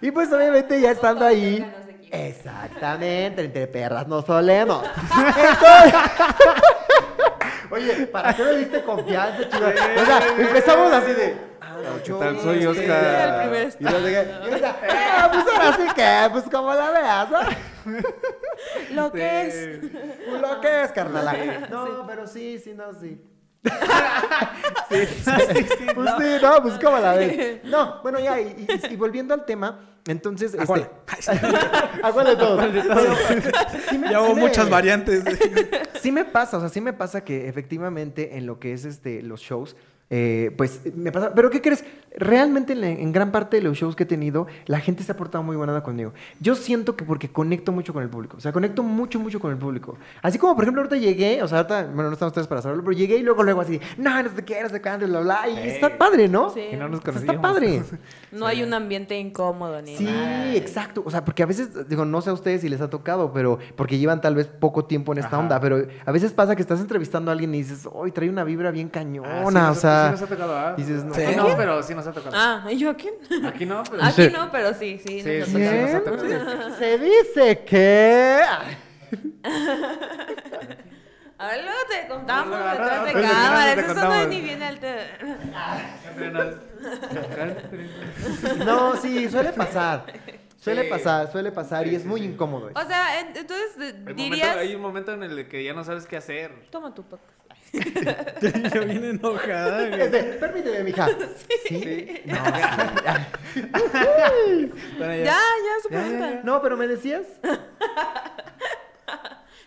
Y 0.00 0.10
pues 0.12 0.32
obviamente 0.32 0.80
ya 0.80 0.92
estando 0.92 1.24
ahí. 1.26 1.64
Exactamente, 2.10 3.44
entre 3.44 3.66
perras 3.66 4.06
no 4.08 4.22
solemos. 4.22 4.82
Entonces- 4.84 5.94
Oye, 7.70 8.06
¿para 8.06 8.34
qué 8.34 8.44
me 8.44 8.56
diste 8.56 8.82
confianza, 8.82 9.48
chido? 9.48 9.68
O 9.68 10.06
sea, 10.06 10.20
empezamos 10.38 10.92
así 10.92 11.12
de. 11.12 11.36
ah, 11.60 11.76
no, 11.82 12.02
¿Qué 12.02 12.08
yo 12.08 12.18
tal? 12.18 12.40
Soy 12.40 12.56
este, 12.56 12.68
Oscar. 12.68 13.28
El 13.28 13.42
primer 13.42 13.76
y 13.78 13.84
no 13.84 13.90
sé 13.90 14.04
qué. 14.04 14.28
Y 14.28 14.50
ahorita, 14.50 14.76
ah, 14.90 15.30
pues 15.32 15.44
ahora 15.52 15.76
sí 15.76 15.94
que, 15.94 16.28
pues 16.32 16.44
como 16.50 16.74
la 16.74 16.90
veas, 16.90 17.30
¿no? 17.30 17.38
Lo 18.94 19.12
que 19.12 19.42
es. 19.42 19.82
Lo 20.40 20.60
que 20.60 20.82
es, 20.82 20.92
carnala. 20.92 21.34
No, 21.70 22.06
pero 22.06 22.26
sí, 22.26 22.58
sí, 22.58 22.74
no, 22.74 22.92
sí. 22.92 23.20
Pues 24.88 25.08
sí, 25.24 25.86
no, 25.96 26.62
pues 26.62 26.74
como 26.82 26.98
la 26.98 27.14
ves. 27.14 27.60
No, 27.64 28.00
bueno, 28.02 28.18
ya, 28.18 28.40
y, 28.40 28.66
y- 28.68 28.92
y 28.92 28.96
volviendo 28.96 29.34
al 29.34 29.44
tema, 29.44 29.80
entonces. 30.06 30.54
¿A 30.54 30.62
este, 30.62 30.66
cuál? 30.66 30.90
¿A 32.02 32.12
cuál 32.12 32.26
de 32.26 32.36
todos? 32.36 32.66
Pero, 32.72 33.14
sí 33.90 33.98
me- 33.98 34.10
Ya 34.10 34.18
sí 34.18 34.24
hubo 34.24 34.34
me- 34.34 34.40
muchas 34.42 34.70
variantes. 34.70 35.24
Sí 36.00 36.12
me 36.12 36.24
pasa, 36.24 36.56
o 36.58 36.60
sea, 36.60 36.68
sí 36.68 36.80
me 36.80 36.92
pasa 36.92 37.24
que 37.24 37.48
efectivamente 37.48 38.38
en 38.38 38.46
lo 38.46 38.60
que 38.60 38.72
es 38.72 38.84
este 38.84 39.20
los 39.20 39.40
shows, 39.40 39.74
eh, 40.10 40.52
pues 40.56 40.80
me 40.96 41.12
pasa. 41.12 41.32
Pero 41.34 41.50
¿qué 41.50 41.60
crees? 41.60 41.84
Realmente 42.16 42.72
en, 42.72 42.80
la- 42.80 42.88
en 42.88 43.12
gran 43.12 43.30
parte 43.30 43.58
de 43.58 43.62
los 43.62 43.76
shows 43.76 43.94
que 43.94 44.02
he 44.02 44.06
tenido, 44.06 44.46
la 44.66 44.80
gente 44.80 45.02
se 45.04 45.12
ha 45.12 45.16
portado 45.16 45.44
muy 45.44 45.54
buena 45.56 45.80
conmigo. 45.82 46.12
Yo 46.40 46.54
siento 46.56 46.96
que 46.96 47.04
porque 47.04 47.28
conecto 47.30 47.70
mucho 47.70 47.92
con 47.92 48.02
el 48.02 48.08
público, 48.08 48.38
o 48.38 48.40
sea, 48.40 48.50
conecto 48.50 48.82
mucho, 48.82 49.20
mucho 49.20 49.38
con 49.38 49.52
el 49.52 49.58
público. 49.58 49.98
Así 50.22 50.38
como, 50.38 50.54
por 50.56 50.64
ejemplo, 50.64 50.82
ahorita 50.82 50.96
llegué, 50.96 51.42
o 51.42 51.46
sea, 51.48 51.58
ahorita, 51.58 51.82
bueno, 51.94 52.04
no 52.04 52.12
están 52.14 52.28
ustedes 52.28 52.46
para 52.48 52.62
saberlo, 52.62 52.82
pero 52.82 52.96
llegué 52.96 53.18
y 53.18 53.22
luego, 53.22 53.42
luego 53.44 53.60
así, 53.60 53.78
no, 53.98 54.22
no 54.22 54.30
sé 54.34 54.44
qué, 54.44 54.62
no 54.62 54.68
sé 54.70 54.80
cuándo, 54.82 55.06
bla, 55.06 55.20
bla, 55.20 55.48
y 55.48 55.68
está 55.68 55.96
padre, 55.98 56.26
¿no? 56.28 56.50
Sí. 56.50 56.62
Que 56.70 56.76
no 56.78 56.88
nos 56.88 57.00
sea, 57.02 57.12
conocíamos. 57.12 57.36
está 57.36 57.42
padre. 57.54 57.82
No 58.30 58.46
hay 58.46 58.62
un 58.62 58.74
ambiente 58.74 59.18
incómodo 59.18 59.80
ni 59.80 59.96
Sí, 59.96 60.04
nada. 60.04 60.54
exacto. 60.54 61.02
O 61.06 61.10
sea, 61.10 61.24
porque 61.24 61.42
a 61.42 61.46
veces, 61.46 61.88
digo, 61.88 62.04
no 62.04 62.20
sé 62.20 62.28
a 62.28 62.34
ustedes 62.34 62.60
si 62.60 62.68
les 62.68 62.80
ha 62.82 62.90
tocado, 62.90 63.32
pero 63.32 63.58
porque 63.74 63.96
llevan 63.98 64.20
tal 64.20 64.34
vez 64.34 64.46
poco 64.48 64.84
tiempo 64.84 65.12
en 65.12 65.18
esta 65.18 65.28
Ajá. 65.36 65.38
onda, 65.38 65.60
pero 65.60 65.86
a 66.04 66.12
veces 66.12 66.32
pasa 66.34 66.54
que 66.54 66.60
estás 66.60 66.78
entrevistando 66.80 67.30
a 67.30 67.32
alguien 67.32 67.54
y 67.54 67.58
dices, 67.58 67.88
hoy 67.90 68.12
trae 68.12 68.28
una 68.28 68.44
vibra 68.44 68.70
bien 68.70 68.88
cañona, 68.90 69.28
Ah, 69.30 69.38
sí 69.40 69.46
o 69.46 69.50
nos- 69.50 69.78
sea, 69.98 70.06
sí 70.06 70.10
nos 70.12 70.22
ha 70.22 70.26
tocado, 70.26 70.56
ah. 70.58 70.74
dices, 70.76 71.04
no, 71.04 71.14
Sí. 71.14 71.22
Pero 71.56 71.82
sí 71.82 71.94
nos 71.94 72.06
ha 72.06 72.12
tocado. 72.12 72.36
Ah, 72.36 72.64
¿y 72.70 72.78
yo 72.78 72.90
a 72.90 72.94
quién? 72.94 73.14
Aquí 73.46 73.66
no, 73.66 73.82
pero 73.90 74.02
Aquí 74.04 74.28
no, 74.28 74.50
pero 74.50 74.74
sí, 74.74 74.98
sí. 75.04 75.20
Sí, 75.22 75.38
nos 75.40 75.48
ha 75.48 75.52
sí, 75.52 75.52
tocado. 75.52 75.82
nos 75.82 75.94
ha 75.94 76.00
¿Quién? 76.02 76.38
tocado. 76.44 76.76
se 76.78 76.98
dice 76.98 77.58
que... 77.64 78.42
A 81.40 81.46
ver, 81.46 81.62
luego 81.62 81.78
te 81.88 82.08
contamos 82.08 82.58
detrás 82.58 83.04
de 83.04 83.12
contamos. 83.12 83.78
Eso 83.78 83.94
no 83.94 84.14
es 84.14 84.28
ni 84.28 84.40
viene 84.40 84.64
al 84.66 84.80
te... 84.80 84.96
No, 88.64 88.96
sí, 88.96 89.28
suele 89.28 89.52
pasar. 89.52 90.04
Suele 90.60 90.82
Sí. 90.82 90.90
pasar, 90.90 91.30
suele 91.30 91.52
pasar 91.52 91.86
y 91.86 91.90
Sí, 91.90 91.96
es 91.96 92.02
sí, 92.02 92.08
muy 92.08 92.20
sí. 92.22 92.26
incómodo. 92.26 92.70
eso. 92.70 92.78
O 92.80 92.84
sea, 92.88 93.20
en- 93.20 93.36
entonces 93.36 93.76
momento- 93.78 94.12
dirías... 94.14 94.56
hay 94.56 94.74
un 94.74 94.82
momento 94.82 95.12
en 95.12 95.22
el 95.22 95.46
que 95.48 95.62
ya 95.62 95.72
no 95.72 95.84
sabes 95.84 96.06
qué 96.06 96.16
hacer. 96.16 96.52
Toma 96.70 96.92
tu 96.92 97.04
podcast. 97.04 97.37
Yo 97.72 98.84
bien 98.84 99.04
enojada. 99.04 99.88
güey. 99.88 100.00
Este, 100.02 100.22
permíteme, 100.22 100.84
mija. 100.84 101.08
Sí. 101.68 102.22
No, 102.24 102.34
Bueno, 104.98 105.14
Ya, 105.16 105.24
ya, 105.24 105.82
su 105.82 105.88
Ya, 105.90 106.06
ya, 106.08 106.18
ya. 106.18 106.40
no, 106.44 106.60
pero 106.62 106.76
me 106.76 106.86
decías. 106.86 107.26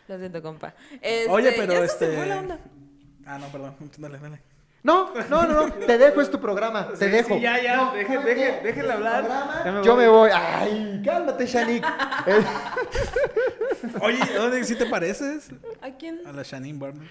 Lo 0.08 0.18
siento, 0.18 0.42
compa. 0.42 0.74
Este, 1.02 1.30
Oye, 1.30 1.52
pero 1.56 1.74
ya 1.74 1.88
se 1.88 1.98
te 1.98 2.06
este- 2.06 2.18
fue 2.18 2.26
la 2.26 2.40
onda. 2.40 2.60
Ah, 3.26 3.38
no, 3.38 3.48
perdón. 3.48 3.76
Dale, 3.98 4.18
dale. 4.20 4.42
No, 4.84 5.14
no, 5.30 5.44
no, 5.46 5.68
no. 5.68 5.74
Te 5.74 5.98
dejo, 5.98 6.22
es 6.22 6.32
tu 6.32 6.42
programa. 6.42 6.90
Te 6.90 7.06
Sí, 7.06 7.06
dejo. 7.12 7.36
sí, 7.36 7.42
ya, 7.42 7.62
ya, 7.62 7.76
No, 7.78 7.94
deje- 7.94 8.16
¿sabes 8.16 8.64
deje- 8.64 8.84
tu 8.84 8.92
hablar. 8.92 9.20
programa, 9.26 9.62
Ya 9.64 9.72
me 9.72 9.84
Yo 9.84 9.96
me 9.96 10.08
voy. 10.08 10.32
Ay, 10.34 11.02
cálmate, 11.06 11.46
Shanik. 11.46 11.86
Oye, 14.02 14.20
¿dónde 14.36 14.64
sí 14.64 14.76
te 14.76 14.88
pareces? 14.88 15.50
¿A 15.82 15.92
quién? 15.92 16.22
A 16.26 16.32
la 16.32 16.42
Shanine 16.44 16.80
Barman. 16.80 17.08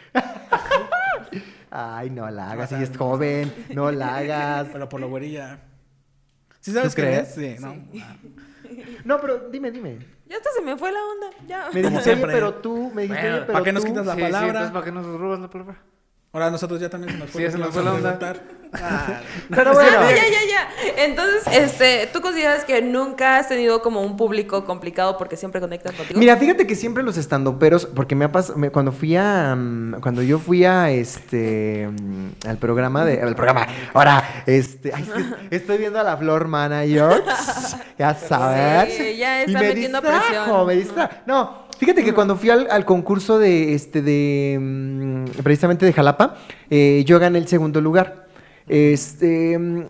Ay, 1.70 2.10
no 2.10 2.28
la 2.30 2.50
hagas, 2.50 2.72
ella 2.72 2.82
es 2.82 2.96
joven. 2.96 3.52
No 3.74 3.90
la 3.90 4.16
hagas. 4.16 4.68
Pero 4.72 4.88
por 4.88 5.00
la 5.00 5.06
güerilla. 5.06 5.58
¿Sí 6.60 6.72
sabes 6.72 6.90
¿Tú 6.94 6.96
quién 7.00 7.06
crees? 7.08 7.36
es? 7.38 7.58
Sí, 7.58 7.62
¿no? 7.62 7.74
Ah. 8.02 8.16
No, 9.04 9.20
pero 9.20 9.48
dime, 9.50 9.70
dime. 9.70 9.98
Ya 10.28 10.36
hasta 10.36 10.50
se 10.56 10.62
me 10.62 10.76
fue 10.76 10.92
la 10.92 11.00
onda. 11.04 11.26
Ya. 11.48 11.68
Me 11.72 11.82
dijiste, 11.82 12.16
pero 12.18 12.54
tú, 12.54 12.92
me 12.94 13.02
dijiste, 13.02 13.22
Bueno, 13.22 13.40
pero 13.46 13.52
¿para 13.52 13.64
qué 13.64 13.72
nos 13.72 13.82
tú- 13.82 13.88
quitas 13.88 14.06
la 14.06 14.14
Sí, 14.14 14.18
sí, 14.20 14.24
palabra? 14.26 14.48
entonces, 14.48 14.70
¿para 14.72 14.84
qué 14.84 14.92
nos 14.92 15.06
robas 15.06 15.40
la 15.40 15.50
palabra? 15.50 15.78
Ahora 16.32 16.48
nosotros 16.48 16.80
ya 16.80 16.88
también 16.88 17.12
se 17.12 17.18
nos 17.18 17.30
fue. 17.30 17.44
Sí, 17.46 17.50
se 17.52 17.58
nos 17.58 17.70
fue 17.74 17.82
la 17.82 17.92
onda. 17.94 18.16
Ah, 18.72 19.20
Pero 19.50 19.72
bueno. 19.72 19.98
Ah, 19.98 20.10
ya, 20.10 20.28
ya, 20.28 20.46
ya. 20.48 21.04
Entonces, 21.04 21.42
este, 21.50 22.08
¿tú 22.12 22.20
consideras 22.20 22.64
que 22.64 22.80
nunca 22.82 23.38
has 23.38 23.48
tenido 23.48 23.82
como 23.82 24.00
un 24.02 24.16
público 24.16 24.64
complicado 24.64 25.18
porque 25.18 25.36
siempre 25.36 25.60
conectan 25.60 25.92
contigo? 25.96 26.20
Mira, 26.20 26.36
fíjate 26.36 26.68
que 26.68 26.76
siempre 26.76 27.02
los 27.02 27.16
estandoperos, 27.16 27.86
porque 27.86 28.14
me 28.14 28.26
ha 28.26 28.30
pasado, 28.30 28.60
cuando 28.70 28.92
fui 28.92 29.16
a, 29.16 29.56
mm, 29.56 30.00
cuando 30.00 30.22
yo 30.22 30.38
fui 30.38 30.64
a 30.64 30.90
este, 30.92 31.88
mm, 31.88 32.46
al 32.48 32.58
programa 32.58 33.04
de, 33.04 33.20
al 33.20 33.34
programa, 33.34 33.66
ahora, 33.92 34.44
este, 34.46 34.92
ay, 34.94 35.08
estoy 35.50 35.78
viendo 35.78 35.98
a 35.98 36.04
la 36.04 36.16
Flor 36.16 36.46
Manager, 36.46 37.24
ya 37.98 38.14
sabes. 38.14 38.94
Sí, 38.94 39.16
ya 39.16 39.40
está 39.40 39.50
y 39.50 39.54
me 39.54 39.60
metiendo 39.68 40.00
distrajo, 40.00 40.30
presión. 40.30 40.66
me 40.68 40.76
distrajo. 40.76 41.14
No, 41.26 41.69
fíjate 41.80 42.04
que 42.04 42.12
cuando 42.12 42.36
fui 42.36 42.50
al, 42.50 42.68
al 42.70 42.84
concurso 42.84 43.38
de, 43.38 43.72
este, 43.74 44.02
de, 44.02 44.58
mm, 44.60 45.24
precisamente 45.42 45.86
de 45.86 45.94
Jalapa, 45.94 46.36
eh, 46.68 47.02
yo 47.06 47.18
gané 47.18 47.38
el 47.38 47.48
segundo 47.48 47.80
lugar. 47.80 48.26
Este, 48.68 49.58
mm, 49.58 49.86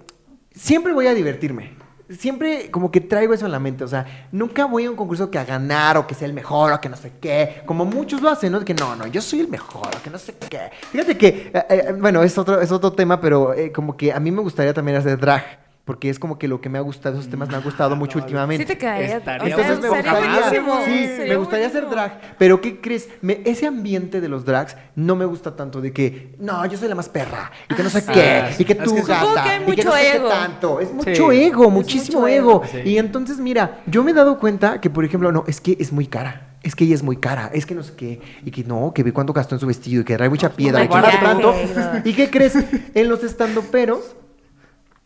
siempre 0.54 0.92
voy 0.92 1.08
a 1.08 1.14
divertirme. 1.14 1.78
Siempre 2.08 2.70
como 2.70 2.90
que 2.90 3.00
traigo 3.00 3.34
eso 3.34 3.46
en 3.46 3.52
la 3.52 3.60
mente, 3.60 3.84
o 3.84 3.88
sea, 3.88 4.28
nunca 4.32 4.64
voy 4.64 4.84
a 4.84 4.90
un 4.90 4.96
concurso 4.96 5.30
que 5.30 5.38
a 5.38 5.44
ganar 5.44 5.96
o 5.96 6.06
que 6.08 6.14
sea 6.14 6.26
el 6.26 6.32
mejor 6.32 6.72
o 6.72 6.80
que 6.80 6.88
no 6.88 6.96
sé 6.96 7.12
qué, 7.20 7.62
como 7.66 7.84
muchos 7.84 8.20
lo 8.20 8.30
hacen, 8.30 8.50
¿no? 8.50 8.64
Que 8.64 8.74
no, 8.74 8.96
no, 8.96 9.06
yo 9.06 9.20
soy 9.20 9.40
el 9.40 9.48
mejor 9.48 9.88
o 9.96 10.02
que 10.02 10.10
no 10.10 10.18
sé 10.18 10.34
qué. 10.48 10.70
Fíjate 10.90 11.16
que, 11.16 11.50
eh, 11.54 11.64
eh, 11.68 11.94
bueno, 12.00 12.22
es 12.24 12.36
otro, 12.36 12.60
es 12.60 12.72
otro 12.72 12.92
tema, 12.92 13.20
pero 13.20 13.54
como 13.72 13.96
que 13.96 14.12
a 14.12 14.18
mí 14.18 14.30
me 14.32 14.42
gustaría 14.42 14.74
también 14.74 14.96
hacer 14.96 15.18
drag, 15.18 15.69
porque 15.90 16.08
es 16.08 16.20
como 16.20 16.38
que 16.38 16.46
lo 16.46 16.60
que 16.60 16.68
me 16.68 16.78
ha 16.78 16.82
gustado, 16.82 17.18
esos 17.18 17.28
temas 17.28 17.48
me 17.48 17.56
han 17.56 17.64
gustado 17.64 17.96
mucho 17.96 18.20
últimamente. 18.20 18.62
Sí 18.64 18.74
te 18.74 18.78
caería. 18.78 19.16
Estaría 19.16 19.48
Entonces 19.56 19.80
me 19.80 19.88
gustaría, 19.88 20.50
sí, 20.86 21.22
me 21.28 21.34
gustaría 21.34 21.66
hacer 21.66 21.90
drag, 21.90 22.36
pero 22.38 22.60
¿qué 22.60 22.80
crees? 22.80 23.08
Me- 23.22 23.40
ese 23.44 23.66
ambiente 23.66 24.20
de 24.20 24.28
los 24.28 24.44
drags 24.44 24.76
no 24.94 25.16
me 25.16 25.24
gusta 25.24 25.56
tanto 25.56 25.80
de 25.80 25.92
que, 25.92 26.36
no, 26.38 26.64
yo 26.66 26.78
soy 26.78 26.86
la 26.86 26.94
más 26.94 27.08
perra, 27.08 27.50
y 27.68 27.74
que 27.74 27.82
no 27.82 27.90
sé 27.90 28.04
Ah, 28.06 28.12
qué, 28.12 28.54
sí. 28.56 28.62
y 28.62 28.66
que 28.66 28.74
Es 28.74 28.84
tú 28.84 28.94
que 28.94 29.02
gata, 29.02 29.42
que 29.66 29.72
y 29.72 29.74
que 29.74 29.82
no 29.82 29.90
sé 29.92 29.98
qué 30.00 30.16
ego. 30.16 30.28
tanto, 30.28 30.78
es 30.78 30.88
Sí. 30.90 30.94
mucho 30.94 31.32
ego, 31.32 31.64
Es 31.64 31.70
muchísimo 31.72 32.20
mucho 32.20 32.28
ego. 32.28 32.62
ego. 32.62 32.62
Sí. 32.84 32.88
Y 32.88 32.98
entonces, 32.98 33.38
mira, 33.38 33.80
yo 33.86 34.04
me 34.04 34.12
he 34.12 34.14
dado 34.14 34.38
cuenta 34.38 34.80
que, 34.80 34.90
por 34.90 35.04
ejemplo, 35.04 35.32
no, 35.32 35.42
es 35.48 35.60
que 35.60 35.76
es 35.80 35.90
muy 35.90 36.06
cara. 36.06 36.46
Es 36.62 36.76
que 36.76 36.84
ella 36.84 36.94
es 36.94 37.02
muy 37.02 37.16
cara, 37.16 37.50
es 37.52 37.66
que 37.66 37.74
no 37.74 37.82
sé 37.82 37.94
qué, 37.96 38.20
y 38.44 38.50
que 38.52 38.62
no, 38.62 38.92
que 38.94 39.02
ve 39.02 39.12
cuánto 39.12 39.32
gastó 39.32 39.56
en 39.56 39.60
su 39.60 39.66
vestido, 39.66 40.02
y 40.02 40.04
que 40.04 40.14
trae 40.16 40.28
mucha 40.28 40.50
piedra, 40.50 40.84
y 40.84 40.88
que 40.88 40.94
no 40.94 41.02
cuánto. 41.20 41.54
¿Y 42.04 42.12
qué 42.12 42.30
crees? 42.30 42.54
En 42.94 43.08
los 43.08 43.24
estandoperos, 43.24 44.14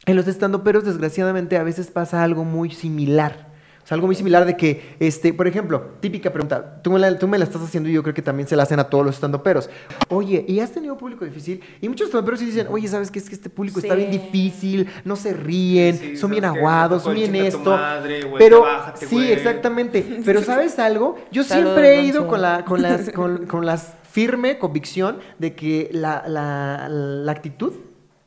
en 0.06 0.16
los 0.16 0.28
estandoperos, 0.28 0.84
desgraciadamente, 0.84 1.56
a 1.56 1.62
veces 1.62 1.90
pasa 1.90 2.22
algo 2.22 2.44
muy 2.44 2.70
similar. 2.70 3.54
O 3.82 3.86
sea, 3.86 3.96
algo 3.96 4.06
muy 4.06 4.16
similar 4.16 4.46
de 4.46 4.56
que, 4.56 4.96
este, 4.98 5.34
por 5.34 5.46
ejemplo, 5.46 5.90
típica 6.00 6.32
pregunta, 6.32 6.80
tú 6.82 6.90
me, 6.90 6.98
la, 6.98 7.18
tú 7.18 7.28
me 7.28 7.36
la 7.36 7.44
estás 7.44 7.60
haciendo 7.60 7.90
y 7.90 7.92
yo 7.92 8.02
creo 8.02 8.14
que 8.14 8.22
también 8.22 8.48
se 8.48 8.56
la 8.56 8.62
hacen 8.62 8.78
a 8.80 8.84
todos 8.84 9.04
los 9.04 9.16
estandoperos. 9.16 9.68
Oye, 10.08 10.42
¿y 10.48 10.60
has 10.60 10.72
tenido 10.72 10.96
público 10.96 11.26
difícil? 11.26 11.60
Y 11.82 11.88
muchos 11.90 12.06
estandoperos 12.06 12.40
sí 12.40 12.46
dicen, 12.46 12.66
oye, 12.70 12.88
¿sabes 12.88 13.10
qué? 13.10 13.18
Es 13.18 13.28
que 13.28 13.34
este 13.34 13.50
público 13.50 13.80
está 13.80 13.94
bien 13.94 14.10
difícil, 14.10 14.88
no 15.04 15.16
se 15.16 15.34
ríen, 15.34 15.98
Sí, 15.98 16.06
sí, 16.12 16.16
son 16.16 16.30
bien 16.30 16.46
aguados, 16.46 17.02
son 17.02 17.14
bien 17.14 17.34
esto. 17.36 17.72
madre, 17.76 18.22
güey, 18.22 18.38
pero, 18.38 18.62
bájate, 18.62 19.06
sí, 19.06 19.16
güey. 19.16 19.32
exactamente. 19.32 20.20
Pero 20.24 20.42
¿sabes 20.44 20.78
algo? 20.78 21.16
Yo 21.30 21.44
siempre 21.44 21.98
he 21.98 22.04
ido 22.04 22.26
con 22.26 22.40
la, 22.40 22.64
con 22.64 22.80
las, 22.80 23.10
con, 23.14 23.44
con 23.44 23.66
las 23.66 23.92
firme 24.10 24.58
convicción 24.58 25.18
de 25.38 25.54
que 25.54 25.90
la, 25.92 26.24
la, 26.26 26.88
la 26.88 27.32
actitud 27.32 27.74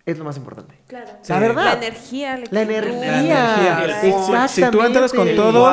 es 0.07 0.17
lo 0.17 0.23
más 0.25 0.37
importante. 0.37 0.73
Claro. 0.87 1.11
La 1.27 1.39
verdad. 1.39 1.63
La 1.65 1.73
energía. 1.73 2.39
La 2.49 2.61
energía. 2.61 2.93
La 2.99 3.19
energía. 3.19 3.83
el 3.85 4.49
Si- 4.49 4.61
Si 4.63 4.71
tú 4.71 4.81
entras 4.81 5.11
con 5.13 5.27
Exactamente. 5.27 5.35
todo, 5.35 5.71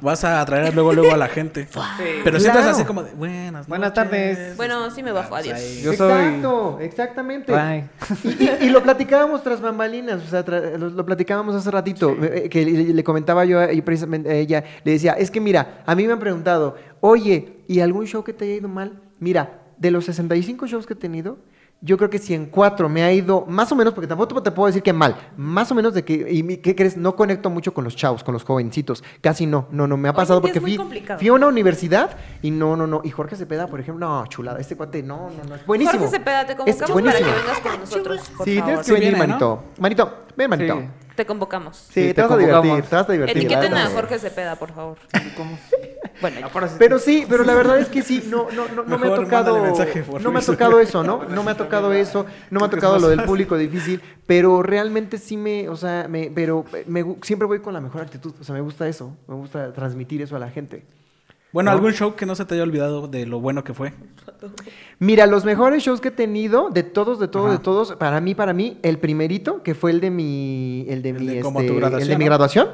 vas 0.00 0.24
a 0.24 0.40
atraer 0.40 0.74
luego 0.74 0.92
luego 0.92 1.12
a 1.12 1.16
la 1.16 1.28
gente. 1.28 1.68
Pero 2.24 2.38
si 2.38 2.44
Claro. 2.44 2.60
entras 2.60 2.76
así 2.76 2.84
como 2.86 3.02
de 3.02 3.12
buenas 3.12 3.66
Buenas 3.66 3.90
noches". 3.90 4.10
tardes. 4.10 4.56
Bueno, 4.56 4.90
sí 4.90 5.02
me 5.02 5.12
bajo, 5.12 5.34
adiós. 5.36 5.58
Yo 5.82 5.92
soy- 5.94 6.12
Exacto, 6.12 6.78
exactamente. 6.80 7.52
Bye. 7.52 7.84
Y, 8.24 8.44
y- 8.44 8.66
y 8.66 8.70
lo 8.70 8.82
platicábamos 8.82 9.42
tras 9.42 9.60
bambalinas, 9.60 10.22
o 10.22 10.26
sea, 10.30 10.44
tra- 10.44 10.78
lo, 10.78 10.88
lo 10.88 11.04
platicábamos 11.04 11.54
hace 11.54 11.70
ratito, 11.70 12.16
eh, 12.22 12.48
que 12.48 12.64
le, 12.64 12.94
le 12.94 13.04
comentaba 13.04 13.44
yo 13.44 13.58
a, 13.60 13.72
y 13.72 13.82
precisamente 13.82 14.30
a 14.30 14.34
ella, 14.34 14.62
le 14.84 14.92
decía, 14.92 15.12
es 15.14 15.30
que 15.30 15.40
mira, 15.40 15.82
a 15.84 15.94
mí 15.94 16.06
me 16.06 16.12
han 16.12 16.20
preguntado, 16.20 16.76
oye, 17.00 17.58
¿y 17.68 17.80
algún 17.80 18.06
show 18.06 18.22
que 18.22 18.32
te 18.32 18.44
haya 18.44 18.54
ido 18.54 18.68
mal? 18.68 19.00
Mira, 19.18 19.58
de 19.76 19.90
los 19.90 20.04
65 20.04 20.66
shows 20.68 20.86
que 20.86 20.92
he 20.92 20.96
tenido, 20.96 21.38
yo 21.84 21.96
creo 21.98 22.08
que 22.08 22.18
si 22.20 22.32
en 22.32 22.46
cuatro 22.46 22.88
me 22.88 23.02
ha 23.02 23.12
ido 23.12 23.44
más 23.48 23.70
o 23.72 23.74
menos, 23.74 23.92
porque 23.92 24.06
tampoco 24.06 24.40
te 24.42 24.52
puedo 24.52 24.68
decir 24.68 24.82
que 24.84 24.92
mal, 24.92 25.16
más 25.36 25.70
o 25.72 25.74
menos 25.74 25.92
de 25.94 26.04
que, 26.04 26.14
y 26.30 26.56
¿qué 26.58 26.76
crees? 26.76 26.96
No 26.96 27.16
conecto 27.16 27.50
mucho 27.50 27.74
con 27.74 27.82
los 27.82 27.96
chavos, 27.96 28.22
con 28.22 28.32
los 28.34 28.44
jovencitos, 28.44 29.02
casi 29.20 29.46
no, 29.46 29.66
no, 29.72 29.86
no, 29.88 29.96
me 29.96 30.08
ha 30.08 30.12
pasado 30.12 30.40
porque 30.40 30.58
es 30.58 30.62
muy 30.62 30.70
fui, 30.72 30.78
complicado. 30.78 31.18
fui 31.18 31.28
a 31.28 31.32
una 31.32 31.48
universidad 31.48 32.16
y 32.40 32.52
no, 32.52 32.76
no, 32.76 32.86
no, 32.86 33.00
y 33.02 33.10
Jorge 33.10 33.34
Cepeda, 33.36 33.66
por 33.66 33.80
ejemplo, 33.80 34.06
no, 34.08 34.24
chulada, 34.28 34.60
este 34.60 34.76
cuate, 34.76 35.02
no, 35.02 35.28
no, 35.30 35.44
no, 35.48 35.54
es 35.56 35.66
buenísimo. 35.66 35.98
Jorge 35.98 36.16
Cepeda, 36.18 36.46
te 36.46 36.54
convocamos 36.56 36.78
para 36.80 36.86
que 36.86 36.92
buenísimo. 37.24 37.30
vengas 37.42 37.60
con 37.60 37.80
nosotros, 37.80 38.20
por 38.36 38.46
Sí, 38.46 38.54
favor. 38.58 38.64
tienes 38.68 38.78
que 38.78 38.84
Sí 38.84 38.92
venir, 38.92 39.08
viene, 39.10 39.18
¿no? 39.18 39.26
manito. 39.26 39.64
Manito, 39.78 40.14
ven, 40.36 40.50
manito. 40.50 40.78
Sí. 40.80 40.88
Te 41.22 41.26
convocamos. 41.26 41.76
Sí, 41.76 41.92
Sí, 41.92 42.00
te, 42.08 42.14
te 42.14 42.22
vas 42.22 42.32
a 42.32 42.36
divertir, 42.36 42.82
te 42.82 42.96
vas 42.96 43.08
a 43.08 43.12
divertir. 43.12 43.36
Etiqueten 43.36 43.74
a. 43.74 43.86
Jorge 43.90 44.18
Cepeda, 44.18 44.56
por 44.56 44.72
favor. 44.72 44.98
¿Cómo? 45.36 45.56
Bueno, 46.20 46.48
sí. 46.68 46.74
Pero 46.78 46.98
sí, 47.00 47.26
pero 47.28 47.42
la 47.42 47.54
verdad 47.54 47.78
es 47.78 47.88
que 47.88 48.02
sí, 48.02 48.22
no, 48.28 48.48
no, 48.52 48.68
no, 48.68 48.84
no 48.84 48.98
me 48.98 49.08
ha 49.08 49.14
tocado. 49.14 49.54
mándale 49.54 49.60
mensaje 49.62 50.02
por 50.04 50.20
No 50.20 50.30
me 50.30 50.38
ha 50.38 50.42
tocado 50.42 50.78
eso, 50.78 51.02
¿no? 51.02 51.24
No 51.24 51.42
me 51.42 51.50
ha 51.50 51.56
tocado 51.56 51.92
eso, 51.92 52.26
no 52.50 52.60
me 52.60 52.66
ha 52.66 52.70
tocado 52.70 52.98
lo 53.00 53.08
del 53.08 53.24
público 53.24 53.56
difícil, 53.56 54.00
pero 54.26 54.62
realmente 54.62 55.18
sí 55.18 55.36
me, 55.36 55.68
o 55.68 55.76
sea, 55.76 56.06
me, 56.08 56.30
pero 56.32 56.64
me 56.86 57.16
siempre 57.22 57.46
voy 57.48 57.58
con 57.58 57.72
la 57.72 57.80
mejor 57.80 58.02
actitud, 58.02 58.34
o 58.40 58.44
sea, 58.44 58.54
me 58.54 58.60
gusta 58.60 58.86
eso, 58.86 59.16
me 59.26 59.34
gusta 59.34 59.72
transmitir 59.72 60.22
eso 60.22 60.36
a 60.36 60.38
la 60.38 60.50
gente. 60.50 60.84
Bueno, 61.52 61.70
¿No? 61.70 61.76
algún 61.76 61.92
show 61.92 62.14
que 62.14 62.24
no 62.24 62.34
se 62.34 62.44
te 62.46 62.54
haya 62.54 62.62
olvidado 62.62 63.08
de 63.08 63.26
lo 63.26 63.38
bueno 63.40 63.62
que 63.62 63.74
fue. 63.74 63.92
Mira, 64.98 65.26
los 65.26 65.44
mejores 65.44 65.82
shows 65.82 66.00
que 66.00 66.08
he 66.08 66.12
tenido, 66.12 66.70
de 66.70 66.82
todos, 66.82 67.18
de 67.20 67.28
todos, 67.28 67.46
Ajá. 67.48 67.58
de 67.58 67.62
todos, 67.62 67.92
para 67.96 68.20
mí, 68.22 68.34
para 68.34 68.52
mí, 68.54 68.78
el 68.82 68.98
primerito, 68.98 69.62
que 69.62 69.74
fue 69.74 69.90
el 69.90 70.00
de 70.00 70.10
mi, 70.10 70.86
el 70.88 71.02
de 71.02 71.10
El 71.10 71.20
mi, 71.20 71.26
de 71.26 71.38
este, 71.40 71.52
tu 71.52 71.58
el 71.58 71.76
graduación, 71.76 72.08
de 72.08 72.16
mi 72.18 72.24
graduación. 72.24 72.68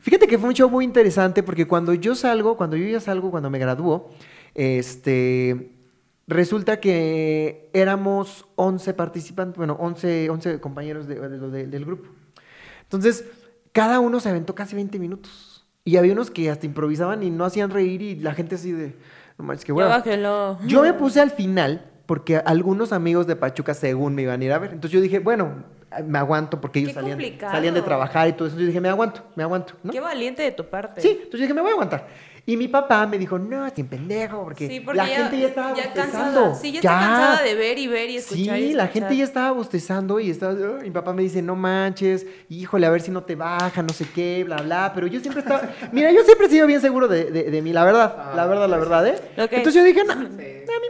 Fíjate 0.00 0.26
que 0.26 0.36
fue 0.38 0.48
un 0.50 0.54
show 0.54 0.68
muy 0.68 0.84
interesante 0.84 1.42
porque 1.42 1.66
cuando 1.66 1.94
yo 1.94 2.14
salgo, 2.14 2.56
cuando 2.56 2.76
yo 2.76 2.86
ya 2.86 3.00
salgo, 3.00 3.30
cuando 3.30 3.48
me 3.48 3.58
graduó, 3.58 4.10
este, 4.54 5.70
resulta 6.26 6.78
que 6.80 7.70
éramos 7.72 8.46
11 8.56 8.92
participantes, 8.94 9.56
bueno, 9.56 9.76
11, 9.80 10.28
11 10.30 10.60
compañeros 10.60 11.06
de- 11.08 11.18
de- 11.18 11.66
del 11.66 11.84
grupo. 11.86 12.08
Entonces, 12.82 13.24
cada 13.72 14.00
uno 14.00 14.20
se 14.20 14.28
aventó 14.28 14.54
casi 14.54 14.74
20 14.76 14.98
minutos. 14.98 15.49
Y 15.90 15.96
había 15.96 16.12
unos 16.12 16.30
que 16.30 16.48
hasta 16.48 16.66
improvisaban 16.66 17.24
y 17.24 17.30
no 17.30 17.44
hacían 17.44 17.68
reír 17.68 18.00
y 18.00 18.14
la 18.14 18.32
gente 18.32 18.54
así 18.54 18.70
de, 18.70 18.94
no 19.36 19.44
manches, 19.44 19.64
qué 19.64 19.72
bueno. 19.72 19.88
Yo 20.64 20.82
me 20.82 20.92
puse 20.94 21.20
al 21.20 21.32
final 21.32 21.84
porque 22.06 22.36
algunos 22.36 22.92
amigos 22.92 23.26
de 23.26 23.34
Pachuca 23.34 23.74
según 23.74 24.14
me 24.14 24.22
iban 24.22 24.40
a 24.40 24.44
ir 24.44 24.52
a 24.52 24.58
ver. 24.60 24.70
Entonces 24.70 24.92
yo 24.92 25.00
dije, 25.00 25.18
bueno, 25.18 25.64
me 26.06 26.20
aguanto 26.20 26.60
porque 26.60 26.78
ellos 26.78 26.92
salían, 26.92 27.18
salían 27.40 27.74
de 27.74 27.82
trabajar 27.82 28.28
y 28.28 28.34
todo 28.34 28.46
eso. 28.46 28.56
Yo 28.56 28.66
dije, 28.66 28.80
me 28.80 28.88
aguanto, 28.88 29.24
me 29.34 29.42
aguanto, 29.42 29.74
¿no? 29.82 29.90
Qué 29.90 29.98
valiente 29.98 30.44
de 30.44 30.52
tu 30.52 30.64
parte. 30.64 31.00
Sí, 31.00 31.08
entonces 31.08 31.40
yo 31.40 31.42
dije, 31.42 31.54
me 31.54 31.60
voy 31.60 31.70
a 31.70 31.72
aguantar. 31.72 32.06
Y 32.50 32.56
mi 32.56 32.66
papá 32.66 33.06
me 33.06 33.16
dijo, 33.16 33.38
no, 33.38 33.68
sin 33.70 33.86
pendejo, 33.86 34.42
porque, 34.42 34.66
Sí, 34.66 34.80
porque 34.80 34.96
la 34.96 35.06
gente 35.06 35.38
ya 35.38 35.46
estaba 35.46 35.68
ya 35.76 35.84
bostezando. 35.84 36.40
cansada. 36.40 36.54
Sí, 36.56 36.72
ya, 36.72 36.78
está 36.80 36.98
cansada 36.98 37.42
de 37.42 37.54
ver 37.54 37.78
y 37.78 37.86
ver 37.86 38.10
y 38.10 38.16
escuchar. 38.16 38.56
Sí, 38.56 38.64
y 38.64 38.72
la 38.74 38.88
gente 38.88 39.16
ya 39.16 39.22
estaba 39.24 39.50
bostezando 39.52 40.18
y 40.18 40.30
estaba, 40.30 40.54
mi 40.82 40.90
papá 40.90 41.12
me 41.12 41.22
dice, 41.22 41.42
no 41.42 41.54
manches, 41.54 42.26
híjole, 42.48 42.86
a 42.86 42.90
ver 42.90 43.02
si 43.02 43.12
no 43.12 43.22
te 43.22 43.36
baja, 43.36 43.82
no 43.82 43.92
sé 43.92 44.04
qué, 44.12 44.42
bla, 44.44 44.56
bla, 44.62 44.90
pero 44.92 45.06
yo 45.06 45.20
siempre 45.20 45.42
estaba, 45.42 45.62
mira, 45.92 46.10
yo 46.10 46.24
siempre 46.24 46.48
he 46.48 46.50
sido 46.50 46.66
bien 46.66 46.80
seguro 46.80 47.06
de, 47.06 47.30
de- 47.30 47.50
de 47.52 47.62
mí, 47.62 47.72
la 47.72 47.84
verdad, 47.84 48.32
la 48.34 48.46
verdad, 48.46 48.68
la 48.68 48.78
verdad, 48.78 49.06
¿eh? 49.06 49.14
Entonces 49.36 49.74
yo 49.74 49.84
dije, 49.84 50.02
no, 50.04 50.12
a 50.14 50.16
mí 50.16 50.28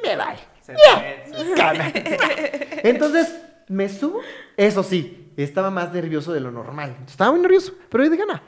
me 0.02 0.16
vale. 0.16 0.38
Se 0.62 0.72
Ya, 0.72 1.54
cama. 1.56 1.92
Entonces 2.82 3.34
me 3.68 3.88
subo, 3.88 4.20
eso 4.56 4.82
sí, 4.82 5.32
estaba 5.36 5.70
más 5.70 5.92
nervioso 5.92 6.32
de 6.32 6.40
lo 6.40 6.50
normal, 6.50 6.96
estaba 7.06 7.30
muy 7.32 7.40
nervioso, 7.40 7.72
pero 7.90 8.04
yo 8.04 8.10
dije, 8.10 8.24
no, 8.26 8.34
eh, 8.34 8.40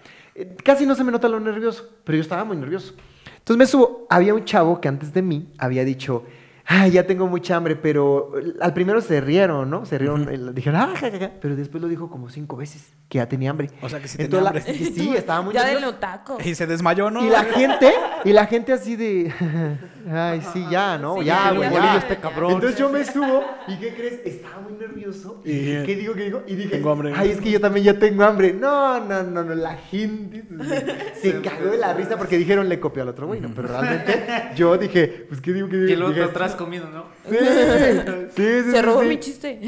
casi 0.64 0.86
no 0.86 0.94
se 0.94 1.04
me 1.04 1.12
nota 1.12 1.28
lo 1.28 1.40
nervioso, 1.40 1.88
pero 2.04 2.16
yo 2.16 2.22
estaba 2.22 2.44
muy 2.44 2.56
nervioso. 2.56 2.94
Entonces 3.38 3.56
me 3.56 3.66
subo, 3.66 4.06
había 4.08 4.34
un 4.34 4.44
chavo 4.44 4.80
que 4.80 4.88
antes 4.88 5.12
de 5.12 5.22
mí 5.22 5.52
había 5.58 5.84
dicho, 5.84 6.24
ay, 6.66 6.92
ya 6.92 7.06
tengo 7.06 7.26
mucha 7.26 7.56
hambre, 7.56 7.76
pero 7.76 8.32
eh, 8.38 8.54
al 8.60 8.72
primero 8.74 9.00
se 9.00 9.20
rieron, 9.20 9.68
¿no? 9.70 9.84
Se 9.86 9.98
rieron, 9.98 10.28
eh, 10.32 10.38
dijeron, 10.54 10.80
ah, 10.80 10.92
ja, 10.94 11.10
ja, 11.10 11.18
ja", 11.18 11.30
pero 11.40 11.56
después 11.56 11.82
lo 11.82 11.88
dijo 11.88 12.08
como 12.10 12.28
cinco 12.30 12.56
veces, 12.56 12.92
que 13.08 13.18
ya 13.18 13.28
tenía 13.28 13.50
hambre. 13.50 13.70
O 13.82 13.88
sea, 13.88 14.00
que 14.00 14.08
sí 14.08 14.16
tenía 14.16 14.38
Entonces, 14.38 14.44
la- 14.44 14.72
hambre. 14.72 14.78
que 14.78 14.84
sí, 15.00 15.14
estaba 15.16 15.42
muy 15.42 15.54
Ya 15.54 15.60
nervioso. 15.64 15.80
denle 15.86 15.94
un 15.94 16.00
taco. 16.00 16.38
Y 16.44 16.54
se 16.54 16.66
desmayó, 16.66 17.10
¿no? 17.10 17.24
Y 17.24 17.30
la 17.30 17.44
gente, 17.44 17.92
y 18.24 18.32
la 18.32 18.46
gente 18.46 18.72
así 18.72 18.96
de, 18.96 19.32
ay, 20.10 20.42
sí, 20.52 20.64
ya, 20.70 20.98
¿no? 20.98 21.16
Sí, 21.18 21.24
ya, 21.24 21.52
güey, 21.52 21.70
ya, 21.70 21.82
ya. 21.82 21.96
este 21.98 22.16
cabrón. 22.16 22.52
Entonces 22.52 22.78
yo 22.78 22.88
me 22.90 23.04
subo, 23.04 23.44
¿y 23.68 23.76
qué 23.78 23.94
crees? 23.94 24.20
Estaba 24.24 24.60
muy 24.60 24.72
nervioso. 24.74 25.40
Y 25.44 25.50
¿Y 25.50 25.54
dije, 25.58 25.82
qué 25.84 25.96
digo, 25.96 26.14
qué 26.14 26.24
digo? 26.24 26.42
Y 26.46 26.54
dije, 26.54 26.70
Tengo 26.70 26.90
hambre. 26.92 27.12
ay, 27.16 27.30
es 27.30 27.40
que 27.40 27.50
yo 27.50 27.60
también 27.60 27.84
ya 27.86 27.98
tengo 27.98 28.24
hambre. 28.24 28.52
No, 28.52 29.00
no, 29.00 29.22
no, 29.22 29.42
no, 29.44 29.54
la 29.54 29.76
gente 29.76 30.44
se, 31.14 31.32
se 31.32 31.40
cagó 31.40 31.70
de 31.70 31.78
la 31.78 31.92
risa 31.94 32.16
porque 32.16 32.38
dijeron 32.38 32.68
le 32.68 32.80
copió 32.80 33.02
al 33.02 33.08
otro 33.08 33.26
güey, 33.26 33.40
¿no? 33.40 33.50
Pero 33.54 33.68
realmente 33.68 34.24
yo 34.56 34.76
dije, 34.78 35.26
pues, 35.28 35.40
¿qué 35.40 35.52
digo, 35.52 35.68
qué 35.68 35.76
digo? 35.76 35.88
Y 35.88 35.92
el 35.92 36.02
otro 36.02 36.14
Dije, 36.14 36.34
comiendo, 36.54 36.88
¿no? 36.90 37.04
Sí, 37.28 37.36
sí, 37.36 38.62
sí, 38.64 38.70
Se 38.70 38.72
sí, 38.72 38.82
robó 38.82 39.02
sí. 39.02 39.08
mi 39.08 39.18
chiste. 39.20 39.60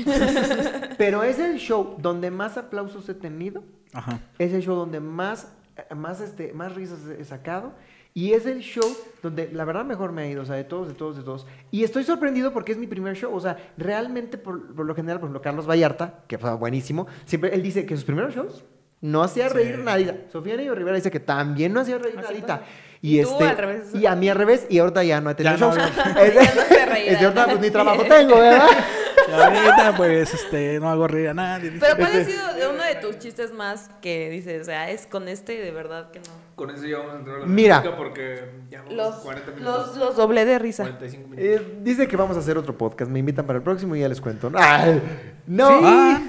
Pero 0.98 1.22
es 1.22 1.38
el 1.38 1.56
show 1.58 1.96
donde 1.98 2.30
más 2.30 2.56
aplausos 2.56 3.08
he 3.08 3.14
tenido 3.14 3.62
Ajá. 3.92 4.20
es 4.38 4.52
el 4.52 4.62
show 4.62 4.74
donde 4.76 5.00
más, 5.00 5.52
más, 5.94 6.20
este, 6.20 6.52
más 6.52 6.74
risas 6.74 6.98
he 7.18 7.24
sacado. 7.24 7.72
Y 8.16 8.32
es 8.34 8.46
el 8.46 8.60
show 8.60 8.86
donde 9.24 9.50
la 9.52 9.64
verdad 9.64 9.84
mejor 9.84 10.12
me 10.12 10.22
ha 10.22 10.28
ido, 10.28 10.42
o 10.42 10.46
sea, 10.46 10.54
de 10.54 10.62
todos, 10.62 10.86
de 10.86 10.94
todos, 10.94 11.16
de 11.16 11.24
todos. 11.24 11.48
Y 11.72 11.82
estoy 11.82 12.04
sorprendido 12.04 12.52
porque 12.52 12.70
es 12.70 12.78
mi 12.78 12.86
primer 12.86 13.16
show, 13.16 13.34
o 13.34 13.40
sea, 13.40 13.56
realmente 13.76 14.38
por, 14.38 14.72
por 14.72 14.86
lo 14.86 14.94
general, 14.94 15.18
por 15.18 15.26
ejemplo, 15.26 15.42
Carlos 15.42 15.68
Vallarta, 15.68 16.20
que 16.28 16.38
fue 16.38 16.54
buenísimo, 16.54 17.08
siempre 17.24 17.52
él 17.52 17.62
dice 17.62 17.84
que 17.86 17.96
sus 17.96 18.04
primeros 18.04 18.32
shows 18.32 18.64
no 19.00 19.20
hacía 19.24 19.48
Sí. 19.48 19.54
reír 19.54 19.78
nadie. 19.80 20.26
Sofía 20.30 20.56
Niño 20.56 20.76
Rivera 20.76 20.94
dice 20.94 21.10
que 21.10 21.18
también 21.18 21.72
no 21.72 21.80
hacía 21.80 21.98
reír 21.98 22.16
Así 22.20 22.28
nadita. 22.34 22.60
pasa. 22.60 22.70
Y, 23.06 23.20
Y 23.20 23.22
tú 23.22 23.32
este, 23.32 23.44
al 23.44 23.56
revés. 23.58 23.82
y 23.92 24.06
a 24.06 24.14
mí 24.16 24.30
al 24.30 24.36
revés, 24.38 24.66
y 24.70 24.78
ahorita 24.78 25.04
ya 25.04 25.20
no 25.20 25.28
he 25.28 25.34
tenido 25.34 25.56
Ya 25.56 25.60
no, 25.66 25.76
shows. 25.76 25.90
Es- 26.22 26.34
Ya 26.34 26.54
no 26.54 26.62
se 26.62 26.86
reirá 26.86 27.12
es 27.12 27.20
de 27.20 27.26
ahorita, 27.26 27.44
pues 27.46 27.60
ni 27.60 27.70
trabajo 27.78 28.02
tengo, 28.04 28.38
¿verdad? 28.38 28.66
Y 29.26 29.32
ahorita, 29.32 29.94
pues, 29.96 30.34
este, 30.34 30.78
no 30.80 30.90
hago 30.90 31.06
reír 31.08 31.28
a 31.28 31.34
nadie. 31.34 31.72
Pero 31.80 31.96
¿cuál 31.96 32.12
ha 32.20 32.24
sido 32.24 32.54
de 32.54 32.68
uno 32.68 32.82
de 32.84 32.94
tus 32.96 33.18
chistes 33.18 33.52
más 33.52 33.88
que 34.02 34.28
dices, 34.30 34.62
o 34.62 34.64
sea, 34.64 34.90
es 34.90 35.06
con 35.06 35.28
este 35.28 35.58
de 35.60 35.70
verdad 35.70 36.10
que 36.10 36.18
no? 36.20 36.26
Con 36.54 36.70
eso 36.70 36.84
ya 36.86 36.98
vamos 36.98 37.14
a 37.14 37.18
entrar 37.18 37.36
a 37.36 37.40
la 37.40 37.46
Mira. 37.46 37.76
música 37.80 37.96
porque 37.96 38.44
ya 38.70 38.82
vamos 38.82 38.94
Los, 38.94 39.14
40 39.16 39.50
minutos. 39.52 39.86
los, 39.88 39.96
los 39.96 40.16
doblé 40.16 40.44
de 40.44 40.58
risa. 40.58 40.82
45 40.84 41.28
minutos. 41.28 41.44
Eh, 41.62 41.78
dice 41.82 42.06
que 42.06 42.16
vamos 42.16 42.36
a 42.36 42.40
hacer 42.40 42.58
otro 42.58 42.76
podcast. 42.76 43.10
Me 43.10 43.18
invitan 43.18 43.46
para 43.46 43.56
el 43.58 43.62
próximo 43.62 43.96
y 43.96 44.00
ya 44.00 44.08
les 44.08 44.20
cuento. 44.20 44.50
Ay, 44.54 45.00
no. 45.46 45.68
Sí. 45.68 45.74
Ah. 45.84 46.20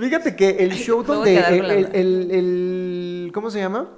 Fíjate 0.00 0.34
que 0.36 0.50
el 0.50 0.72
show 0.74 1.02
donde. 1.04 1.36
El, 1.38 1.70
el- 1.70 1.88
el- 1.94 2.30
el- 2.32 3.30
¿Cómo 3.32 3.50
se 3.50 3.58
llama? 3.60 3.88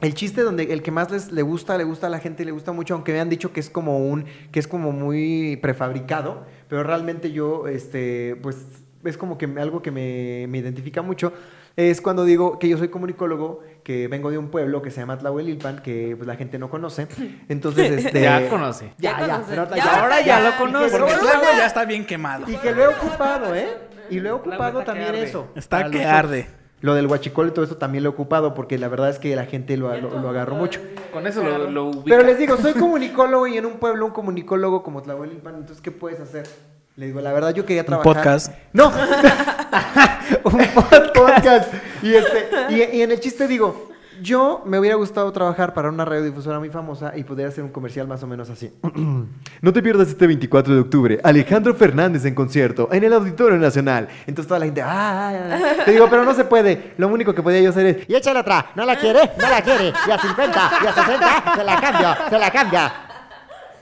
El 0.00 0.14
chiste 0.14 0.42
donde 0.42 0.72
el 0.72 0.82
que 0.82 0.90
más 0.90 1.10
les 1.10 1.30
le 1.30 1.42
gusta, 1.42 1.76
le 1.76 1.84
gusta 1.84 2.06
a 2.06 2.10
la 2.10 2.18
gente, 2.18 2.44
le 2.44 2.52
gusta 2.52 2.72
mucho, 2.72 2.94
aunque 2.94 3.12
me 3.12 3.20
han 3.20 3.28
dicho 3.28 3.52
que 3.52 3.60
es 3.60 3.68
como 3.68 3.98
un, 3.98 4.24
que 4.50 4.58
es 4.58 4.66
como 4.66 4.92
muy 4.92 5.58
prefabricado, 5.60 6.46
pero 6.68 6.82
realmente 6.82 7.32
yo, 7.32 7.68
este, 7.68 8.36
pues, 8.42 8.56
es 9.04 9.16
como 9.16 9.38
que 9.38 9.46
algo 9.58 9.82
que 9.82 9.90
me, 9.90 10.46
me 10.48 10.58
identifica 10.58 11.02
mucho. 11.02 11.32
Es 11.76 12.00
cuando 12.00 12.24
digo 12.24 12.58
que 12.58 12.68
yo 12.68 12.76
soy 12.76 12.88
comunicólogo, 12.88 13.60
que 13.84 14.08
vengo 14.08 14.30
de 14.30 14.38
un 14.38 14.50
pueblo 14.50 14.82
que 14.82 14.90
se 14.90 15.00
llama 15.00 15.18
Tlahuelilpan, 15.18 15.80
que 15.82 16.14
pues, 16.16 16.26
la 16.26 16.36
gente 16.36 16.58
no 16.58 16.68
conoce. 16.68 17.06
Entonces, 17.48 18.04
este. 18.06 18.22
Ya 18.22 18.48
conoce. 18.48 18.92
Ya, 18.98 19.18
Ya 19.26 19.40
conoce. 19.40 19.76
Ya, 19.76 20.00
ahora 20.00 20.20
ya 20.20 20.40
lo 20.40 20.56
conoce. 20.56 20.98
Porque 20.98 21.14
ya 21.56 21.66
está 21.66 21.84
bien 21.84 22.04
quemado. 22.04 22.50
y 22.50 22.56
que 22.56 22.72
lo 22.72 22.84
he 22.84 22.88
ocupado, 22.88 23.54
¿eh? 23.54 23.68
Y 24.10 24.18
lo 24.18 24.28
he 24.28 24.32
ocupado 24.32 24.82
también 24.82 25.14
eso. 25.14 25.48
Está 25.54 25.88
que 25.90 26.04
arde. 26.04 26.59
Lo 26.80 26.94
del 26.94 27.06
huachicol 27.06 27.48
y 27.48 27.50
todo 27.50 27.64
eso 27.64 27.76
también 27.76 28.04
lo 28.04 28.10
he 28.10 28.12
ocupado 28.12 28.54
porque 28.54 28.78
la 28.78 28.88
verdad 28.88 29.10
es 29.10 29.18
que 29.18 29.36
la 29.36 29.44
gente 29.44 29.76
lo, 29.76 29.94
lo, 30.00 30.18
lo 30.18 30.28
agarró 30.30 30.54
mucho. 30.54 30.80
Con 31.12 31.26
eso 31.26 31.42
lo, 31.42 31.70
lo 31.70 31.84
ubica. 31.86 32.02
Pero 32.06 32.22
les 32.22 32.38
digo, 32.38 32.56
soy 32.56 32.72
comunicólogo 32.72 33.46
y 33.46 33.58
en 33.58 33.66
un 33.66 33.74
pueblo 33.74 34.06
un 34.06 34.12
comunicólogo 34.12 34.82
como 34.82 35.02
Tlahuelilpan, 35.02 35.56
entonces 35.56 35.82
¿qué 35.82 35.90
puedes 35.90 36.20
hacer? 36.20 36.48
Le 36.96 37.06
digo, 37.06 37.20
la 37.20 37.32
verdad 37.32 37.54
yo 37.54 37.66
quería 37.66 37.84
trabajar. 37.84 38.14
podcast. 38.14 38.52
No. 38.72 38.88
un 40.44 40.52
pod- 40.60 41.12
podcast. 41.12 41.72
Y, 42.02 42.14
este, 42.14 42.48
y, 42.70 42.96
y 42.98 43.02
en 43.02 43.10
el 43.10 43.20
chiste 43.20 43.46
digo, 43.46 43.89
yo 44.22 44.62
me 44.64 44.78
hubiera 44.78 44.96
gustado 44.96 45.30
trabajar 45.32 45.74
para 45.74 45.88
una 45.88 46.04
radiodifusora 46.04 46.58
muy 46.58 46.70
famosa 46.70 47.12
y 47.16 47.24
poder 47.24 47.48
hacer 47.48 47.64
un 47.64 47.70
comercial 47.70 48.06
más 48.06 48.22
o 48.22 48.26
menos 48.26 48.50
así. 48.50 48.72
no 49.60 49.72
te 49.72 49.82
pierdas 49.82 50.08
este 50.08 50.26
24 50.26 50.74
de 50.74 50.80
octubre. 50.80 51.20
Alejandro 51.22 51.74
Fernández 51.74 52.24
en 52.24 52.34
concierto 52.34 52.88
en 52.92 53.04
el 53.04 53.12
Auditorio 53.12 53.58
Nacional. 53.58 54.08
Entonces 54.26 54.46
toda 54.48 54.60
la 54.60 54.66
gente, 54.66 54.82
ah, 54.82 54.88
ah, 54.90 55.58
ah". 55.80 55.84
Te 55.84 55.92
digo, 55.92 56.08
pero 56.08 56.24
no 56.24 56.34
se 56.34 56.44
puede. 56.44 56.94
Lo 56.96 57.08
único 57.08 57.34
que 57.34 57.42
podía 57.42 57.60
yo 57.60 57.70
hacer 57.70 57.86
es, 57.86 58.08
y 58.08 58.14
échale 58.14 58.40
otra. 58.40 58.70
No 58.74 58.84
la 58.84 58.96
quiere, 58.96 59.32
no 59.38 59.48
la 59.48 59.62
quiere. 59.62 59.92
Y 60.06 60.10
a 60.10 60.18
50, 60.18 60.70
y 60.82 60.86
a 60.86 60.92
60, 60.92 61.56
se 61.56 61.64
la 61.64 61.80
cambia, 61.80 62.18
se 62.28 62.38
la 62.38 62.50
cambia. 62.50 63.09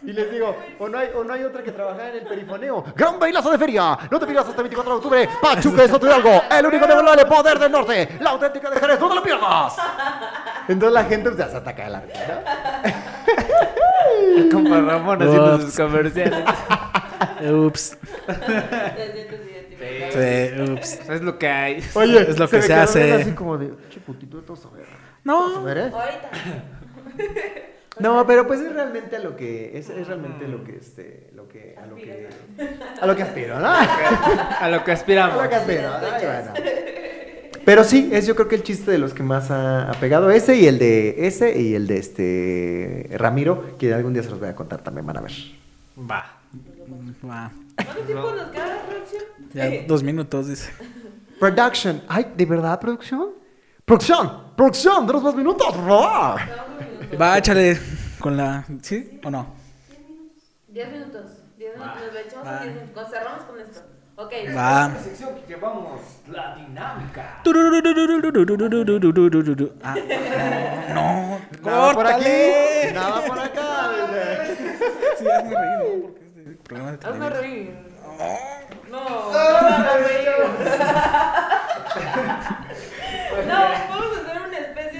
Y 0.02 0.12
les 0.12 0.30
digo, 0.30 0.56
o 0.78 0.88
no 0.88 0.98
hay, 0.98 1.10
o 1.14 1.24
no 1.24 1.34
hay 1.34 1.42
otra 1.44 1.62
que 1.62 1.72
trabajar 1.72 2.10
en 2.10 2.16
el 2.18 2.26
perifoneo. 2.26 2.84
¡Gran 2.94 3.18
bailazo 3.18 3.50
de 3.50 3.58
feria! 3.58 3.98
No 4.10 4.18
te 4.20 4.26
pierdas 4.26 4.46
hasta 4.48 4.60
el 4.60 4.68
24 4.68 4.92
de 4.92 4.96
octubre. 4.98 5.28
Pachuca 5.42 5.82
de 5.82 5.88
Soto 5.88 6.06
Hidalgo, 6.06 6.42
el 6.50 6.66
único 6.66 6.86
de 7.16 7.26
poder 7.26 7.58
del 7.58 7.72
norte. 7.72 8.08
La 8.20 8.30
auténtica 8.30 8.70
de 8.70 8.78
Jerez, 8.80 9.00
no 9.00 9.08
te 9.08 9.14
lo 9.16 9.22
pierdas. 9.22 9.76
Entonces 10.68 10.92
la 10.94 11.04
gente 11.04 11.30
pues, 11.30 11.38
ya 11.38 11.48
se 11.50 11.56
ataca 11.56 11.84
de 11.84 11.90
la 11.90 12.00
risa, 12.00 12.42
¿no? 12.84 14.50
Como 14.52 14.80
Ramón 14.80 15.22
haciendo 15.22 15.54
Ups. 15.56 15.64
sus 15.64 15.76
comerciales. 15.76 16.44
Ups. 17.50 17.98
Sí. 20.12 20.18
Es 21.12 21.20
lo 21.22 21.38
que 21.38 21.48
hay. 21.48 21.84
Oye, 21.94 22.30
Es 22.30 22.38
lo 22.38 22.48
que 22.48 22.62
se 22.62 22.74
hace. 22.74 23.12
Así 23.12 23.32
como 23.32 23.58
de, 23.58 23.72
che, 23.90 24.00
putito, 24.00 24.38
a 24.38 24.42
No. 25.24 25.62
ver, 25.62 25.78
¿eh? 25.78 25.92
Ahorita. 25.92 26.30
No, 28.00 28.26
pero 28.26 28.46
pues 28.46 28.60
es 28.60 28.72
realmente 28.72 29.16
a 29.16 29.20
lo 29.20 29.36
que 29.36 29.76
es, 29.78 29.88
es 29.90 30.06
realmente 30.06 30.46
lo 30.48 30.62
que 30.64 30.76
este 30.76 31.30
lo 31.34 31.48
que 31.48 31.76
a 31.80 31.86
lo 31.86 31.96
que 31.96 32.28
a 33.00 33.06
lo 33.06 33.16
que 33.16 33.22
aspiro, 33.22 33.58
¿no? 33.58 33.68
A 34.60 34.68
lo 34.70 34.84
que 34.84 34.90
A 34.90 34.94
aspiramos. 34.94 35.42
lo 35.42 35.48
que 35.48 35.54
aspiro. 35.56 35.90
ay, 35.94 36.24
bueno. 36.24 36.52
Pero 37.64 37.84
sí, 37.84 38.08
es 38.12 38.26
yo 38.26 38.34
creo 38.34 38.48
que 38.48 38.54
el 38.54 38.62
chiste 38.62 38.90
de 38.90 38.98
los 38.98 39.12
que 39.12 39.22
más 39.22 39.50
ha, 39.50 39.90
ha 39.90 39.94
pegado 39.94 40.30
ese 40.30 40.56
y 40.56 40.66
el 40.66 40.78
de 40.78 41.26
ese 41.26 41.60
y 41.60 41.74
el 41.74 41.86
de 41.86 41.98
este 41.98 43.10
Ramiro, 43.16 43.76
que 43.78 43.92
algún 43.92 44.14
día 44.14 44.22
se 44.22 44.30
los 44.30 44.40
voy 44.40 44.48
a 44.48 44.54
contar 44.54 44.80
también, 44.82 45.06
van 45.06 45.18
a 45.18 45.20
ver. 45.20 45.32
Va. 45.98 46.24
Va. 47.28 47.50
¿Cuánto 47.74 48.02
tiempo 48.04 48.30
nos 48.32 48.48
queda 48.50 48.66
la 48.68 48.82
producción? 48.86 49.22
Ya 49.52 49.70
dos 49.86 50.02
minutos, 50.02 50.48
dice. 50.48 50.70
Production. 51.38 52.02
Ay, 52.08 52.32
¿de 52.36 52.46
verdad 52.46 52.80
producción? 52.80 53.30
Producción, 53.84 54.54
producción, 54.56 55.06
de 55.06 55.12
los 55.12 55.22
más 55.22 55.34
minutos, 55.34 55.74
favor. 55.74 56.40
Va, 57.16 57.38
échale 57.38 57.78
con 58.20 58.36
la. 58.36 58.64
¿Sí 58.82 59.20
o 59.24 59.30
no? 59.30 59.46
10 60.68 60.92
minutos. 60.92 61.22
10 61.56 61.76
minutos. 61.76 62.00
Nos 62.12 62.26
echamos 62.26 62.46
a 62.48 62.62
10 62.62 62.74
minutos. 62.74 63.08
Cerramos 63.10 63.42
con 63.44 63.60
esto. 63.60 63.80
Ok. 64.16 64.32
Va. 64.56 64.90
sección 65.02 65.34
que 65.36 65.46
llevamos 65.54 66.00
la 66.28 66.56
dinámica. 66.56 67.40
Ah, 69.82 69.96
no. 70.92 71.38
Nada 71.62 71.92
por 71.94 72.06
aquí, 72.06 72.92
nada 72.92 73.20
por 73.26 73.38
acá. 73.38 73.90
Sí, 75.18 75.24
hazme 75.28 75.54
reír, 75.56 75.88
¿no? 75.94 76.02
Porque 76.02 76.20
este 76.50 76.62
programa 76.64 76.92
de 76.92 76.98
Hazme 77.06 77.30
televisión. 77.30 77.42
reír. 77.42 77.88
No, 78.90 78.98
no 78.98 79.38
hazme. 79.38 80.18
No, 83.46 83.54
vamos 83.88 84.06
a 84.06 84.20
hacer 84.20 84.36
una 84.36 84.37
especie 84.37 84.37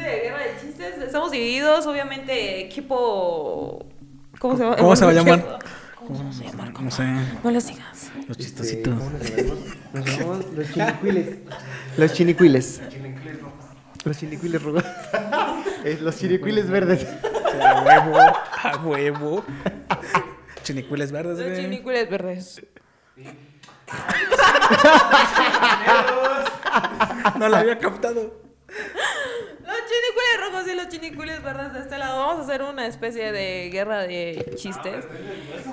de 0.08 0.20
guerra 0.20 0.38
de 0.38 0.60
chistes. 0.60 0.98
Estamos 0.98 1.30
divididos, 1.30 1.86
obviamente, 1.86 2.60
equipo. 2.60 3.84
¿Cómo 4.38 4.56
se 4.56 4.62
llama? 4.64 4.76
¿Cómo 4.76 4.96
se 4.96 5.04
va 5.04 5.10
a 5.10 5.14
llamar? 5.14 5.58
¿Cómo 5.96 6.32
se 6.32 6.44
llama? 6.44 6.70
No 6.80 6.90
sé. 6.90 7.02
No 7.44 7.50
los 7.50 7.66
digas. 7.66 8.10
Los 8.26 8.38
Este, 8.38 8.44
chistositos. 8.44 8.94
¿cómo 8.98 9.10
nos 9.94 10.06
llamamos? 10.18 10.44
Los 10.54 10.72
chinicuiles. 10.72 11.36
Los 11.96 12.12
chinicuiles. 12.12 12.80
Los 14.04 14.16
chinicuiles 14.18 14.62
rojos. 14.62 14.84
Los 16.00 16.16
chinicuiles 16.18 16.70
verdes. 16.70 17.06
A 17.60 17.82
huevo. 17.82 18.16
A 18.18 18.76
huevo. 18.84 19.44
Chinicuiles 20.62 21.10
verdes, 21.12 21.38
Los 21.38 21.46
güey. 21.48 21.62
chinicuiles 21.62 22.08
verdes. 22.10 22.62
No 27.38 27.48
la 27.48 27.58
había 27.60 27.78
captado. 27.78 28.40
Los 29.68 29.76
chinicuiles 29.76 30.40
rojos 30.40 30.64
y 30.66 30.74
los 30.74 30.88
chinicuiles 30.88 31.42
verdes 31.42 31.74
de 31.74 31.80
este 31.80 31.98
lado. 31.98 32.20
Vamos 32.20 32.40
a 32.40 32.44
hacer 32.44 32.62
una 32.62 32.86
especie 32.86 33.32
de 33.32 33.68
guerra 33.70 33.98
de 33.98 34.54
chistes. 34.56 35.04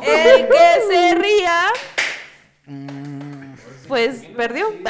El 0.03 0.47
que 0.49 0.81
se 0.89 1.15
ría, 1.15 1.63
pues 3.87 4.25
perdió. 4.35 4.67
El 4.67 4.83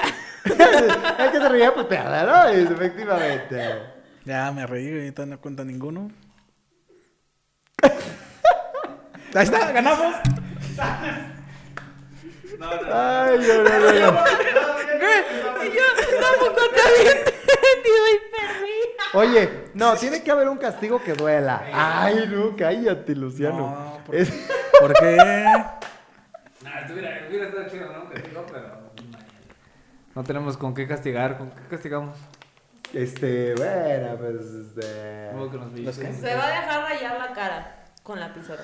que 1.31 1.37
se 1.37 1.49
reía, 1.49 1.71
pues 1.71 1.85
pierde, 1.85 2.23
¿no? 2.23 2.47
Efectivamente. 2.47 3.79
Ya 4.25 4.51
me 4.51 4.65
reí. 4.65 5.11
Todavía 5.11 5.35
no 5.35 5.41
cuenta 5.41 5.63
ninguno. 5.63 6.09
Ahí 9.35 9.43
está, 9.43 9.71
ganamos. 9.71 10.15
Ay, 10.81 11.21
no, 13.37 13.63
no, 13.63 13.79
no, 13.79 13.93
no. 13.93 14.25
Yo 15.65 15.87
tampoco 16.21 16.61
te 16.73 16.81
había 16.81 17.11
entendido 17.11 18.03
y 18.13 18.15
perdí. 18.31 18.79
Oye, 19.16 19.66
no, 19.74 19.95
tiene 19.95 20.22
que 20.24 20.32
haber 20.32 20.47
un 20.49 20.57
castigo 20.57 21.01
que 21.03 21.13
duela. 21.13 21.63
Ay, 21.74 22.26
no, 22.30 22.55
cállate, 22.55 23.16
Luciano. 23.16 23.57
No, 23.72 24.03
¿por 24.05 24.16
Es- 24.16 24.32
¿Por 24.80 24.93
qué? 24.93 25.16
Nah, 25.16 26.93
hubiera 26.93 27.45
estado 27.47 27.68
chido, 27.70 27.88
¿no? 27.91 28.09
Digo, 28.09 28.45
pero. 28.51 28.86
No 30.16 30.24
tenemos 30.24 30.57
con 30.57 30.74
qué 30.74 30.88
castigar. 30.88 31.38
¿Con 31.38 31.51
qué 31.51 31.61
castigamos? 31.70 32.18
Este, 32.93 33.53
bueno, 33.55 34.16
pues, 34.18 34.45
este... 34.45 35.30
Como 35.32 35.51
que 35.51 35.57
nos. 35.57 35.95
Se 35.95 36.36
va 36.36 36.45
a 36.45 36.49
dejar 36.49 36.82
rayar 36.84 37.18
la 37.20 37.34
cara 37.34 37.86
con 38.03 38.20
la 38.20 38.28
lapicero. 38.28 38.61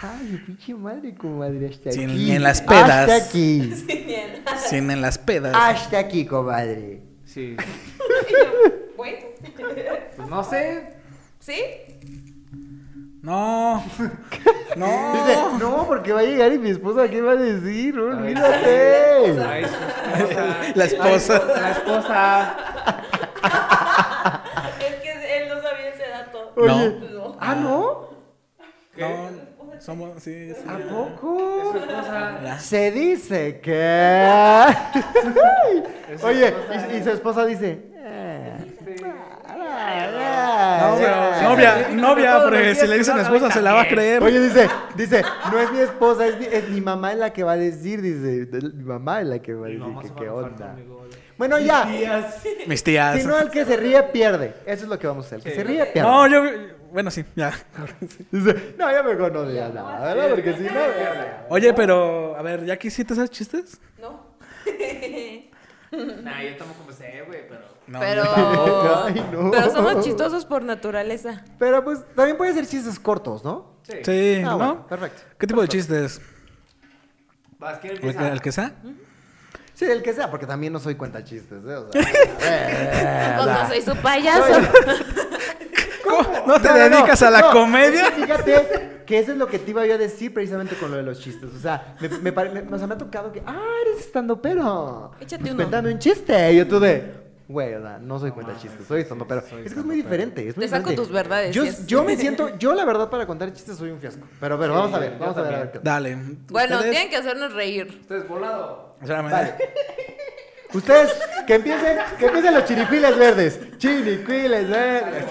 Ay, 0.00 0.40
pinche 0.46 0.74
madre, 0.74 1.14
comadre, 1.14 1.68
hasta 1.68 1.90
Sin- 1.92 2.10
aquí. 2.10 2.18
ni 2.18 2.30
en 2.32 2.42
las 2.42 2.62
pedas. 2.62 3.08
Hasta 3.10 3.16
aquí. 3.16 3.72
Sin 4.68 4.90
en 4.90 5.02
las 5.02 5.18
pedas. 5.18 5.54
Hasta 5.56 5.98
aquí, 5.98 6.24
comadre. 6.26 7.02
Sí. 7.24 7.56
Pues 10.16 10.28
no 10.28 10.42
sé. 10.44 10.94
¿Sí? 11.40 11.60
No. 13.22 13.82
Dice, 13.98 14.76
No. 14.76 15.58
no, 15.58 15.86
porque 15.86 16.12
va 16.12 16.20
a 16.20 16.24
llegar 16.24 16.52
y 16.52 16.58
mi 16.58 16.70
esposa, 16.70 17.08
¿qué 17.08 17.20
va 17.20 17.32
a 17.32 17.36
decir? 17.36 17.98
Olvídate. 17.98 19.36
Ay, 19.46 19.64
su 19.64 19.74
esposa. 20.24 20.72
La 20.74 20.84
esposa. 20.84 21.44
La 21.60 21.70
esposa. 21.72 22.56
Es 24.80 24.94
que 25.02 25.38
él 25.42 25.48
no 25.48 25.60
sabía 25.62 25.88
ese 25.88 26.08
dato. 26.08 26.52
Oye. 26.56 27.00
No. 27.12 27.36
Ah, 27.40 27.54
¿no? 27.54 28.08
No. 28.96 29.52
Somos, 29.80 30.22
sí, 30.22 30.52
sí. 30.54 30.62
¿A 30.68 30.78
poco? 30.88 31.72
Su 31.72 31.78
esposa. 31.78 32.58
Se 32.60 32.90
dice 32.92 33.60
que... 33.60 34.28
Oye, 36.22 36.54
y, 36.92 36.96
y 36.96 37.02
su 37.02 37.10
esposa 37.10 37.44
dice... 37.44 37.90
"Ah, 38.04 38.61
No, 39.82 40.96
pero 40.98 41.14
ah". 41.14 41.40
novia, 41.42 41.88
novia, 41.90 42.32
Todos 42.32 42.44
porque 42.50 42.74
si 42.74 42.86
le 42.86 42.98
dicen 42.98 43.18
esposa 43.18 43.50
se 43.50 43.62
la 43.62 43.72
va 43.72 43.82
a 43.82 43.88
creer. 43.88 44.22
Oye, 44.22 44.40
dice, 44.40 44.68
dice, 44.94 45.22
no 45.50 45.58
es 45.58 45.72
mi 45.72 45.78
esposa, 45.80 46.26
es 46.26 46.38
mi, 46.38 46.46
es 46.46 46.68
mi 46.68 46.80
mamá 46.80 47.12
es 47.12 47.18
la 47.18 47.32
que 47.32 47.42
va 47.42 47.52
a 47.52 47.56
decir, 47.56 48.00
dice, 48.00 48.48
mi 48.74 48.84
mamá 48.84 49.20
es 49.20 49.26
la 49.26 49.38
que 49.40 49.54
va 49.54 49.66
a 49.66 49.70
decir 49.70 49.84
que 50.14 50.14
qué 50.24 50.28
onda. 50.28 50.76
Bueno, 51.38 51.58
ya, 51.58 51.86
Mis 52.66 52.84
tías. 52.84 53.20
si 53.20 53.26
no 53.26 53.38
el 53.38 53.50
que 53.50 53.64
se 53.64 53.76
ríe 53.76 54.02
pierde, 54.04 54.54
eso 54.66 54.84
es 54.84 54.88
lo 54.88 54.98
que 54.98 55.06
vamos 55.06 55.24
a 55.24 55.26
hacer, 55.26 55.38
el 55.38 55.44
que 55.44 55.50
Sí. 55.50 55.56
se 55.56 55.64
ríe 55.64 55.86
pierde. 55.86 56.08
No, 56.08 56.26
yo. 56.28 56.42
Bueno, 56.92 57.10
sí, 57.10 57.24
ya. 57.34 57.52
Dice, 58.30 58.74
no, 58.78 58.92
ya 58.92 59.02
mejor 59.02 59.32
no 59.32 59.46
digas 59.46 59.72
nada, 59.72 60.14
¿verdad? 60.14 60.28
Porque 60.30 60.52
si 60.52 60.62
no... 60.64 60.80
Oye, 61.48 61.72
pero, 61.72 62.36
a 62.36 62.42
ver, 62.42 62.66
¿ya 62.66 62.76
quisiste 62.76 63.14
esos 63.14 63.30
chistes? 63.30 63.80
No. 64.00 64.32
Nah, 65.92 66.42
yo 66.42 66.56
tampoco 66.56 66.90
sé, 66.90 67.22
güey, 67.26 67.46
pero. 67.46 67.60
No. 67.86 67.98
Pero. 68.00 68.22
Ay, 69.04 69.26
no. 69.32 69.50
Pero 69.50 69.70
somos 69.70 70.04
chistosos 70.04 70.44
por 70.44 70.62
naturaleza. 70.62 71.44
Pero 71.58 71.82
pues 71.84 72.00
también 72.14 72.36
puede 72.36 72.52
ser 72.54 72.66
chistes 72.66 72.98
cortos, 72.98 73.44
¿no? 73.44 73.72
Sí. 73.82 73.96
Sí, 74.04 74.36
Ah, 74.44 74.50
¿no? 74.50 74.56
bueno, 74.58 74.86
perfecto. 74.86 75.22
¿Qué 75.38 75.46
tipo 75.46 75.60
de 75.60 75.68
chistes? 75.68 76.20
Vas, 77.58 77.78
¿quién 77.78 77.94
¿El 77.94 78.00
que, 78.00 78.06
empieza? 78.08 78.32
el 78.32 78.40
que 78.40 78.52
sea? 78.52 78.72
Sí, 79.74 79.84
el 79.86 80.02
que 80.02 80.12
sea, 80.12 80.30
porque 80.30 80.46
también 80.46 80.72
no 80.72 80.78
soy 80.78 80.94
cuenta 80.94 81.24
chistes, 81.24 81.64
¿eh? 81.64 81.74
O 81.76 81.90
sea, 81.90 82.02
Cuando 83.36 83.54
sea, 83.54 83.66
soy 83.68 83.82
su 83.82 83.96
payaso. 83.96 84.52
¿Cómo? 86.04 86.22
¿No 86.46 86.60
te 86.60 86.68
No, 86.68 86.74
no, 86.74 86.88
no, 86.88 86.96
dedicas 86.96 87.22
a 87.22 87.30
la 87.30 87.40
no, 87.40 87.50
comedia? 87.52 88.10
Fíjate 88.12 89.02
que 89.06 89.18
eso 89.18 89.32
es 89.32 89.38
lo 89.38 89.46
que 89.46 89.58
te 89.58 89.70
iba 89.70 89.86
yo 89.86 89.94
a 89.94 89.98
decir 89.98 90.32
precisamente 90.34 90.76
con 90.76 90.90
lo 90.90 90.96
de 90.96 91.02
los 91.02 91.20
chistes. 91.20 91.50
O 91.54 91.58
sea, 91.58 91.96
me, 92.00 92.08
me, 92.08 92.32
pare- 92.32 92.50
me- 92.50 92.74
o 92.74 92.78
sea, 92.78 92.86
me 92.86 92.94
ha 92.94 92.98
tocado 92.98 93.32
que, 93.32 93.42
ah, 93.46 93.60
eres 93.86 94.04
estando 94.06 94.40
pero. 94.40 95.12
Échate 95.20 95.42
Pues 95.42 95.52
uno. 95.54 95.62
cuéntame 95.62 95.92
un 95.92 95.98
chiste. 95.98 96.52
Y 96.52 96.56
yo 96.58 96.68
tú 96.68 96.78
de, 96.80 97.21
güey, 97.48 97.74
o 97.74 97.82
sea, 97.82 97.98
no 97.98 98.18
soy 98.18 98.30
cuenta 98.30 98.56
chistes, 98.58 98.86
soy 98.86 99.02
estando 99.02 99.26
pero. 99.26 99.42
soy 99.42 99.62
Es 99.66 99.72
que 99.74 99.80
es 99.80 99.84
muy 99.86 99.96
diferente. 99.96 100.48
Es 100.48 100.56
muy 100.56 100.64
Te 100.66 100.70
saco 100.70 100.90
diferente. 100.90 101.02
tus 101.02 101.12
verdades, 101.12 101.54
Yo, 101.54 101.62
sí 101.62 101.68
es. 101.68 101.86
yo 101.86 102.04
me 102.04 102.16
siento, 102.16 102.56
yo 102.58 102.74
la 102.74 102.84
verdad 102.84 103.08
para 103.10 103.26
contar 103.26 103.52
chistes 103.52 103.76
soy 103.76 103.90
un 103.90 104.00
fiasco. 104.00 104.26
Pero, 104.40 104.58
pero 104.58 104.74
vamos 104.74 104.94
a 104.94 104.98
ver, 104.98 105.16
vamos 105.18 105.36
a 105.36 105.42
ver. 105.42 105.54
a 105.76 105.80
Dale. 105.82 106.16
Bueno, 106.48 106.76
¿Ustedes? 106.76 106.92
tienen 106.92 107.10
que 107.10 107.16
hacernos 107.16 107.52
reír. 107.52 107.98
Ustedes 108.00 108.26
volado. 108.28 108.96
Espérame. 109.00 109.30
Vale. 109.30 109.54
Ustedes, 110.74 111.12
que 111.46 111.54
empiecen, 111.56 111.98
que 112.18 112.26
empiecen 112.26 112.54
los 112.54 112.64
chinicuiles 112.64 113.18
verdes. 113.18 113.60
Chinicuiles 113.78 114.70
verdes. 114.70 115.24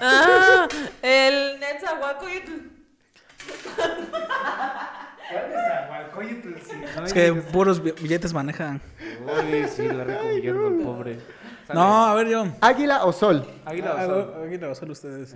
Ah, 0.00 0.68
el 1.00 1.58
Netzahualcoyotl. 1.58 2.52
Es 7.04 7.12
que 7.12 7.32
puros 7.34 7.82
bi- 7.82 7.92
billetes 7.92 8.32
manejan. 8.32 8.80
Uy, 9.22 9.68
sí, 9.68 9.86
la 9.88 10.04
recogiendo 10.04 10.68
el 10.68 10.74
pobre. 10.82 11.18
No, 11.74 12.06
a 12.06 12.14
ver 12.14 12.28
yo. 12.28 12.46
¿Águila 12.60 13.04
o 13.04 13.12
sol? 13.12 13.46
Águila 13.66 13.94
o 13.94 13.98
Ah, 13.98 14.06
sol. 14.06 14.34
Aquí 14.46 14.56
lo 14.56 14.74
son 14.74 14.90
ustedes. 14.90 15.34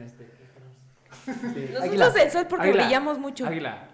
Nosotros 1.26 1.82
Águila. 1.82 2.12
el 2.22 2.30
sol 2.30 2.46
porque 2.48 2.68
Águila. 2.68 2.82
brillamos 2.84 3.18
mucho. 3.18 3.46
Águila. 3.46 3.88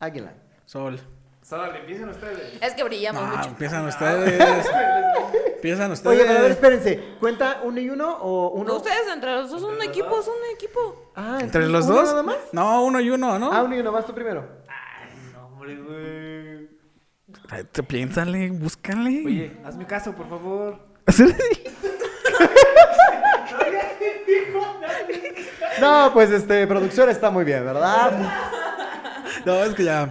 Águila. 0.00 0.32
Sol. 0.64 1.00
Solo 1.48 1.74
empiecen 1.74 2.08
ustedes. 2.10 2.58
Es 2.60 2.74
que 2.74 2.84
brillamos 2.84 3.22
Ah, 3.24 3.36
mucho. 3.38 3.48
empiezan 3.48 3.86
ustedes. 3.86 4.66
empiezan 5.54 5.90
ustedes. 5.92 6.16
Oye, 6.18 6.26
pero 6.26 6.38
a 6.38 6.42
ver, 6.42 6.50
espérense. 6.50 7.02
¿Cuenta 7.18 7.60
uno 7.64 7.80
y 7.80 7.88
uno 7.88 8.18
o 8.20 8.50
uno? 8.50 8.64
No, 8.68 8.76
ustedes 8.76 9.08
entre 9.14 9.32
los 9.34 9.50
dos 9.50 9.62
son 9.62 9.74
un 9.76 9.82
equipo, 9.82 10.20
son 10.22 10.34
un 10.34 10.54
equipo. 10.54 11.10
Ah, 11.16 11.38
¿Entre 11.40 11.66
los 11.66 11.86
¿uno 11.86 11.94
dos? 11.94 12.08
nada 12.10 12.22
más? 12.22 12.36
No, 12.52 12.84
uno 12.84 13.00
y 13.00 13.08
uno, 13.08 13.38
¿no? 13.38 13.50
Ah, 13.50 13.62
uno 13.62 13.74
y 13.74 13.80
uno. 13.80 13.92
Vas 13.92 14.04
tú 14.04 14.12
primero. 14.14 14.46
No, 15.32 15.46
hombre, 15.46 15.76
güey. 15.76 16.68
Ay, 17.48 17.64
te- 17.72 17.82
Piénsale, 17.82 18.50
búscale. 18.50 19.22
Oye, 19.24 19.56
hazme 19.64 19.86
caso, 19.86 20.12
por 20.12 20.28
favor. 20.28 20.78
No, 25.80 26.10
pues 26.12 26.30
este, 26.30 26.66
producción 26.66 27.08
está 27.08 27.30
muy 27.30 27.44
bien, 27.44 27.64
¿verdad? 27.64 28.12
No, 29.44 29.64
es 29.64 29.74
que 29.74 29.84
ya. 29.84 30.08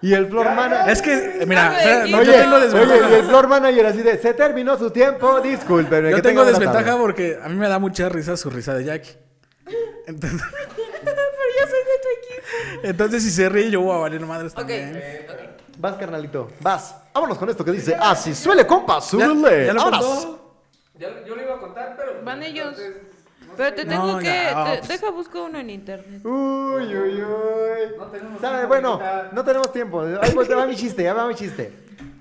Y 0.00 0.14
el 0.14 0.28
floor 0.28 0.54
manager. 0.54 0.90
Es 0.92 1.02
que, 1.02 1.12
eh, 1.42 1.46
mira, 1.46 1.76
espera, 1.76 2.06
no, 2.06 2.22
yo 2.22 2.32
tengo 2.32 2.56
oye, 2.56 2.60
y 2.60 2.64
el 2.64 2.70
desventaja. 2.70 3.28
floor 3.28 3.48
manager 3.48 3.86
así 3.86 4.02
de, 4.02 4.18
se 4.18 4.34
terminó 4.34 4.78
su 4.78 4.90
tiempo, 4.90 5.40
discúlpenme. 5.40 6.10
Yo 6.10 6.16
que 6.16 6.22
tengo 6.22 6.44
desventaja 6.44 6.84
tarde". 6.84 6.98
porque 7.00 7.38
a 7.42 7.48
mí 7.48 7.56
me 7.56 7.68
da 7.68 7.78
mucha 7.78 8.08
risa 8.08 8.36
su 8.36 8.48
risa 8.50 8.74
de 8.74 8.84
Jackie. 8.84 9.10
Entonces, 10.06 10.40
Pero 11.02 11.16
yo 11.60 11.66
soy 11.66 11.78
de 11.80 11.98
tu 12.02 12.08
equipo. 12.18 12.80
entonces 12.84 13.22
si 13.22 13.30
se 13.30 13.48
ríe, 13.48 13.70
yo 13.70 13.80
voy 13.80 13.94
a 13.96 13.98
valer 13.98 14.20
madres 14.20 14.54
también. 14.54 14.96
ok. 15.28 15.34
Vas, 15.78 15.96
carnalito, 15.96 16.50
vas. 16.60 16.94
Vámonos 17.14 17.38
con 17.38 17.48
esto 17.50 17.64
que 17.64 17.72
dice, 17.72 17.96
así 18.00 18.34
suele, 18.34 18.66
compa, 18.66 18.94
Ya, 18.96 19.00
súbele. 19.00 19.66
ya 19.66 19.72
lo 19.74 19.80
Vámonos. 19.84 20.04
contó. 20.06 20.54
Yo, 20.98 21.08
yo 21.26 21.36
lo 21.36 21.42
iba 21.42 21.54
a 21.54 21.58
contar, 21.60 21.94
pero. 21.96 22.22
Van 22.24 22.42
ellos. 22.42 22.68
entonces, 22.76 22.92
Pero 23.56 23.74
te 23.74 23.84
No, 23.84 23.90
tengo 23.90 24.18
que. 24.18 24.24
te- 24.24 24.54
pues. 24.78 24.88
deja 24.88 25.10
busco 25.10 25.44
uno 25.44 25.58
en 25.58 25.70
internet. 25.70 26.24
Uy, 26.24 26.84
uy, 26.96 27.22
uy. 27.22 27.96
No 27.98 28.06
tenemos 28.06 28.40
¿Sabe? 28.40 28.54
tiempo, 28.56 28.68
Bueno, 28.68 28.88
ahorita. 28.92 29.30
no 29.32 29.44
tenemos 29.44 29.72
tiempo. 29.72 30.00
Ahí 30.02 30.30
pues, 30.34 30.50
va 30.50 30.66
mi 30.66 30.76
chiste, 30.76 31.02
ya 31.02 31.14
va 31.14 31.26
mi 31.26 31.34
chiste. 31.34 31.72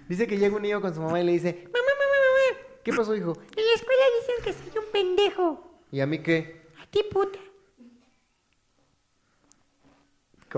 Dice 0.07 0.25
que 0.25 0.38
llega 0.38 0.55
un 0.55 0.61
niño 0.61 0.80
con 0.82 0.93
su 0.95 1.01
mamá 1.01 1.19
y 1.19 1.23
le 1.25 1.34
dice, 1.34 1.53
mamá, 1.65 1.73
mamá, 1.73 2.15
mamá. 2.59 2.80
¿Qué 2.84 2.93
pasó, 2.93 3.15
hijo? 3.15 3.34
En 3.55 3.65
la 3.65 3.73
escuela 3.75 4.03
dicen 4.21 4.36
que 4.43 4.53
soy 4.71 4.84
un 4.84 4.91
pendejo. 4.91 5.82
¿Y 5.91 5.99
a 5.99 6.05
mí 6.07 6.19
qué? 6.19 6.61
A 6.82 6.86
ti, 6.89 7.03
puta. 7.11 7.39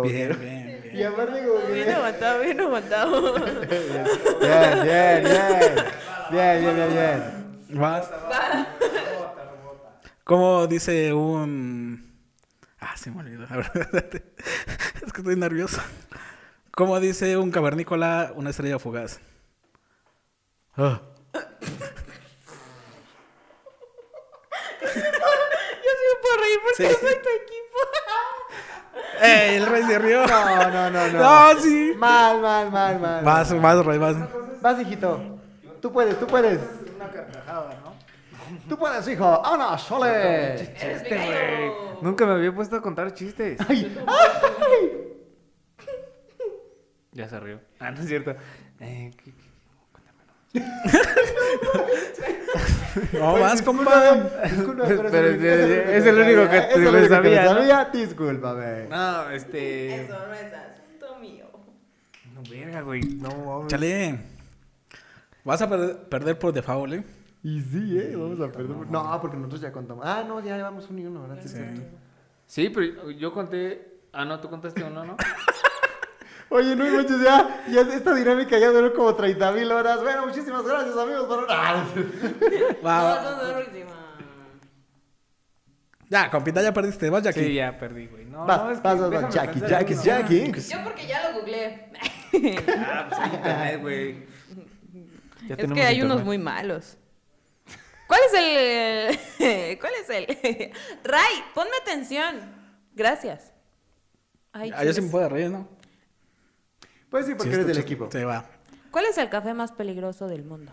Bien, 0.04 0.38
bien, 0.40 0.40
bien. 0.84 0.92
Y 0.96 1.04
aparte 1.04 1.44
como 1.46 1.66
que- 1.68 1.74
Bien 1.74 1.90
aguantado, 1.90 2.40
bien 2.42 2.60
aguantado. 2.62 3.34
Bien, 3.34 3.60
bien, 4.84 5.24
bien. 5.24 5.76
Bien, 6.32 6.62
bien, 6.62 6.76
bien, 6.76 6.90
bien. 6.94 7.80
Vas. 7.80 8.10
Como 10.30 10.68
dice 10.68 11.12
un. 11.12 12.08
Ah, 12.80 12.96
se 12.96 13.10
me 13.10 13.22
olvidó. 13.22 13.48
Es 15.02 15.12
que 15.12 15.22
estoy 15.22 15.36
nervioso. 15.36 15.82
Como 16.70 17.00
dice 17.00 17.36
un 17.36 17.50
cavernícola, 17.50 18.32
una 18.36 18.52
estrella 18.52 18.78
fugaz. 18.78 19.20
Ah. 20.78 21.02
Yo 24.82 24.92
me 24.94 26.14
puedo 26.22 26.38
reír 26.44 26.60
porque 26.64 26.88
Sí. 26.90 26.98
soy 27.02 27.16
tu 27.16 27.30
equipo. 27.30 27.80
¡Ey! 29.24 29.56
El 29.56 29.66
rey 29.66 29.84
se 29.84 29.98
rió. 29.98 30.28
No, 30.28 30.70
no, 30.70 30.90
no, 30.92 31.08
no. 31.08 31.54
No, 31.54 31.60
sí. 31.60 31.94
Mal, 31.98 32.40
mal, 32.40 32.72
mal, 32.72 33.00
mal. 33.00 33.24
Vas, 33.26 33.60
vas, 33.60 33.84
rey, 33.84 33.98
vas. 33.98 34.16
Vas, 34.62 34.80
hijito. 34.80 35.40
Tú 35.82 35.92
puedes, 35.92 36.20
tú 36.20 36.28
puedes. 36.28 36.60
Una 36.96 37.10
carcajada, 37.10 37.80
¿no? 37.84 37.89
Tú 38.70 38.78
puedes, 38.78 39.08
hijo. 39.08 39.24
¡Vámonos, 39.42 39.82
sole! 39.82 40.56
Chiste, 40.80 41.16
güey. 41.18 41.72
Nunca 42.02 42.26
me 42.26 42.34
había 42.34 42.54
puesto 42.54 42.76
a 42.78 42.82
contar 42.82 43.14
chistes. 43.14 43.60
Ya 47.12 47.28
se 47.28 47.40
rió. 47.40 47.60
Ah, 47.80 47.92
no 47.92 48.00
es 48.00 48.08
cierto. 48.08 48.36
Eh, 48.80 49.12
¿qué- 49.24 49.34
qué? 49.34 50.62
No, 53.20 53.34
vas, 53.40 53.62
compa. 53.62 54.16
Disculpa, 54.46 54.84
Pero 54.88 55.04
pero 55.12 55.28
es- 55.28 55.42
es 55.90 56.06
el 56.06 56.18
único 56.20 56.50
que 56.50 56.62
te 56.62 56.78
me 56.92 57.08
sabía, 57.08 57.44
¿no? 57.46 57.50
sabía. 57.56 57.90
Discúlpame. 57.92 58.88
No, 58.88 59.30
este. 59.32 60.04
Eso 60.06 60.18
no 60.28 60.34
es 60.34 60.54
asunto 60.54 61.20
mío. 61.20 61.48
No, 62.34 62.42
verga, 62.50 62.82
güey. 62.82 63.02
No, 63.02 63.30
mames. 63.30 63.68
Chale. 63.68 64.20
Vas 65.44 65.62
a 65.62 65.70
perder, 65.70 65.98
perder 66.10 66.40
por 66.40 66.54
default, 66.54 66.94
¿eh? 66.94 67.04
Y 67.44 67.62
sí, 67.62 67.98
¿eh? 68.00 68.16
Vamos 68.16 68.40
a 68.42 68.52
perder. 68.52 68.76
No, 68.90 69.20
porque 69.22 69.38
nosotros 69.38 69.62
ya 69.62 69.72
contamos. 69.72 70.06
Ah, 70.06 70.24
no, 70.28 70.40
ya 70.44 70.58
llevamos 70.58 70.90
un 70.90 71.00
y 71.00 71.06
uno, 71.06 71.22
¿verdad? 71.22 71.40
Sí, 71.42 71.48
sí. 71.50 71.64
Sí, 72.46 72.70
pero 72.70 73.12
yo 73.12 73.32
conté. 73.34 74.00
Ah, 74.12 74.26
no, 74.26 74.40
tú 74.40 74.50
contaste 74.50 74.84
uno, 74.84 75.06
¿no? 75.06 75.16
Oye, 76.52 76.76
no 76.76 76.84
manches, 76.84 77.22
ya, 77.22 77.64
ya 77.70 77.82
esta 77.82 78.14
dinámica 78.16 78.58
ya 78.58 78.72
duró 78.72 78.92
como 78.94 79.14
30 79.16 79.52
mil 79.52 79.72
horas. 79.72 80.02
Bueno, 80.02 80.26
muchísimas 80.26 80.64
gracias, 80.66 80.98
amigos. 80.98 81.26
Por... 81.28 81.46
Ah. 81.50 81.86
Va, 82.84 83.00
No, 83.00 83.06
va. 83.06 83.22
no, 83.22 83.32
no, 83.48 83.54
próxima. 83.60 83.90
Ya, 86.10 86.32
compita, 86.32 86.62
ya 86.64 86.74
perdiste. 86.74 87.08
Vas, 87.12 87.22
Jackie. 87.24 87.40
Sí, 87.42 87.54
ya 87.54 87.78
perdí, 87.78 88.08
güey. 88.08 88.26
No, 88.26 88.46
Vas, 88.48 88.64
no, 88.64 88.72
es 88.72 88.80
que 88.80 88.84
vas, 88.88 89.00
vas, 89.12 89.34
Jackie, 89.34 89.60
Jackie, 89.62 89.94
uno. 89.94 90.04
Jackie. 90.04 90.52
Yo 90.54 90.84
porque 90.84 91.08
ya 91.08 91.30
lo 91.30 91.40
googleé. 91.40 91.92
Ah, 92.80 93.08
pues 93.10 93.22
en 93.22 93.34
internet, 93.36 93.82
güey. 93.82 94.28
Es 95.50 95.56
tenemos 95.58 95.76
que 95.78 95.84
hay 95.84 95.96
internet. 95.96 96.04
unos 96.16 96.24
muy 96.26 96.38
malos. 96.38 96.98
¿Cuál 98.10 98.22
es 98.26 98.34
el. 98.34 99.78
¿Cuál 99.80 99.94
es 100.02 100.10
el. 100.10 100.26
Ray, 101.04 101.44
ponme 101.54 101.70
atención. 101.80 102.40
Gracias. 102.96 103.54
Ay, 104.52 104.72
Ah, 104.76 104.84
yo 104.84 104.92
sí 104.94 105.02
me 105.02 105.10
puedo 105.10 105.30
reír, 105.30 105.52
¿no? 105.52 105.70
Pues 107.12 107.28
sí, 107.28 107.36
porque 107.36 107.52
Sí, 107.52 107.54
eres 107.56 107.68
del 107.68 107.78
equipo. 107.78 108.10
Sí, 108.12 108.24
va. 108.24 108.50
¿Cuál 108.90 109.06
es 109.06 109.18
el 109.20 109.30
café 109.30 109.54
más 109.54 109.72
peligroso 109.72 110.28
del 110.28 110.44
mundo? 110.44 110.72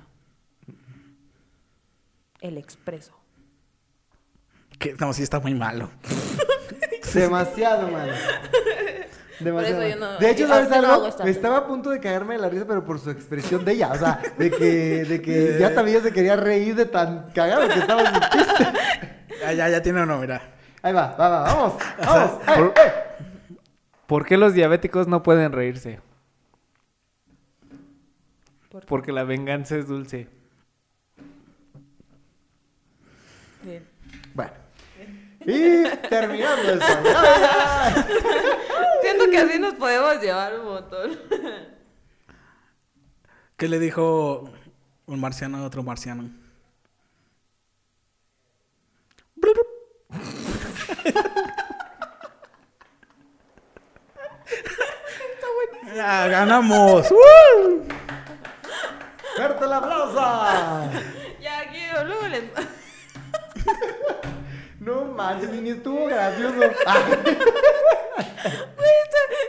El 2.41 2.57
expreso. 2.57 3.14
Que, 4.78 4.95
no, 4.95 5.12
sí 5.12 5.22
está 5.22 5.39
muy 5.39 5.53
malo. 5.55 5.91
Demasiado, 7.14 7.89
mano. 7.89 8.12
Demasiado. 9.41 9.76
Por 9.76 9.84
eso 9.87 9.97
yo 9.99 10.01
no- 10.07 10.18
de 10.18 10.30
hecho, 10.30 10.41
yo- 10.41 10.49
¿sabes 10.49 10.68
no 10.70 10.76
algo? 10.93 11.07
estaba 11.26 11.57
a 11.59 11.66
punto 11.66 11.91
de 11.91 12.01
caerme 12.01 12.34
de 12.34 12.41
la 12.41 12.49
risa, 12.49 12.64
pero 12.66 12.84
por 12.84 12.99
su 12.99 13.11
expresión 13.11 13.64
de 13.64 13.72
ella. 13.72 13.93
O 13.93 13.99
sea, 13.99 14.20
de 14.39 14.51
que, 14.51 15.05
de 15.05 15.20
que 15.22 15.57
ya 15.61 15.74
también 15.74 16.03
se 16.03 16.12
quería 16.12 16.37
reír 16.37 16.74
de 16.74 16.87
tan 16.87 17.30
cagado 17.32 17.68
que 17.68 17.78
estaba 17.78 18.05
su 18.07 18.20
chiste. 18.30 18.66
Ya, 19.43 19.53
ya, 19.53 19.68
ya 19.68 19.82
tiene 19.82 20.03
uno, 20.03 20.18
mira. 20.18 20.41
Ahí 20.82 20.95
va, 20.95 21.14
va, 21.14 21.28
va, 21.28 21.43
vamos, 21.43 21.74
vamos. 22.07 22.30
¡Eh, 22.41 22.53
por- 22.57 22.66
eh! 22.68 22.93
¿Por 24.07 24.24
qué 24.24 24.37
los 24.39 24.55
diabéticos 24.55 25.07
no 25.09 25.22
pueden 25.22 25.53
reírse? 25.53 26.01
Porque 28.89 29.12
la 29.12 29.24
venganza 29.24 29.76
es 29.76 29.87
dulce. 29.89 30.28
Bien. 33.62 33.87
Bueno. 34.34 34.53
Y 35.49 35.84
terminando. 36.09 36.84
Siento 39.01 39.30
que 39.30 39.38
así 39.38 39.61
nos 39.61 39.74
podemos 39.74 40.20
llevar 40.20 40.59
un 40.59 40.64
montón. 40.66 41.20
¿Qué 43.57 43.68
le 43.68 43.78
dijo 43.78 44.51
un 45.07 45.20
marciano 45.20 45.59
a 45.59 45.64
otro 45.64 45.84
marciano? 45.84 46.28
Ya, 55.94 56.26
ganamos. 56.26 57.07
¡Fuerte 59.36 59.64
el 59.64 59.72
aplauso! 59.72 60.20
Ya, 61.40 61.61
aquí 61.61 61.82
luego. 62.05 62.26
No 64.87 65.05
manches, 65.05 65.51
ni 65.51 65.70
estuvo 65.70 66.07
gracioso. 66.07 66.61
Ah, 66.87 67.05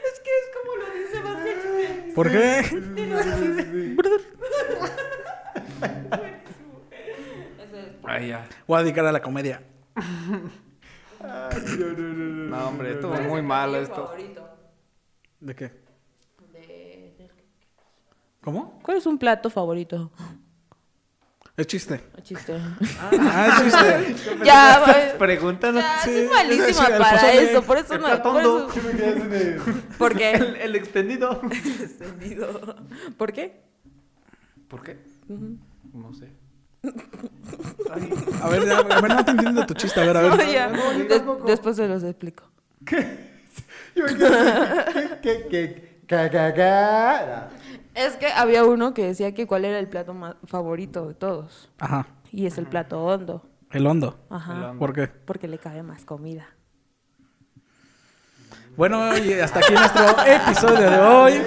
Es 0.09 0.19
que 0.19 0.29
es 0.29 0.47
como 0.55 0.75
lo 0.75 0.85
dice 0.93 1.21
más 1.23 1.37
que 1.43 2.11
¿Por 2.13 2.27
qué? 2.31 2.47
Ay, 8.03 8.29
ya. 8.29 8.47
Voy 8.67 8.79
a 8.79 8.83
dedicar 8.83 9.05
a 9.05 9.11
la 9.11 9.21
comedia. 9.21 9.61
No, 11.21 12.67
hombre, 12.67 12.91
estuvo 12.93 13.11
¿Cuál 13.11 13.23
es 13.23 13.29
muy 13.29 13.41
malo 13.41 13.77
esto. 13.77 14.07
favorito 14.07 14.49
¿De 15.39 15.55
qué? 15.55 15.71
de- 16.53 17.29
¿Cómo? 18.41 18.79
¿Cuál 18.81 18.97
es 18.97 19.05
un 19.05 19.17
plato 19.17 19.49
favorito? 19.49 20.11
Es 21.57 21.65
chiste. 21.65 21.99
Chiste. 22.21 22.53
Ah, 23.19 23.47
es 23.49 23.63
chiste. 24.13 24.35
ya, 24.45 24.79
va- 24.79 25.17
Pregúntanos. 25.17 25.81
ya, 25.81 26.01
Sí, 26.03 26.13
soy 26.13 26.27
malísima 26.27 26.85
sí, 26.85 26.91
para 26.99 27.33
eso, 27.33 27.63
por 27.63 27.77
eso 27.79 27.97
no. 27.97 28.21
Por, 28.21 28.39
eso, 28.41 28.67
¿Por 29.97 30.15
qué? 30.15 30.31
El, 30.33 30.55
el 30.61 30.75
extendido. 30.75 31.41
¿Por 33.17 33.33
qué? 33.33 33.63
¿Por 34.67 34.83
qué? 34.83 34.99
No 35.93 36.13
sé. 36.13 36.29
A 38.41 38.49
ver, 38.49 38.65
ya, 38.67 38.77
a 38.77 39.01
ver, 39.01 39.15
no 39.15 39.25
te 39.25 39.31
entiendo 39.31 39.65
tu 39.65 39.73
chiste. 39.73 39.99
A 39.99 40.05
ver, 40.05 40.15
a 40.17 40.21
ver. 40.21 40.37
No, 40.37 40.51
ya. 40.53 40.67
no, 40.67 40.93
yo 40.93 40.99
Des- 41.05 41.07
tampoco. 41.17 41.47
después 41.47 41.75
se 41.75 41.87
los 41.87 42.03
explico. 42.03 42.43
Yo 43.95 44.03
me 44.05 44.11
quedé- 44.13 45.19
¿Qué, 45.23 45.47
qué, 45.49 46.01
qué, 46.07 46.29
ca, 46.29 46.53
ca? 46.53 47.49
Es 47.97 48.15
que 48.17 48.27
había 48.27 48.63
uno 48.63 48.93
que 48.93 49.05
decía 49.07 49.33
que 49.33 49.47
cuál 49.47 49.65
era 49.65 49.79
el 49.79 49.87
plato 49.87 50.13
más 50.13 50.35
favorito 50.45 51.07
de 51.07 51.15
todos. 51.15 51.71
Ajá. 51.79 52.05
Y 52.31 52.45
es 52.45 52.57
el 52.59 52.67
plato 52.67 53.03
hondo. 53.03 53.43
El 53.71 53.87
hondo. 53.87 54.19
Ajá. 54.29 54.53
El 54.55 54.63
hondo. 54.65 54.79
¿Por 54.79 54.93
qué? 54.93 55.07
Porque 55.07 55.47
le 55.47 55.57
cabe 55.57 55.81
más 55.81 56.05
comida. 56.05 56.45
Bueno, 58.75 59.17
y 59.17 59.33
hasta 59.33 59.59
aquí 59.59 59.73
nuestro 59.73 60.05
episodio 60.25 60.89
de 60.91 60.99
hoy. 60.99 61.41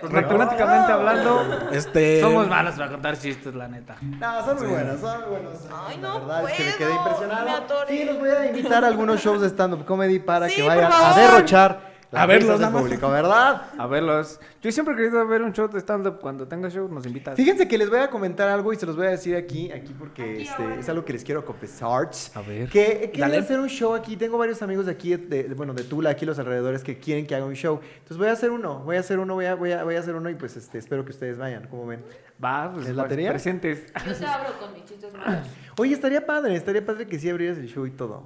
Pues 0.00 0.12
matemáticamente 0.12 0.92
hablando, 0.92 1.68
Este. 1.72 2.20
somos 2.22 2.48
malos 2.48 2.74
para 2.76 2.90
contar 2.90 3.18
chistes, 3.18 3.54
la 3.54 3.68
neta. 3.68 3.96
No, 4.00 4.44
son 4.46 4.56
muy 4.56 4.66
buenos, 4.68 5.00
son 5.00 5.20
muy 5.20 5.28
buenos. 5.30 5.58
Ay, 5.70 5.98
La 6.00 6.08
no 6.08 6.20
verdad 6.20 6.48
es 6.50 6.56
que 6.56 6.64
me 6.64 6.74
quedé 6.76 6.94
impresionado. 6.94 7.46
me. 7.46 7.86
Sí, 7.98 8.04
los 8.04 8.18
voy 8.18 8.30
a 8.30 8.46
invitar 8.46 8.84
a 8.84 8.86
algunos 8.86 9.20
shows 9.20 9.42
de 9.42 9.48
stand-up 9.48 9.84
comedy 9.84 10.20
para 10.20 10.48
Sí, 10.48 10.54
que 10.56 10.62
vayan 10.62 10.90
a 10.90 10.96
favor. 10.96 11.16
derrochar 11.20 11.89
las 12.12 12.22
A 12.22 12.26
verlos 12.26 12.58
nada 12.60 12.72
más. 12.72 12.82
público, 12.82 13.08
¿verdad? 13.08 13.62
A 13.78 13.86
verlos. 13.86 14.40
Yo 14.62 14.72
siempre 14.72 14.94
he 14.94 14.96
querido 14.96 15.26
ver 15.28 15.42
un 15.42 15.52
show 15.52 15.68
de 15.68 15.78
stand-up. 15.78 16.18
Cuando 16.20 16.48
tenga 16.48 16.68
show, 16.68 16.88
nos 16.88 17.06
invitas. 17.06 17.36
Fíjense 17.36 17.68
que 17.68 17.78
les 17.78 17.88
voy 17.88 18.00
a 18.00 18.10
comentar 18.10 18.48
algo 18.48 18.72
y 18.72 18.76
se 18.76 18.84
los 18.86 18.96
voy 18.96 19.06
a 19.06 19.10
decir 19.10 19.36
aquí, 19.36 19.70
aquí 19.70 19.94
porque 19.96 20.42
este, 20.42 20.80
es 20.80 20.88
algo 20.88 21.04
que 21.04 21.12
les 21.12 21.22
quiero 21.22 21.44
confesar. 21.44 22.10
A 22.34 22.40
ver. 22.42 22.68
Que 22.68 23.10
quiero 23.12 23.28
Dale. 23.28 23.38
hacer 23.38 23.60
un 23.60 23.68
show 23.68 23.94
aquí. 23.94 24.16
Tengo 24.16 24.38
varios 24.38 24.60
amigos 24.62 24.86
de 24.86 24.92
aquí, 24.92 25.14
de, 25.16 25.44
de- 25.44 25.54
bueno, 25.54 25.72
de 25.72 25.84
Tula, 25.84 26.10
aquí 26.10 26.26
los 26.26 26.38
alrededores, 26.38 26.82
que 26.82 26.98
quieren 26.98 27.26
que 27.26 27.34
haga 27.36 27.44
un 27.44 27.54
show. 27.54 27.80
Entonces 27.92 28.16
voy 28.16 28.26
a 28.28 28.32
hacer 28.32 28.50
uno, 28.50 28.80
voy 28.80 28.96
a 28.96 29.00
hacer 29.00 29.18
uno, 29.20 29.34
voy 29.34 29.44
a, 29.46 29.54
voy 29.54 29.72
a, 29.72 29.84
voy 29.84 29.94
a 29.94 30.00
hacer 30.00 30.14
uno 30.16 30.28
y 30.30 30.34
pues 30.34 30.56
este, 30.56 30.78
espero 30.78 31.04
que 31.04 31.12
ustedes 31.12 31.38
vayan, 31.38 31.68
como 31.68 31.86
ven. 31.86 32.02
Va, 32.42 32.72
pues, 32.72 32.86
¿Les 32.86 32.96
latería? 32.96 33.30
presentes. 33.30 33.84
Yo 34.06 34.14
te 34.14 34.26
abro 34.26 34.58
con 34.58 34.72
mis 34.72 34.84
chistes 34.84 35.12
malos. 35.12 35.46
Oye, 35.78 35.94
estaría 35.94 36.26
padre, 36.26 36.56
estaría 36.56 36.84
padre 36.84 37.06
que 37.06 37.18
sí 37.18 37.28
abrieras 37.30 37.58
el 37.58 37.68
show 37.68 37.86
y 37.86 37.90
todo. 37.92 38.24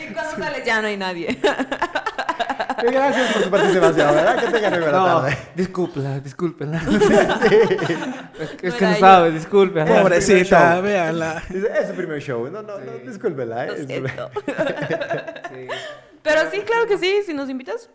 Y 0.00 0.12
cuando 0.12 0.36
sales 0.36 0.64
ya 0.64 0.80
no 0.80 0.88
hay 0.88 0.96
nadie. 0.96 1.38
Gracias 2.82 3.32
por 3.32 3.42
su 3.44 3.50
participación, 3.50 4.14
¿verdad? 4.14 4.36
Que 4.44 4.50
tengan 4.52 4.72
buena 4.80 4.92
No, 4.92 5.04
tarde. 5.22 5.38
discúlpela, 5.54 6.20
discúlpela. 6.20 6.78
es, 8.40 8.50
es 8.62 8.74
que 8.74 8.84
no 8.86 8.96
sabe, 8.96 9.30
disculpe. 9.30 9.84
Pobrecita, 9.84 10.80
véanla. 10.80 11.42
Es 11.50 11.88
su 11.88 11.94
primer 11.94 12.20
show. 12.20 12.48
No, 12.50 12.62
no, 12.62 12.78
no, 12.78 12.92
discúlpela, 13.04 13.66
¿eh? 13.66 13.86
Sí. 15.52 15.68
Pero 16.22 16.50
sí, 16.50 16.60
claro 16.60 16.86
que 16.86 16.98
sí. 16.98 17.22
Si 17.26 17.34
nos 17.34 17.48
invitas, 17.50 17.90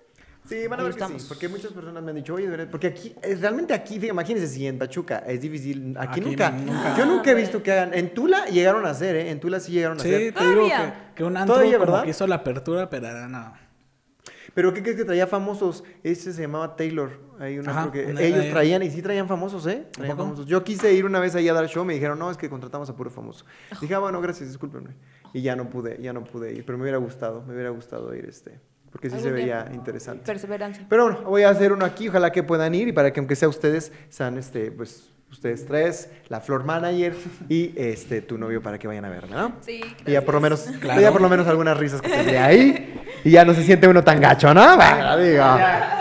Sí, 0.48 0.66
van 0.68 0.80
a 0.80 0.84
ver 0.84 0.96
que 0.96 1.06
sí, 1.06 1.26
porque 1.28 1.50
muchas 1.50 1.72
personas 1.74 2.02
me 2.04 2.12
han 2.12 2.16
dicho, 2.16 2.34
oye, 2.34 2.46
de 2.46 2.52
verdad, 2.52 2.68
porque 2.72 2.88
aquí, 2.88 3.14
realmente 3.42 3.74
aquí, 3.74 3.96
imagínense 4.08 4.48
si 4.48 4.66
en 4.66 4.78
Pachuca 4.80 5.20
es 5.28 5.42
difícil, 5.42 5.96
aquí, 5.98 6.20
Aquí 6.20 6.22
nunca, 6.22 6.52
nunca. 6.52 6.98
yo 6.98 7.06
nunca 7.06 7.32
he 7.32 7.36
visto 7.36 7.62
que 7.62 7.72
hagan, 7.72 7.94
en 7.94 8.14
Tula 8.14 8.46
llegaron 8.46 8.86
a 8.86 8.92
hacer, 8.92 9.16
¿eh? 9.18 9.30
En 9.30 9.40
Tula 9.40 9.60
sí 9.60 9.74
llegaron 9.74 10.00
a 10.00 10.04
Sí, 10.04 10.08
hacer. 10.14 10.34
te 10.34 10.48
digo 10.50 10.68
que, 10.68 10.94
que 11.16 11.24
un 11.24 11.36
antro 11.38 11.56
Todavía, 11.56 11.78
como 11.78 11.92
¿verdad? 11.92 12.04
que 12.06 12.10
hizo 12.12 12.26
la 12.28 12.36
apertura, 12.36 12.90
pero 12.90 13.28
no. 13.28 13.54
Pero 14.54 14.74
¿qué 14.74 14.82
crees 14.82 14.98
que 14.98 15.06
traía 15.06 15.28
famosos? 15.28 15.84
Ese 16.04 16.34
se 16.34 16.42
llamaba 16.42 16.76
Taylor. 16.76 17.12
Hay 17.40 17.60
un 17.60 17.70
Ajá, 17.70 17.92
que 17.92 18.06
una- 18.06 18.22
ellos 18.22 18.50
traían, 18.50 18.82
y 18.82 18.90
sí 18.90 19.02
traían 19.04 19.28
famosos, 19.28 19.68
¿eh? 19.68 19.86
Traían 19.92 20.18
famosos. 20.18 20.46
Yo 20.48 20.64
quise 20.64 20.92
ir 20.94 21.06
una 21.06 21.20
vez 21.20 21.36
ahí 21.36 21.48
a 21.48 21.54
dar 21.54 21.68
show, 21.68 21.86
me 21.86 21.94
dijeron, 21.94 22.18
no, 22.18 22.32
es 22.32 22.38
que 22.38 22.50
contratamos 22.50 22.90
a 22.90 22.96
puro 22.96 23.12
famoso. 23.12 23.46
Dije, 23.82 23.94
ah, 23.94 24.00
bueno, 24.00 24.20
gracias, 24.22 24.50
discúlpenme. 24.50 24.96
Y 25.34 25.42
ya 25.42 25.56
no 25.56 25.70
pude, 25.70 26.02
ya 26.02 26.14
no 26.14 26.24
pude 26.24 26.54
ir, 26.54 26.66
pero 26.66 26.78
me 26.78 26.84
hubiera 26.86 26.98
gustado, 26.98 27.44
me 27.44 27.54
hubiera 27.54 27.70
gustado 27.70 28.16
ir, 28.16 28.26
este, 28.26 28.60
porque 28.98 29.12
sí 29.12 29.20
se 29.22 29.32
veía 29.32 29.68
interesante. 29.74 30.24
perseverancia. 30.26 30.84
Pero 30.90 31.04
bueno, 31.04 31.22
voy 31.22 31.44
a 31.44 31.50
hacer 31.50 31.72
uno 31.72 31.86
aquí, 31.86 32.10
ojalá 32.10 32.32
que 32.32 32.42
puedan 32.42 32.74
ir 32.74 32.88
y 32.88 32.92
para 32.94 33.14
que 33.14 33.20
aunque 33.20 33.36
sea 33.36 33.48
ustedes, 33.48 33.92
sean 34.10 34.40
este, 34.40 34.72
pues, 34.72 35.12
ustedes 35.32 35.68
tres, 35.68 36.10
la 36.30 36.40
floor 36.42 36.64
manager 36.64 37.14
y 37.48 37.74
este 37.76 38.22
tu 38.24 38.40
novio 38.40 38.60
para 38.64 38.80
que 38.80 38.88
vayan 38.88 39.06
a 39.06 39.10
verme, 39.10 39.36
¿no? 39.36 39.52
Sí, 39.62 39.82
Y 40.04 40.12
ya 40.14 40.24
por 40.24 40.34
lo 40.34 40.42
menos, 40.42 40.62
Claro. 40.80 41.00
ya 41.00 41.12
por 41.12 41.22
lo 41.22 41.30
menos 41.30 41.46
algunas 41.48 41.78
risas 41.78 42.02
que 42.02 42.10
tendré 42.10 42.40
ahí 42.40 43.04
y 43.24 43.30
ya 43.30 43.46
no 43.46 43.54
se 43.54 43.62
siente 43.64 43.88
uno 43.88 44.04
tan 44.04 44.20
gacho, 44.20 44.52
¿no? 44.52 44.76
Bueno, 44.76 45.18
digo, 45.20 45.46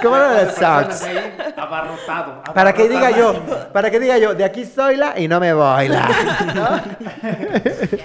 ¿cómo 0.03 0.17
no 0.17 0.33
les 0.33 0.55
sucks? 0.55 1.05
Abarrotado. 1.55 2.45
Para 2.55 2.73
que 2.73 2.89
diga 2.89 3.11
yo, 3.11 3.43
para 3.75 3.91
que 3.91 4.01
diga 4.01 4.17
yo, 4.17 4.35
de 4.35 4.45
aquí 4.45 4.65
soy 4.65 4.97
la 4.97 5.19
y 5.21 5.29
no 5.29 5.39
me 5.39 5.53
voy 5.53 5.89
la. 5.89 6.09
¿no? 6.55 6.81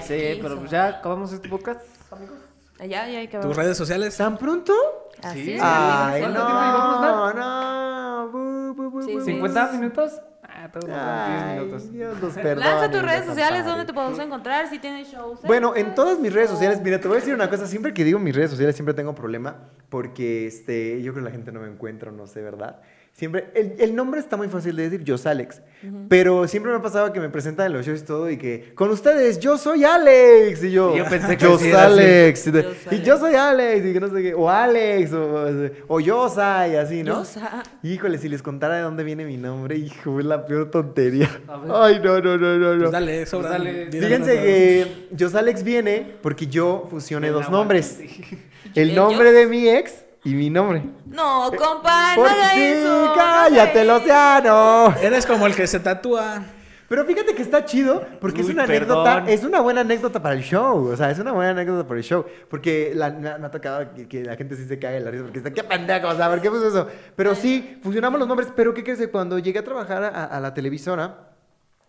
Sí, 0.05 0.37
pero 0.41 0.57
pues 0.57 0.69
ya 0.69 0.87
acabamos 0.87 1.31
este 1.31 1.47
podcast, 1.47 1.79
amigos. 2.11 2.40
Ya, 2.81 3.07
ya 3.07 3.19
hay 3.19 3.27
que 3.27 3.37
ver. 3.37 3.45
¿Tus 3.45 3.55
redes 3.55 3.77
sociales? 3.77 4.15
¿Tan 4.17 4.37
pronto? 4.37 4.73
Así 5.21 5.43
Sí. 5.45 5.53
es, 5.53 5.61
Ay, 5.63 6.23
amigos. 6.23 6.33
¿Cuánto 6.33 6.45
tiempo 6.47 6.61
llevamos, 6.61 7.01
no, 7.01 7.17
Mar? 7.23 7.35
no. 7.35 8.29
bu, 8.31 8.73
bu, 8.75 8.89
bu, 8.91 9.01
Sí, 9.03 9.13
bu, 9.13 9.21
sí. 9.25 9.33
bu. 9.39 9.45
¿50 9.47 9.71
minutos? 9.73 10.21
Ah, 10.43 10.67
tengo 10.71 10.87
unos 10.87 10.97
10 10.97 11.43
Ay, 11.43 11.59
minutos. 11.59 11.91
Dios 11.91 12.19
los 12.21 12.33
perdone. 12.33 12.65
Lanza 12.67 12.91
tus 12.91 13.01
redes 13.01 13.25
sociales. 13.25 13.65
¿dónde 13.65 13.85
te 13.85 13.93
podemos 13.93 14.19
encontrar? 14.19 14.67
Si 14.67 14.79
tienes 14.79 15.07
shows. 15.11 15.41
Bueno, 15.43 15.75
en 15.75 15.95
todas 15.95 16.19
mis 16.19 16.33
redes 16.33 16.49
sociales, 16.49 16.81
mira, 16.81 16.99
te 16.99 17.07
voy 17.07 17.17
a 17.17 17.19
decir 17.19 17.33
una 17.33 17.49
cosa, 17.49 17.67
siempre 17.67 17.93
que 17.93 18.03
digo 18.03 18.19
mis 18.19 18.35
redes 18.35 18.49
sociales 18.51 18.75
siempre 18.75 18.93
tengo 18.93 19.15
problema 19.15 19.55
porque 19.89 20.47
este, 20.47 21.01
yo 21.01 21.13
creo 21.13 21.23
que 21.23 21.29
la 21.29 21.35
gente 21.35 21.51
no 21.51 21.61
me 21.61 21.67
encuentra, 21.67 22.11
no 22.11 22.27
sé, 22.27 22.41
¿verdad? 22.41 22.81
Siempre, 23.13 23.51
el, 23.53 23.75
el 23.77 23.95
nombre 23.95 24.19
está 24.19 24.35
muy 24.35 24.47
fácil 24.47 24.75
de 24.75 24.89
decir, 24.89 25.03
yo 25.03 25.15
Alex, 25.25 25.61
pero 26.07 26.47
siempre 26.47 26.71
me 26.71 26.79
ha 26.79 26.81
pasado 26.81 27.13
que 27.13 27.19
me 27.19 27.29
presentan 27.29 27.67
en 27.67 27.73
los 27.73 27.85
shows 27.85 28.01
y 28.01 28.05
todo 28.05 28.31
y 28.31 28.37
que, 28.37 28.73
con 28.73 28.89
ustedes, 28.89 29.39
yo 29.39 29.57
soy 29.57 29.83
Alex, 29.83 30.63
y 30.63 30.71
yo, 30.71 30.95
Y 30.95 30.99
yo 30.99 31.05
pensé 31.05 31.37
que 31.37 31.43
yo 31.43 31.55
así. 31.55 31.71
Alex, 31.71 32.47
y, 32.47 32.51
Yo 32.51 32.61
soy 32.63 33.01
yo 33.03 33.17
soy 33.19 33.35
Alex, 33.35 33.85
y 33.85 33.93
que 33.93 33.99
no 33.99 34.09
sé 34.09 34.23
qué, 34.23 34.33
o 34.33 34.49
Alex, 34.49 35.13
o, 35.13 35.69
o 35.87 35.99
yo 35.99 36.29
soy, 36.29 36.75
así, 36.75 37.03
¿no? 37.03 37.19
Yosa. 37.19 37.61
Híjole, 37.83 38.17
si 38.17 38.27
les 38.27 38.41
contara 38.41 38.77
de 38.77 38.81
dónde 38.81 39.03
viene 39.03 39.25
mi 39.25 39.37
nombre, 39.37 39.75
hijo, 39.75 40.19
es 40.19 40.25
la 40.25 40.45
peor 40.45 40.71
tontería. 40.71 41.29
A 41.47 41.57
ver. 41.57 41.71
Ay, 41.75 42.01
no, 42.03 42.19
no, 42.21 42.37
no, 42.37 42.57
no, 42.57 42.73
no. 42.73 42.79
Pues 42.79 42.91
dale, 42.91 43.25
sobra. 43.27 43.49
Pues 43.49 43.59
dale. 43.59 43.91
Fíjense 43.91 44.33
que 44.33 45.07
Jos 45.19 45.35
Alex 45.35 45.63
viene 45.63 46.15
porque 46.23 46.47
yo 46.47 46.87
fusioné 46.89 47.29
dos 47.29 47.49
nombres. 47.51 47.97
sí. 47.99 48.23
El 48.73 48.91
¿El 48.91 48.95
nombre 48.95 49.31
de 49.33 49.47
mi 49.47 49.67
ex 49.67 50.05
y 50.23 50.33
mi 50.35 50.49
nombre. 50.49 50.83
No, 51.05 51.51
compa, 51.57 52.15
no 52.15 52.21
Por 52.21 52.27
haga 52.29 52.49
sí, 52.53 52.61
eso. 52.63 53.05
no 53.07 53.13
cállate, 53.15 53.81
haga 53.81 53.93
Luciano. 53.97 54.95
Eres 55.01 55.25
como 55.25 55.47
el 55.47 55.55
que 55.55 55.67
se 55.67 55.79
tatúa. 55.79 56.43
Pero 56.87 57.05
fíjate 57.05 57.33
que 57.33 57.41
está 57.41 57.63
chido 57.63 58.05
porque 58.19 58.41
es 58.41 58.49
una 58.49 58.65
perdón. 58.65 59.07
anécdota, 59.07 59.31
es 59.31 59.43
una 59.45 59.61
buena 59.61 59.79
anécdota 59.79 60.21
para 60.21 60.35
el 60.35 60.41
show, 60.43 60.89
o 60.91 60.95
sea, 60.97 61.09
es 61.09 61.17
una 61.19 61.31
buena 61.31 61.51
anécdota 61.51 61.87
para 61.87 61.97
el 61.99 62.03
show, 62.03 62.25
porque 62.49 62.91
la- 62.93 63.11
me, 63.11 63.29
ha, 63.29 63.37
me 63.37 63.47
ha 63.47 63.49
tocado 63.51 63.93
que, 63.95 64.09
que 64.09 64.25
la 64.25 64.35
gente 64.35 64.57
sí 64.57 64.65
se 64.67 64.77
cae 64.77 64.95
de 64.95 64.99
la 64.99 65.09
risa 65.09 65.23
porque 65.23 65.37
está, 65.37 65.51
qué 65.51 65.63
pendejo, 65.63 66.09
o 66.09 66.15
sea, 66.15 66.29
¿por 66.29 66.41
qué 66.41 66.49
puso 66.49 66.67
eso? 66.67 66.87
Pero 67.15 67.33
sí, 67.33 67.79
fusionamos 67.81 68.19
los 68.19 68.27
nombres, 68.27 68.49
pero 68.53 68.73
¿qué 68.73 68.83
crees? 68.83 68.99
que 68.99 69.07
Cuando 69.09 69.39
llegué 69.39 69.59
a 69.59 69.63
trabajar 69.63 70.03
a, 70.03 70.25
a 70.25 70.39
la 70.41 70.53
televisora, 70.53 71.30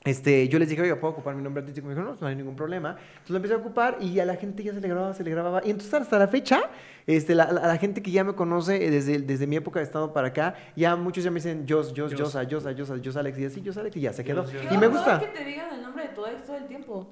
este, 0.05 0.49
yo 0.49 0.59
les 0.59 0.69
dije, 0.69 0.83
oiga, 0.83 0.99
¿puedo 0.99 1.13
ocupar 1.13 1.35
mi 1.37 1.43
nombre 1.43 1.61
artístico? 1.61 1.87
Me 1.87 1.95
dijo, 1.95 2.05
no, 2.07 2.17
no 2.21 2.27
hay 2.27 2.35
ningún 2.35 2.57
problema. 2.57 2.91
Entonces 2.99 3.31
lo 3.31 3.37
empecé 3.37 3.55
a 3.55 3.59
ocupar 3.59 3.99
y 4.01 4.19
a 4.19 4.25
la 4.25 4.37
gente 4.37 4.63
ya 4.65 4.73
se 4.75 4.81
le 4.81 4.89
grababa, 4.89 5.15
se 5.15 5.23
le 5.23 5.31
grababa. 5.31 5.61
Y 5.65 5.71
entonces 5.71 5.95
hasta 5.95 6.19
la 6.19 6.27
fecha, 6.29 6.61
este, 7.07 7.35
la, 7.35 7.53
la- 7.53 7.67
la 7.69 7.77
gente 7.79 8.03
que 8.03 8.11
ya 8.11 8.25
me 8.25 8.35
conoce 8.35 8.85
eh, 8.85 8.91
desde, 8.91 9.21
desde 9.21 9.47
mi 9.47 9.57
época 9.57 9.79
de 9.81 9.85
estado 9.85 10.13
para 10.13 10.29
acá, 10.29 10.55
ya 10.77 10.97
muchos 10.97 11.23
ya 11.23 11.31
me 11.31 11.37
dicen, 11.37 11.67
Jos, 11.69 11.93
Jos, 11.97 12.15
Josa, 12.15 12.43
Josa, 12.51 12.75
Josa, 12.77 12.97
Jos 13.05 13.17
Alex, 13.17 13.39
y 13.39 13.45
así, 13.45 13.63
Jos 13.65 13.77
Alex, 13.77 13.97
y 13.97 14.01
ya 14.01 14.13
se 14.13 14.25
quedó. 14.25 14.43
Jos. 14.43 14.51
Qué 14.53 14.75
Y 14.75 14.79
me 14.79 14.89
gusta. 14.89 15.21
que 15.21 15.27
te 15.27 15.45
digan 15.45 15.73
el 15.75 15.83
nombre 15.83 16.09
de 16.09 16.15
tu 16.15 16.27
ex 16.27 16.45
todo 16.47 16.57
el 16.57 16.67
tiempo. 16.67 17.09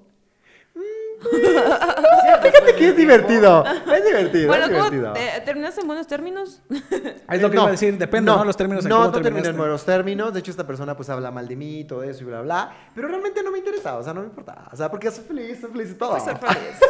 Fíjate 2.43 2.75
que 2.77 2.89
es 2.89 2.97
divertido, 2.97 3.65
es 3.67 4.05
divertido, 4.05 4.49
Bueno, 4.49 4.65
es 4.67 4.71
¿cómo 4.71 4.91
divertido. 4.91 5.13
te- 5.13 5.41
terminaste 5.45 5.81
en 5.83 5.87
buenos 5.87 6.07
términos? 6.07 6.63
Es 7.31 7.43
lo 7.43 7.51
que 7.51 7.57
iba 7.57 7.67
a 7.67 7.71
decir, 7.71 7.99
depende, 7.99 8.31
¿no? 8.31 8.45
Los 8.45 8.57
términos 8.57 8.85
en 8.85 8.89
No, 8.89 8.97
cómo 8.97 9.07
no 9.17 9.21
terminé 9.23 9.49
en 9.49 9.57
buenos 9.57 9.85
términos. 9.85 10.33
De 10.33 10.41
hecho, 10.41 10.51
esta 10.51 10.67
persona 10.67 10.97
pues 10.97 11.09
habla 11.11 11.31
mal 11.31 11.47
de 11.47 11.57
mí, 11.57 11.85
todo 11.85 12.03
eso 12.03 12.23
y 12.23 12.27
bla, 12.27 12.43
bla. 12.43 12.73
Pero 12.95 13.09
realmente 13.09 13.43
no 13.43 13.51
me 13.51 13.59
interesaba, 13.59 13.99
o 13.99 14.03
sea, 14.03 14.15
no 14.15 14.21
me 14.21 14.27
importaba. 14.29 14.69
O 14.73 14.77
sea, 14.77 14.91
porque 14.91 15.11
soy 15.11 15.25
feliz, 15.25 15.59
soy 15.61 15.71
feliz 15.71 15.91
y 15.91 15.95
todo. 15.95 16.11
Pues 16.11 16.25
ser 16.25 16.37
feliz. 16.39 16.57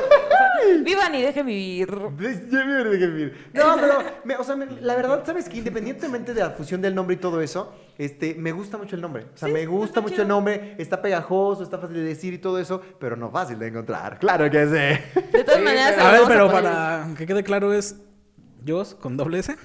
O 0.60 0.62
sea, 0.62 0.76
Vivan 0.82 1.14
y 1.14 1.22
dejen 1.22 1.46
vivir. 1.46 1.90
Dejé 2.18 3.06
vivir. 3.06 3.48
No, 3.54 3.76
pero, 3.80 3.98
me- 4.24 4.36
o 4.36 4.44
sea, 4.44 4.56
me- 4.56 4.80
la 4.80 4.94
verdad, 4.94 5.22
¿sabes 5.24 5.48
que 5.48 5.56
Independientemente 5.58 6.34
de 6.34 6.40
la 6.40 6.50
fusión 6.50 6.80
del 6.82 6.94
nombre 6.94 7.14
y 7.16 7.18
todo 7.18 7.40
eso, 7.40 7.72
este, 8.04 8.34
me 8.34 8.52
gusta 8.52 8.78
mucho 8.78 8.96
el 8.96 9.02
nombre. 9.02 9.26
O 9.34 9.36
sea, 9.36 9.48
Sí, 9.48 9.54
me 9.54 9.66
gusta 9.66 10.00
mucho 10.00 10.12
chido. 10.14 10.22
el 10.22 10.28
nombre, 10.28 10.74
está 10.78 11.00
pegajoso, 11.02 11.62
está 11.62 11.78
fácil 11.78 11.96
de 11.96 12.02
decir 12.02 12.32
y 12.34 12.38
todo 12.38 12.58
eso, 12.58 12.80
pero 12.98 13.16
no 13.16 13.30
fácil 13.30 13.58
de 13.58 13.68
encontrar. 13.68 14.18
Claro 14.18 14.50
que 14.50 14.64
sí. 14.66 15.20
De 15.32 15.44
todas 15.44 15.58
Sí, 15.60 15.64
maneras, 15.64 15.92
pero- 15.96 16.06
A 16.06 16.12
ver, 16.12 16.20
pero 16.26 16.46
poner- 16.50 16.62
para 16.62 17.06
que 17.16 17.26
quede 17.26 17.42
claro 17.44 17.72
es 17.72 17.96
Jos 18.66 18.94
con 18.94 19.16
doble 19.16 19.38
S. 19.38 19.56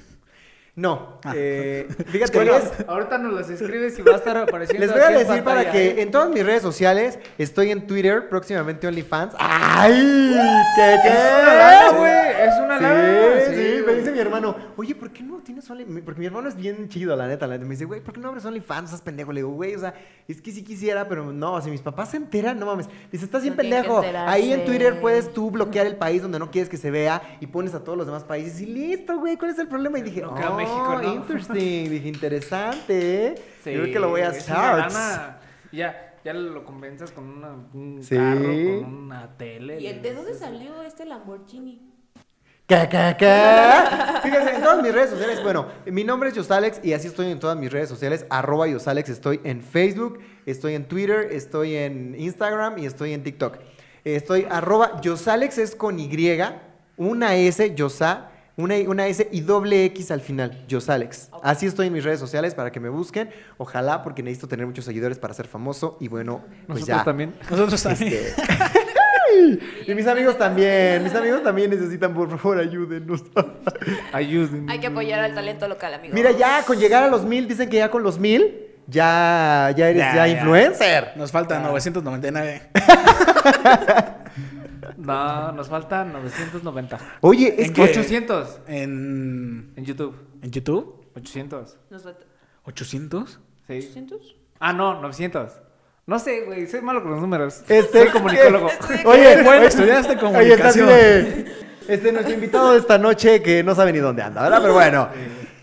No, 0.77 1.19
Ah. 1.23 1.31
eh, 1.35 1.87
fíjate, 2.07 2.37
Bueno, 2.37 2.57
es- 2.57 2.85
ahorita 2.87 3.17
nos 3.17 3.33
las 3.33 3.49
escribes 3.49 3.97
y 3.97 4.01
va 4.01 4.13
a 4.13 4.17
estar 4.17 4.35
apareciendo 4.37 4.85
Les 4.85 4.93
voy 4.93 5.01
a 5.03 5.09
decir 5.09 5.27
para 5.43 5.63
pantalla, 5.63 5.71
que 5.71 5.87
¿eh? 5.91 6.01
en 6.01 6.11
todas 6.11 6.29
mis 6.29 6.45
redes 6.45 6.61
sociales 6.61 7.17
estoy 7.37 7.71
en 7.71 7.87
Twitter, 7.87 8.27
próximamente 8.27 8.85
OnlyFans. 8.85 9.35
¡Ay! 9.39 10.35
¿Qué 10.75 10.97
qué? 11.03 11.07
Es 11.09 11.43
una 11.43 11.53
lana, 11.53 11.89
güey. 11.97 12.25
Es 12.47 12.59
una 12.61 12.77
Sí, 12.77 12.83
lana. 12.83 13.55
sí, 13.55 13.83
me 13.87 13.93
dice 13.93 14.11
mi 14.11 14.19
hermano, 14.19 14.55
oye, 14.75 14.93
¿por 14.95 15.11
qué 15.11 15.23
no 15.23 15.37
tienes 15.37 15.69
OnlyFans? 15.69 16.01
Porque 16.03 16.19
mi 16.19 16.25
hermano 16.25 16.49
es 16.49 16.55
bien 16.57 16.89
chido, 16.89 17.15
la 17.15 17.27
neta, 17.27 17.47
la 17.47 17.53
neta. 17.55 17.65
Me 17.65 17.71
dice, 17.71 17.85
güey, 17.85 18.01
¿por 18.01 18.13
qué 18.13 18.19
no 18.19 18.27
abres 18.27 18.43
OnlyFans? 18.43 18.89
Estás 18.89 19.01
pendejo. 19.01 19.31
Le 19.31 19.39
digo, 19.39 19.51
güey, 19.51 19.75
o 19.75 19.79
sea, 19.79 19.93
es 20.27 20.41
que 20.41 20.51
sí 20.51 20.61
quisiera, 20.63 21.07
pero 21.07 21.31
no, 21.31 21.61
si 21.61 21.71
mis 21.71 21.81
papás 21.81 22.09
se 22.11 22.17
enteran, 22.17 22.59
no 22.59 22.65
mames. 22.65 22.89
Dice, 23.13 23.23
estás 23.23 23.43
bien 23.43 23.53
No 23.53 23.61
pendejo. 23.61 24.03
Ahí 24.27 24.51
en 24.51 24.65
Twitter 24.65 24.99
puedes 24.99 25.31
tú 25.33 25.49
bloquear 25.51 25.87
el 25.87 25.95
país 25.95 26.21
donde 26.21 26.37
no 26.37 26.51
quieres 26.51 26.69
que 26.69 26.75
se 26.77 26.91
vea 26.91 27.21
y 27.39 27.47
pones 27.47 27.73
a 27.73 27.81
todos 27.83 27.97
los 27.97 28.05
demás 28.05 28.25
países 28.25 28.59
y 28.59 28.65
listo, 28.65 29.17
güey, 29.19 29.37
¿cuál 29.37 29.51
es 29.51 29.59
el 29.59 29.69
problema? 29.69 29.99
Y 29.99 30.01
dije, 30.01 30.21
No, 30.21 30.31
"Oh". 30.33 30.64
México, 30.65 31.01
¿no? 31.01 31.13
interesting. 31.15 31.89
Dije, 31.89 32.07
interesante, 32.07 33.25
¿eh? 33.27 33.35
Sí, 33.63 33.71
Yo 33.73 33.81
creo 33.81 33.93
que 33.93 33.99
lo 33.99 34.09
voy 34.09 34.21
a 34.21 34.29
hacer. 34.29 34.55
Ya, 35.71 36.15
ya 36.23 36.33
lo 36.33 36.63
convenzas 36.65 37.11
con 37.11 37.25
una, 37.29 37.49
un 37.73 38.01
Sí. 38.03 38.15
carro, 38.15 38.41
con 38.83 38.93
una 38.95 39.37
tele. 39.37 39.79
¿Y 39.79 39.87
el- 39.87 40.01
de 40.01 40.13
dónde 40.13 40.33
salió 40.33 40.81
este 40.81 41.05
Lamborghini? 41.05 41.91
¿Qué, 42.67 42.87
qué, 42.89 43.15
qué? 43.19 43.41
Fíjense, 44.23 44.55
en 44.55 44.61
todas 44.63 44.81
mis 44.81 44.91
redes 44.93 45.11
sociales, 45.11 45.43
bueno, 45.43 45.67
mi 45.85 46.03
nombre 46.03 46.29
es 46.29 46.35
Yosalex 46.35 46.79
y 46.83 46.93
así 46.93 47.07
estoy 47.07 47.29
en 47.31 47.39
todas 47.39 47.55
mis 47.57 47.71
redes 47.71 47.89
sociales, 47.89 48.25
arroba 48.31 48.67
Yosalex, 48.67 49.09
estoy 49.09 49.39
en 49.43 49.61
Facebook, 49.61 50.19
estoy 50.47 50.73
en 50.73 50.85
Twitter, 50.87 51.27
estoy 51.31 51.75
en 51.75 52.15
Instagram 52.17 52.79
y 52.79 52.87
estoy 52.87 53.13
en 53.13 53.21
TikTok. 53.23 53.59
Estoy 54.03 54.47
arroba 54.49 54.99
Yosalex 55.01 55.57
es 55.59 55.75
con 55.75 55.99
Y, 55.99 56.09
una 56.97 57.35
S, 57.35 57.75
Yosa, 57.75 58.31
una, 58.57 58.75
una 58.87 59.07
S 59.07 59.27
y 59.31 59.41
doble 59.41 59.85
X 59.85 60.11
al 60.11 60.21
final, 60.21 60.65
Yosalex. 60.67 61.29
Así 61.43 61.65
estoy 61.65 61.87
en 61.87 61.93
mis 61.93 62.03
redes 62.03 62.19
sociales 62.19 62.53
para 62.55 62.71
que 62.71 62.79
me 62.79 62.89
busquen, 62.89 63.29
ojalá 63.57 64.01
porque 64.03 64.23
necesito 64.23 64.47
tener 64.47 64.65
muchos 64.65 64.85
seguidores 64.85 65.19
para 65.19 65.33
ser 65.33 65.47
famoso 65.47 65.97
y 65.99 66.07
bueno, 66.07 66.41
pues 66.67 66.79
Nosotros 66.79 66.97
ya. 66.97 67.03
también. 67.03 67.33
Nosotros 67.49 67.83
también. 67.83 68.13
Este, 68.13 68.43
y 69.91 69.95
mis 69.95 70.07
amigos 70.07 70.37
también, 70.37 71.03
mis 71.03 71.13
amigos 71.13 71.43
también 71.43 71.69
necesitan, 71.69 72.13
por 72.13 72.29
favor, 72.37 72.59
ayúdenos. 72.59 73.23
Ayuden. 74.13 74.69
Hay 74.69 74.79
que 74.79 74.87
apoyar 74.87 75.19
al 75.19 75.33
talento 75.35 75.67
local, 75.67 75.93
amigos. 75.93 76.13
Mira, 76.15 76.31
ya 76.31 76.63
con 76.63 76.77
llegar 76.79 77.03
a 77.03 77.07
los 77.07 77.25
mil, 77.25 77.47
dicen 77.47 77.69
que 77.69 77.77
ya 77.77 77.91
con 77.91 78.03
los 78.03 78.17
mil, 78.19 78.61
ya, 78.87 79.73
ya 79.75 79.89
eres 79.89 80.01
Ya, 80.01 80.15
ya, 80.15 80.27
ya. 80.27 80.33
influencer. 80.37 81.11
Nos 81.17 81.31
falta 81.31 81.59
999. 81.59 82.61
No, 85.05 85.51
nos 85.51 85.67
faltan 85.69 86.11
990. 86.13 86.97
Oye, 87.21 87.55
es 87.57 87.67
¿En 87.67 87.73
que... 87.73 87.83
qué? 87.85 87.91
800 87.91 88.59
En, 88.67 89.71
en 89.75 89.85
YouTube. 89.85 90.15
en 90.41 90.51
YouTube, 90.51 91.03
800. 91.15 91.77
Nos 91.89 92.03
falta- 92.03 92.25
800. 92.63 93.39
Sí. 93.67 93.73
¿800? 93.95 94.35
Ah, 94.59 94.73
no, 94.73 95.01
900. 95.01 95.51
No 96.07 96.19
sé, 96.19 96.41
güey, 96.41 96.67
soy 96.67 96.81
malo 96.81 97.01
con 97.01 97.11
los 97.11 97.21
números. 97.21 97.63
Este, 97.67 97.99
soy 98.03 98.09
comunicólogo. 98.09 98.67
Oye, 99.05 99.41
Bueno, 99.43 99.49
oye, 99.59 99.65
estudiaste 99.67 100.11
Oye, 100.13 100.19
comunicación. 100.19 100.87
de- 100.87 101.45
Este, 101.87 102.11
nuestro 102.11 102.33
invitado 102.33 102.71
de 102.73 102.79
esta 102.79 102.97
noche 102.97 103.41
que 103.41 103.63
no 103.63 103.73
sabe 103.75 103.91
ni 103.93 103.99
dónde 103.99 104.21
anda, 104.21 104.41
¿verdad? 104.43 104.59
Pero 104.61 104.73
bueno. 104.73 105.09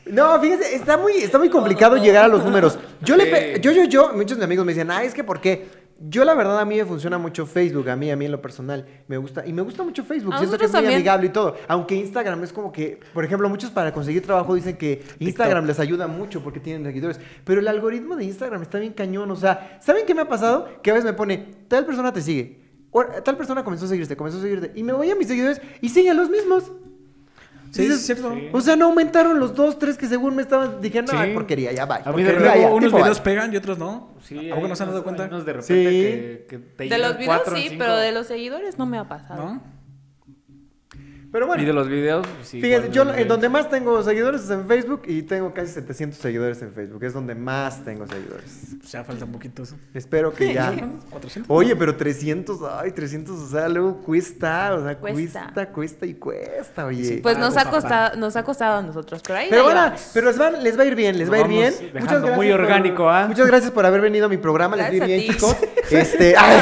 No, 0.07 0.39
fíjense, 0.41 0.75
está 0.75 0.99
muy, 0.99 1.13
está 1.15 1.39
muy 1.39 1.49
complicado 1.49 1.97
llegar 1.97 2.25
a 2.25 2.29
los 2.29 2.45
números. 2.45 2.79
Yo, 3.01 3.17
le, 3.17 3.61
yo, 3.61 3.71
yo, 3.73 3.85
yo, 3.85 4.13
muchos 4.15 4.37
de 4.37 4.37
mis 4.37 4.45
amigos 4.45 4.67
me 4.67 4.73
dicen, 4.75 4.91
ah, 4.91 5.03
es 5.05 5.15
que 5.15 5.25
¿por 5.25 5.41
qué? 5.41 5.67
Yo 6.09 6.25
la 6.25 6.35
verdad 6.35 6.59
a 6.59 6.65
mí 6.65 6.77
me 6.77 6.85
funciona 6.85 7.17
mucho 7.17 7.47
Facebook, 7.47 7.89
a 7.89 7.97
mí, 7.97 8.11
a 8.11 8.17
mí 8.17 8.25
en 8.25 8.33
lo 8.33 8.43
personal 8.43 8.87
me 9.07 9.17
gusta 9.19 9.47
y 9.47 9.53
me 9.53 9.63
gusta 9.63 9.85
mucho 9.85 10.03
Facebook, 10.05 10.35
A 10.35 10.39
siento 10.39 10.59
que 10.59 10.65
es 10.65 10.71
nosotros 10.71 10.71
muy 10.71 10.77
también. 10.79 10.95
amigable 10.97 11.27
y 11.27 11.31
todo. 11.31 11.57
Aunque 11.69 11.95
Instagram 11.95 12.43
es 12.43 12.53
como 12.53 12.73
que, 12.73 12.99
por 13.15 13.25
ejemplo, 13.25 13.49
muchos 13.49 13.71
para 13.71 13.93
conseguir 13.93 14.23
trabajo 14.23 14.55
dicen 14.55 14.77
que 14.77 15.03
Instagram 15.21 15.65
les 15.67 15.79
ayuda 15.79 16.09
mucho 16.09 16.43
porque 16.43 16.61
tienen 16.61 16.85
seguidores, 16.85 17.21
pero 17.45 17.61
el 17.61 17.69
algoritmo 17.69 18.17
de 18.17 18.25
Instagram 18.25 18.63
está 18.63 18.79
bien 18.79 18.93
cañón, 18.93 19.31
o 19.31 19.37
sea, 19.37 19.79
¿saben 19.81 20.05
qué 20.07 20.15
me 20.15 20.23
ha 20.23 20.29
pasado? 20.29 20.69
Que 20.83 20.91
a 20.91 20.95
veces 20.95 21.05
me 21.05 21.13
pone, 21.13 21.39
tal 21.69 21.87
persona 21.87 22.13
te 22.13 22.21
sigue, 22.21 22.61
o 22.91 23.05
tal 23.05 23.37
persona 23.37 23.63
comenzó 23.63 23.85
a 23.85 23.89
seguirte, 23.89 24.17
comenzó 24.17 24.39
a 24.39 24.43
seguirte 24.43 24.73
y 24.75 24.83
me 24.83 24.93
voy 24.93 25.11
a 25.11 25.15
mis 25.15 25.29
seguidores 25.29 25.61
y 25.81 25.89
siguen 25.89 26.17
los 26.17 26.29
mismos. 26.29 26.73
Sí, 27.73 27.83
Dices, 27.83 28.01
es 28.01 28.07
cierto. 28.07 28.33
sí. 28.35 28.49
O 28.53 28.61
sea, 28.61 28.77
no 28.77 28.85
aumentaron 28.85 29.41
los 29.41 29.55
dos, 29.55 29.79
tres 29.79 29.97
que 29.97 30.07
según 30.07 30.37
me 30.37 30.43
estaban. 30.43 30.81
Dije, 30.83 31.01
no, 31.01 31.09
Sí. 31.09 31.31
porquería, 31.33 31.73
ya 31.73 31.87
va. 31.87 32.03
A 32.05 32.13
mí 32.13 32.23
de 32.23 32.35
unos 32.71 32.93
videos 32.93 33.19
bye. 33.19 33.25
pegan 33.33 33.53
y 33.53 33.57
otros 33.57 33.79
no. 33.79 34.11
Sí, 34.23 34.51
¿A 34.51 34.55
poco 34.55 34.69
no 34.69 34.77
se 34.77 34.83
han 34.83 34.91
dado 34.91 35.03
cuenta? 35.03 35.27
de 35.27 35.31
repente 35.35 35.63
Sí. 35.63 35.73
que, 35.73 36.47
que 36.49 36.59
te 36.59 36.85
De 36.89 36.99
los 36.99 37.17
videos 37.17 37.27
cuatro 37.37 37.57
sí, 37.57 37.63
cinco. 37.63 37.77
pero 37.79 37.97
de 37.97 38.13
los 38.13 38.27
seguidores 38.27 38.79
no 38.79 38.85
me 38.85 38.99
ha 38.99 39.09
pasado. 39.09 39.43
¿No? 39.43 39.63
Pero 41.33 41.47
bueno. 41.47 41.63
Y 41.63 41.67
de 41.67 41.73
los 41.73 41.89
videos, 41.89 42.27
pues, 42.27 42.49
sí. 42.49 42.61
Fíjense, 42.61 42.89
igual 42.93 43.09
yo 43.15 43.15
en 43.15 43.27
donde 43.29 43.49
más 43.49 43.71
tengo 43.71 44.03
seguidores 44.03 44.43
es 44.43 44.51
en 44.51 44.67
Facebook 44.69 45.03
y 45.07 45.23
tengo 45.23 45.53
casi 45.55 45.73
700 45.73 46.19
seguidores 46.19 46.61
en 46.61 46.73
Facebook. 46.73 47.03
Es 47.05 47.15
donde 47.15 47.35
más 47.35 47.83
tengo 47.85 48.07
seguidores. 48.07 48.45
Pues 48.79 48.93
ya 48.93 49.03
faltan 49.03 49.33
poquitos. 49.33 49.75
Espero 49.95 50.33
que 50.35 50.53
ya. 50.53 50.73
400. 51.11 51.47
Oye, 51.49 51.75
pero 51.75 51.97
300, 51.97 52.59
ay, 52.79 52.93
300, 52.93 53.35
o 53.41 53.49
sea, 53.49 53.69
luego 53.69 53.97
cuesta, 54.03 54.75
o 54.75 54.85
sea, 54.85 54.99
cuesta, 54.99 55.43
Cuesta. 55.55 55.67
cuesta, 55.73 56.07
y 56.07 56.15
cuesta, 56.15 56.85
oye. 56.87 57.21
Pues 57.23 57.39
nos 57.39 57.57
ha 57.57 57.65
Pago, 57.65 57.71
papá. 57.77 57.81
costado, 57.81 58.17
nos 58.19 58.37
ha 58.37 58.43
costado 58.45 58.79
a 58.79 58.83
nosotros, 58.83 59.23
pero 59.27 59.39
ahí 59.39 59.47
Pero 59.49 59.65
bueno, 59.65 59.93
pero 60.13 60.27
les 60.29 60.41
va, 60.41 60.51
les 60.51 60.79
va 60.79 60.83
a 60.83 60.87
ir 60.87 60.95
bien, 60.95 61.17
les 61.19 61.29
Nos 61.29 61.35
va 61.35 61.41
a 61.43 61.47
ir 61.47 61.49
bien. 61.49 61.75
dejando 61.95 62.29
muy 62.35 62.51
orgánico, 62.53 63.09
¿ah? 63.09 63.27
Muchas 63.27 63.47
gracias 63.47 63.71
por 63.71 63.87
haber 63.87 64.03
venido 64.03 64.27
a 64.27 64.29
mi 64.29 64.37
programa, 64.37 64.77
les 64.77 64.85
va 64.85 64.89
a 64.91 64.93
ir 64.93 64.99
Gracias 64.99 65.19
bien, 65.21 65.31
a 65.31 65.33
ti. 65.33 65.39
chicos. 65.39 65.57
Este, 65.91 66.35
ay, 66.39 66.61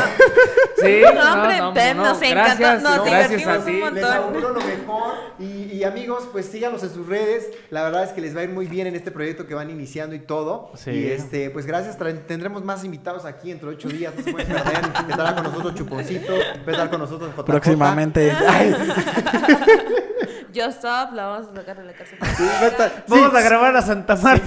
Sí, 0.82 1.02
No, 1.14 1.32
hombre, 1.34 1.60
te- 1.82 1.94
nos 1.94 2.22
encantó, 2.22 2.30
gracias, 2.58 2.82
nos 2.82 3.04
gracias 3.04 3.30
divertimos 3.30 3.56
a 3.62 3.64
ti. 3.66 3.70
un 3.72 3.80
montón. 3.80 3.94
Les 4.02 4.04
auguro 4.12 4.48
lo 4.54 4.60
mejor. 4.60 5.12
Y, 5.38 5.44
y 5.72 5.84
amigos, 5.84 6.28
pues 6.32 6.46
síganos 6.46 6.82
en 6.82 6.90
sus 6.90 7.06
redes. 7.06 7.48
La 7.70 7.82
verdad 7.82 8.04
es 8.04 8.10
que 8.10 8.20
les 8.20 8.34
va 8.34 8.40
a 8.40 8.44
ir 8.44 8.50
muy 8.50 8.66
bien 8.66 8.86
en 8.86 8.94
este 8.94 9.10
proyecto 9.10 9.46
que 9.46 9.54
van 9.54 9.68
iniciando 9.70 10.14
y 10.14 10.20
todo. 10.20 10.70
Sí. 10.76 10.90
Y 10.90 11.06
este, 11.10 11.50
pues 11.50 11.66
gracias. 11.66 11.98
Tendremos 12.26 12.64
más 12.64 12.84
invitados 12.84 13.24
aquí 13.26 13.50
dentro 13.50 13.68
de 13.70 13.76
ocho 13.76 13.88
días. 13.88 14.14
No 14.16 14.22
se 14.24 14.32
pueden 14.32 14.48
perder. 14.48 14.80
Estará 15.10 15.34
con 15.34 15.44
nosotros 15.44 15.74
Chuponcito. 15.74 16.32
Va 16.32 16.38
a 16.66 16.70
estar 16.70 16.90
con 16.90 17.00
nosotros 17.00 17.30
JJ. 17.36 17.44
Próximamente. 17.44 18.32
Just 20.54 20.78
Stop, 20.78 21.12
la 21.14 21.26
vamos 21.26 21.48
a 21.52 21.54
sacar 21.56 21.78
de 21.78 21.84
la 21.84 21.92
cárcel. 21.92 22.18
sí, 22.36 22.44
estar- 22.66 23.04
Vamos 23.08 23.30
sí, 23.30 23.36
a 23.36 23.40
grabar 23.40 23.76
a 23.76 23.82
Santa 23.82 24.16
Marta. 24.16 24.46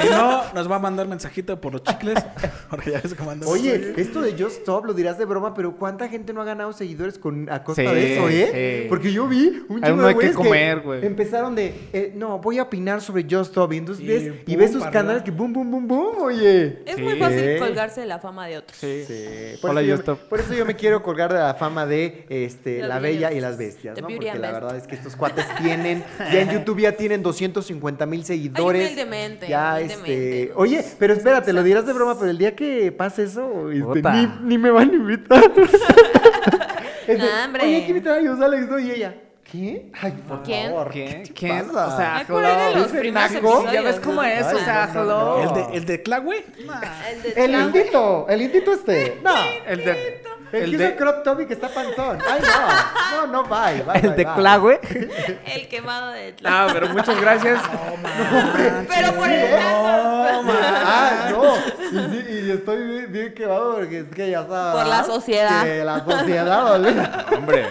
Si 0.00 0.08
no, 0.08 0.42
nos 0.54 0.70
va 0.70 0.76
a 0.76 0.78
mandar 0.78 1.06
mensajito 1.08 1.60
por 1.60 1.72
los 1.72 1.82
chicles. 1.82 2.18
Porque 2.70 2.90
ya 2.92 3.00
ves 3.00 3.14
cómo 3.14 3.30
andamos. 3.30 3.54
Oye, 3.54 3.94
esto 3.96 4.20
de 4.20 4.32
Just 4.32 4.58
Stop 4.60 4.86
lo 4.86 4.92
dirás 4.92 5.18
de 5.18 5.24
broma, 5.24 5.54
pero 5.54 5.76
¿cuánta 5.76 6.08
gente 6.08 6.32
no 6.32 6.42
ha 6.42 6.44
ganado 6.44 6.72
seguidores 6.72 7.18
con, 7.18 7.48
a 7.50 7.62
costa 7.62 7.82
Sí, 7.82 7.88
de 7.88 8.14
eso, 8.14 8.28
eh? 8.28 8.80
sí. 8.82 8.88
Porque 8.88 9.12
yo 9.12 9.26
vi 9.28 9.64
un 9.68 9.80
no 9.80 10.06
de 10.08 10.16
que 10.16 10.32
comer, 10.32 10.80
güey. 10.80 11.04
Empezaron 11.06 11.54
de, 11.54 11.88
eh, 11.92 12.12
no, 12.14 12.38
voy 12.38 12.58
a 12.58 12.64
opinar 12.64 13.00
sobre 13.00 13.22
Just 13.22 13.50
Stop. 13.50 13.72
Y 13.72 13.76
entonces 13.78 14.04
Y 14.04 14.08
ves, 14.08 14.34
y 14.46 14.56
ves 14.56 14.72
sus 14.72 14.84
canales 14.86 15.22
que 15.22 15.30
boom, 15.30 15.52
boom, 15.52 15.70
boom, 15.70 15.86
boom, 15.88 16.22
oye. 16.22 16.82
Es 16.86 16.96
Sí. 16.96 17.02
muy 17.02 17.18
fácil 17.18 17.58
colgarse 17.58 18.00
de 18.00 18.06
la 18.06 18.18
fama 18.18 18.46
de 18.46 18.58
otros. 18.58 18.76
Sí. 18.78 19.04
Sí, 19.06 19.58
por, 19.60 19.70
Hola, 19.70 19.80
eso 19.82 19.88
yo, 19.88 19.96
Just 19.96 20.08
Stop. 20.08 20.28
por 20.28 20.40
eso 20.40 20.54
yo 20.54 20.64
me 20.66 20.74
quiero 20.76 21.02
colgar 21.02 21.32
de 21.32 21.38
la 21.38 21.54
fama 21.54 21.86
de 21.86 22.26
este, 22.28 22.80
La 22.82 22.98
Bella 22.98 23.32
y 23.32 23.40
las 23.40 23.56
Bestias, 23.58 24.00
¿no? 24.00 24.06
Porque 24.08 24.34
la 24.34 24.52
verdad 24.52 24.76
es 24.76 24.86
que 24.86 24.94
estos 24.96 25.16
cuates 25.34 25.54
tienen, 25.62 26.04
ya 26.18 26.40
en 26.40 26.50
YouTube 26.50 26.80
ya 26.80 26.92
tienen 26.92 27.22
250 27.22 28.06
mil 28.06 28.24
seguidores. 28.24 28.82
humildemente, 28.86 29.48
Ya, 29.48 29.74
humildemente. 29.76 30.42
este, 30.42 30.52
oye, 30.56 30.84
pero 30.98 31.14
espérate, 31.14 31.52
lo 31.52 31.62
dirás 31.62 31.86
de 31.86 31.92
broma, 31.92 32.18
pero 32.18 32.30
el 32.30 32.38
día 32.38 32.54
que 32.56 32.92
pase 32.92 33.24
eso, 33.24 33.70
este, 33.70 34.02
ni, 34.10 34.26
ni 34.42 34.58
me 34.58 34.70
van 34.70 34.90
a 34.90 34.94
invitar. 34.94 35.42
Este, 37.06 37.18
No, 37.18 37.44
hombre. 37.44 37.62
Oye, 37.64 37.76
hay 37.76 37.82
que 37.84 37.88
invitar 37.90 38.14
a 38.14 38.20
Dios, 38.20 38.40
Alex, 38.40 38.68
¿no? 38.68 38.78
Y 38.80 38.90
ella, 38.90 39.14
¿qué? 39.44 39.92
Ay, 40.00 40.12
por 40.26 40.42
¿Quién? 40.42 40.70
favor. 40.70 40.90
¿Quién? 40.90 41.22
¿qué 41.22 41.28
te 41.28 41.32
¿Quién? 41.34 41.66
pasa? 41.68 41.86
O 41.86 41.96
sea, 41.96 42.16
Ay, 42.16 42.24
por 42.24 42.44
ahí 42.44 42.56
de 42.56 42.66
hello. 42.66 42.78
los 42.78 42.86
¿Ese 42.88 42.98
primeros 42.98 43.30
episodios, 43.32 43.72
Ya 43.72 43.82
ves 43.82 44.00
cómo 44.00 44.14
¿no? 44.16 44.24
es, 44.24 44.42
o 44.44 44.48
Ay, 44.48 44.64
sea, 44.64 44.90
no, 44.92 45.04
no, 45.04 45.38
hello. 45.38 45.42
El 45.42 45.54
de, 45.70 45.76
el 45.78 45.84
de 45.86 46.02
Clagüe. 46.02 46.44
El 46.58 47.22
de 47.22 47.44
El 47.44 47.54
indito, 47.54 48.26
el 48.28 48.42
indito 48.42 48.72
este. 48.72 49.18
No. 49.22 49.34
El 49.68 49.84
de. 49.84 50.22
El, 50.56 50.64
El 50.64 50.70
que 50.70 50.76
usa 50.76 50.88
de. 50.88 50.96
crop 50.96 51.22
top 51.22 51.40
y 51.40 51.46
que 51.46 51.54
está 51.54 51.68
panzón. 51.68 52.18
Ay, 52.26 52.40
no. 52.40 53.26
No, 53.26 53.32
no, 53.32 53.42
bye. 53.44 53.82
bye 53.82 54.00
El 54.00 54.00
bye, 54.00 54.16
de 54.16 54.24
bye. 54.24 54.34
Clagüe. 54.34 54.80
El 55.54 55.68
quemado 55.68 56.12
de 56.12 56.32
Trump. 56.32 56.56
No, 56.56 56.66
pero 56.72 56.88
muchas 56.88 57.20
gracias. 57.20 57.62
Pero 58.88 59.12
por 59.14 59.28
el 59.28 59.50
tanto. 59.50 60.52
Ah, 60.84 61.28
no. 61.30 61.54
Y, 61.92 62.50
estoy 62.50 62.86
bien, 62.86 63.12
bien 63.12 63.34
quemado 63.34 63.76
porque 63.76 63.98
es 64.00 64.08
que 64.08 64.30
ya 64.30 64.40
está. 64.40 64.72
Por 64.72 64.86
la 64.86 65.04
sociedad. 65.04 65.62
Que 65.62 65.84
la 65.84 66.04
sociedad, 66.04 66.64
¿vale? 66.64 66.94
Hombre. 67.36 67.66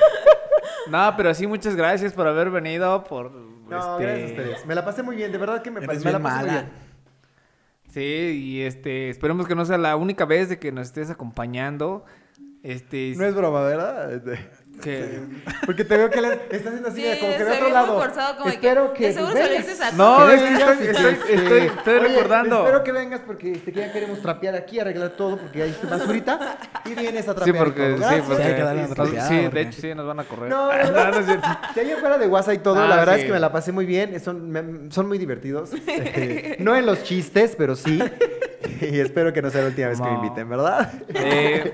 No, 0.88 1.14
pero 1.18 1.34
sí, 1.34 1.48
muchas 1.48 1.76
gracias 1.76 2.14
por 2.14 2.28
haber 2.28 2.50
venido. 2.50 3.04
Por. 3.04 3.32
No, 3.32 4.00
este, 4.00 4.04
gracias 4.04 4.30
a 4.30 4.34
ustedes. 4.34 4.66
Me 4.66 4.76
la 4.76 4.86
pasé 4.86 5.04
muy 5.04 5.16
bien, 5.16 5.32
de 5.32 5.38
verdad 5.38 5.62
que 5.62 5.72
me, 5.72 5.84
Eres 5.84 6.04
me 6.04 6.12
la 6.12 6.20
bien 6.20 6.24
pasé 6.24 6.44
muy 6.44 6.52
bien. 6.52 6.70
Sí, 7.92 8.02
y 8.02 8.62
este. 8.62 9.10
Esperemos 9.10 9.48
que 9.48 9.56
no 9.56 9.66
sea 9.66 9.78
la 9.78 9.96
única 9.96 10.26
vez 10.26 10.50
de 10.50 10.60
que 10.60 10.72
nos 10.72 10.88
estés 10.88 11.10
acompañando. 11.10 12.06
Este. 12.66 13.14
No 13.16 13.26
es 13.26 13.36
broma, 13.36 13.62
¿verdad? 13.62 14.12
Este, 14.14 14.40
que. 14.82 15.20
Porque 15.68 15.84
te 15.86 15.98
veo 15.98 16.10
que 16.10 16.20
le 16.20 16.34
estás 16.34 16.66
haciendo 16.66 16.90
así, 16.90 17.02
Sí, 17.02 17.20
como 17.20 17.32
que 17.34 17.38
se 17.38 17.44
de 17.44 17.50
ve 17.50 17.56
otro 17.58 17.66
muy 17.66 17.74
lado. 17.74 18.00
forzado, 18.02 18.38
como 18.38 18.50
espero 18.50 18.92
que, 18.94 19.00
que. 19.00 19.08
de 19.08 19.14
seguro 19.14 19.34
se 19.34 19.40
lo 19.44 19.50
vengas. 19.50 19.66
dices 19.68 19.82
a 19.82 19.92
No, 19.92 20.30
es 20.32 20.42
que 20.42 20.54
estoy, 20.54 20.88
estoy, 20.88 21.14
este, 21.14 21.34
estoy, 21.36 21.60
estoy 21.78 21.94
oye, 21.98 22.08
recordando. 22.08 22.60
Espero 22.66 22.84
que 22.84 22.92
vengas 22.92 23.22
porque 23.26 23.52
este, 23.52 23.72
que 23.72 23.80
ya 23.80 23.92
queremos 23.94 24.20
trapear 24.22 24.56
aquí, 24.56 24.80
arreglar 24.80 25.12
todo, 25.12 25.38
porque 25.38 25.62
hay 25.64 25.76
basurita 25.90 26.58
y 26.86 26.94
vienes 26.96 27.28
a 27.28 27.32
Sí, 27.32 27.36
trapear. 27.36 27.66
porque, 27.66 27.82
todo. 27.82 27.94
sí, 27.98 28.00
Gracias. 28.02 28.26
porque 28.26 28.42
Sí, 28.44 28.50
hay 28.50 28.56
que 28.56 28.62
darle 28.64 28.80
una 28.80 28.88
nos- 28.88 28.96
trapeada, 28.96 29.28
sí, 29.30 29.36
de 29.36 29.44
porque- 29.44 29.62
hecho 29.62 29.82
sí 29.82 29.96
nos 29.96 30.08
van 30.08 30.20
a 30.20 30.24
correr. 30.24 30.50
No, 30.50 30.74
no, 30.84 30.92
No, 30.92 31.12
no 31.12 31.20
es 31.20 31.26
cierto. 31.26 31.48
Si 31.76 31.80
fuera 32.02 32.18
de 32.18 32.28
WhatsApp 32.28 32.54
y 32.56 32.58
todo, 32.58 32.82
Ah, 32.82 32.88
la 32.88 32.96
verdad 32.98 33.14
sí. 33.14 33.20
es 33.22 33.26
que 33.28 33.32
me 33.34 33.40
la 33.40 33.52
pasé 33.52 33.72
muy 33.72 33.86
bien. 33.86 34.20
Son, 34.20 34.50
me- 34.50 34.92
son 34.92 35.08
muy 35.08 35.20
divertidos. 35.20 35.70
Eh, 35.88 36.58
no 36.60 36.76
en 36.76 36.86
los 36.88 37.04
chistes, 37.04 37.56
pero 37.58 37.76
sí. 37.76 38.00
y 38.82 39.00
espero 39.00 39.32
que 39.32 39.42
no 39.42 39.50
sea 39.52 39.62
la 39.62 39.68
última 39.68 39.88
vez 39.90 40.00
que 40.02 40.04
me 40.06 40.12
No. 40.12 40.24
inviten, 40.24 40.50
¿verdad? 40.50 40.92
Eh, 41.14 41.74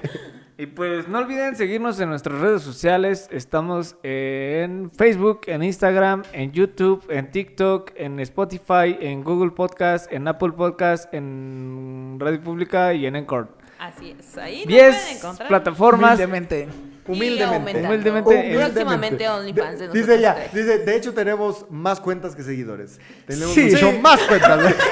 y 0.62 0.68
pues 0.68 1.08
no 1.08 1.18
olviden 1.18 1.56
seguirnos 1.56 2.00
en 2.00 2.10
nuestras 2.10 2.38
redes 2.40 2.62
sociales. 2.62 3.28
Estamos 3.32 3.96
en 4.04 4.92
Facebook, 4.92 5.42
en 5.48 5.64
Instagram, 5.64 6.22
en 6.34 6.52
YouTube, 6.52 7.04
en 7.10 7.32
TikTok, 7.32 7.90
en 7.96 8.20
Spotify, 8.20 8.96
en 9.00 9.24
Google 9.24 9.50
Podcast, 9.52 10.12
en 10.14 10.28
Apple 10.28 10.52
Podcast, 10.52 11.12
en 11.16 12.18
Radio 12.20 12.40
Pública 12.44 12.94
y 12.94 13.08
en 13.08 13.16
Encore. 13.16 13.48
Así 13.80 14.16
es, 14.20 14.38
ahí 14.38 14.58
nos 14.58 14.66
pueden 14.66 14.92
10 14.92 15.16
encontrar. 15.18 15.48
plataformas. 15.48 16.12
Humildemente. 16.20 16.68
Humildemente. 17.08 17.56
aumentando. 17.56 17.88
Humildemente, 17.90 18.56
Próximamente. 18.60 19.30
OnlyFans 19.30 19.80
de 19.80 19.88
De- 19.88 19.94
Dice 20.00 20.18
tres. 20.20 20.54
dice, 20.54 20.78
de 20.86 20.96
hecho 20.96 21.14
tenemos 21.16 21.66
más 21.72 22.00
cuentas 22.00 22.36
que 22.36 22.44
seguidores. 22.44 23.00
Tenemos 23.26 23.56
Sí. 23.56 23.64
mucho 23.72 23.90
Sí. 23.92 23.98
más 24.00 24.22
cuentas. 24.22 24.76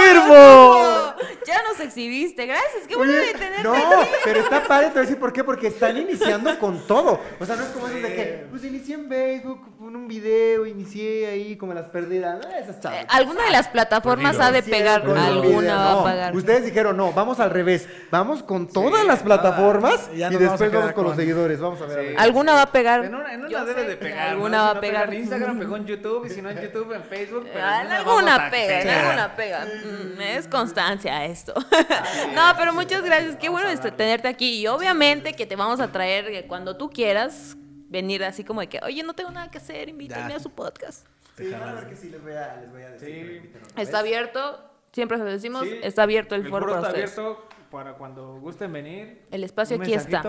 ¡Confirmo! 0.00 1.14
Ya 1.46 1.62
nos 1.68 1.80
exhibiste, 1.80 2.46
gracias. 2.46 2.86
Qué 2.86 2.96
bueno 2.96 3.12
de 3.12 3.32
tenerte 3.32 3.62
no, 3.62 3.74
aquí. 3.74 4.10
pero 4.24 4.40
está 4.40 4.62
padre, 4.68 4.86
te 4.86 4.92
voy 4.92 4.98
a 4.98 5.02
decir 5.02 5.18
por 5.18 5.32
qué, 5.32 5.42
porque 5.42 5.66
están 5.68 5.96
iniciando 5.96 6.56
con 6.58 6.86
todo. 6.86 7.20
O 7.40 7.46
sea, 7.46 7.56
no 7.56 7.62
es 7.64 7.68
como 7.70 7.88
eso 7.88 7.96
de 7.96 8.14
que, 8.14 8.46
pues 8.50 8.64
inicié 8.64 8.94
en 8.94 9.08
Facebook, 9.08 9.60
con 9.78 9.96
un 9.96 10.06
video, 10.06 10.66
inicié 10.66 11.26
ahí 11.26 11.56
como 11.56 11.74
las 11.74 11.86
perdidas. 11.86 12.40
Ah, 12.46 12.58
esas 12.58 12.80
chavas. 12.80 13.02
Eh, 13.02 13.06
Alguna 13.08 13.44
de 13.44 13.50
las 13.50 13.68
plataformas 13.68 14.38
ha 14.38 14.52
de 14.52 14.62
pegar, 14.62 15.02
alguna 15.02 15.76
va 15.76 15.90
a 15.90 15.94
no. 15.94 16.04
pagar. 16.04 16.36
Ustedes 16.36 16.64
dijeron, 16.66 16.96
no, 16.96 17.12
vamos 17.12 17.40
al 17.40 17.50
revés. 17.50 17.88
Vamos 18.10 18.42
con 18.42 18.68
todas 18.68 19.04
las 19.04 19.20
plataformas 19.22 20.08
Ya 20.14 20.28
y 20.30 20.34
vamos 20.36 20.40
después 20.40 20.72
vamos, 20.72 20.92
con 20.92 21.04
los 21.04 21.16
seguidores. 21.16 21.58
Vamos 21.60 21.80
a 21.82 21.86
ver. 21.86 21.98
a 21.98 22.02
ver. 22.02 22.14
Alguna 22.20 22.52
va 22.54 22.62
a 22.62 22.72
pegar. 22.72 23.04
En 23.04 23.14
una, 23.14 23.34
en 23.34 23.48
debe 23.48 23.74
sé 23.74 23.88
de 23.88 23.96
pegar. 23.96 24.26
¿no? 24.26 24.32
Alguna 24.46 24.58
Si 24.58 24.64
va 24.64 24.70
a 24.70 24.74
no 24.74 24.80
pega 24.80 24.92
pegar. 25.00 25.14
En 25.14 25.20
Instagram 25.20 25.58
pegó 25.58 25.76
en 25.76 25.86
YouTube 25.86 26.26
y 26.26 26.30
si 26.30 26.42
no 26.42 26.50
en 26.50 26.60
YouTube 26.62 26.92
en 26.92 27.02
Facebook. 27.04 27.46
Pero 27.52 27.64
Ah, 27.64 27.80
en 27.80 27.86
en 27.86 27.86
una 27.86 27.96
alguna 27.98 28.50
pega, 28.50 28.80
en 28.82 28.88
alguna 28.88 29.36
pega. 29.36 29.66
Mm, 29.90 30.20
Es 30.20 30.48
constancia 30.48 31.24
esto. 31.24 31.54
no, 32.34 32.42
pero 32.56 32.72
muchas 32.72 33.02
gracias. 33.02 33.36
Qué 33.36 33.48
bueno 33.48 33.68
este- 33.68 33.90
tenerte 33.90 34.28
aquí. 34.28 34.60
Y 34.60 34.66
obviamente 34.66 35.32
que 35.34 35.46
te 35.46 35.56
vamos 35.56 35.80
a 35.80 35.90
traer 35.92 36.26
eh, 36.28 36.46
cuando 36.46 36.76
tú 36.76 36.90
quieras 36.90 37.56
venir 37.88 38.22
así 38.24 38.44
como 38.44 38.60
de 38.60 38.68
que, 38.68 38.80
oye, 38.82 39.02
no 39.02 39.14
tengo 39.14 39.30
nada 39.30 39.50
que 39.50 39.58
hacer, 39.58 39.88
invítame 39.88 40.34
a 40.34 40.40
su 40.40 40.50
podcast. 40.50 41.06
Sí, 41.36 41.50
que 41.88 41.96
sí 41.96 42.10
les 42.10 42.22
voy 42.22 42.32
a, 42.32 42.56
les 42.56 42.70
voy 42.70 42.82
a 42.82 42.90
decir. 42.90 43.52
Está 43.76 43.98
abierto, 44.00 44.60
siempre 44.92 45.18
se 45.18 45.24
lo 45.24 45.30
decimos, 45.30 45.64
Sí, 45.64 45.78
está 45.82 46.02
abierto 46.02 46.34
el, 46.34 46.48
foro 46.48 46.66
para 46.66 46.78
está 46.78 46.90
abierto 46.90 47.48
para 47.70 47.94
cuando 47.94 48.38
gusten 48.40 48.72
venir. 48.72 49.22
El 49.30 49.44
espacio 49.44 49.76
Un 49.76 49.82
aquí 49.82 49.94
está. 49.94 50.22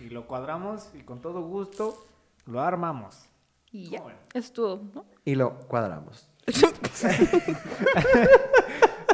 Y 0.00 0.08
lo 0.10 0.26
cuadramos 0.26 0.90
y 0.94 1.02
con 1.02 1.20
todo 1.20 1.42
gusto 1.42 2.06
lo 2.46 2.60
armamos. 2.60 3.28
Y 3.70 3.90
ya, 3.90 3.98
¿Cómo 3.98 4.08
ven? 4.08 4.16
es 4.34 4.52
todo, 4.52 4.82
¿no? 4.94 5.04
Y 5.24 5.34
lo 5.34 5.58
cuadramos. 5.60 6.29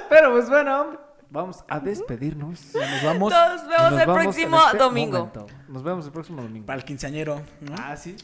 Pero 0.09 0.33
pues 0.33 0.49
bueno, 0.49 0.99
vamos 1.31 1.65
a 1.69 1.81
despedirnos. 1.81 2.75
Nos 2.75 3.03
vamos 3.03 3.33
Nos 3.33 3.69
vemos 3.69 3.91
Nos 3.91 4.01
el 4.01 4.07
vamos 4.07 4.23
próximo 4.25 4.59
este 4.67 4.79
domingo. 4.79 5.19
momento. 5.19 5.47
Nos 5.69 5.83
vemos 5.83 6.07
el 6.07 6.13
próximo 6.13 6.43
domingo. 6.43 6.67
para 6.67 6.79
el 6.79 6.85
quinceañero. 6.85 7.43
¿no? 7.61 7.75
Ah, 7.79 7.97
sí. 7.97 8.17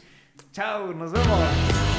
Chao, 0.52 0.92
nos 0.94 1.12
vemos. 1.12 1.91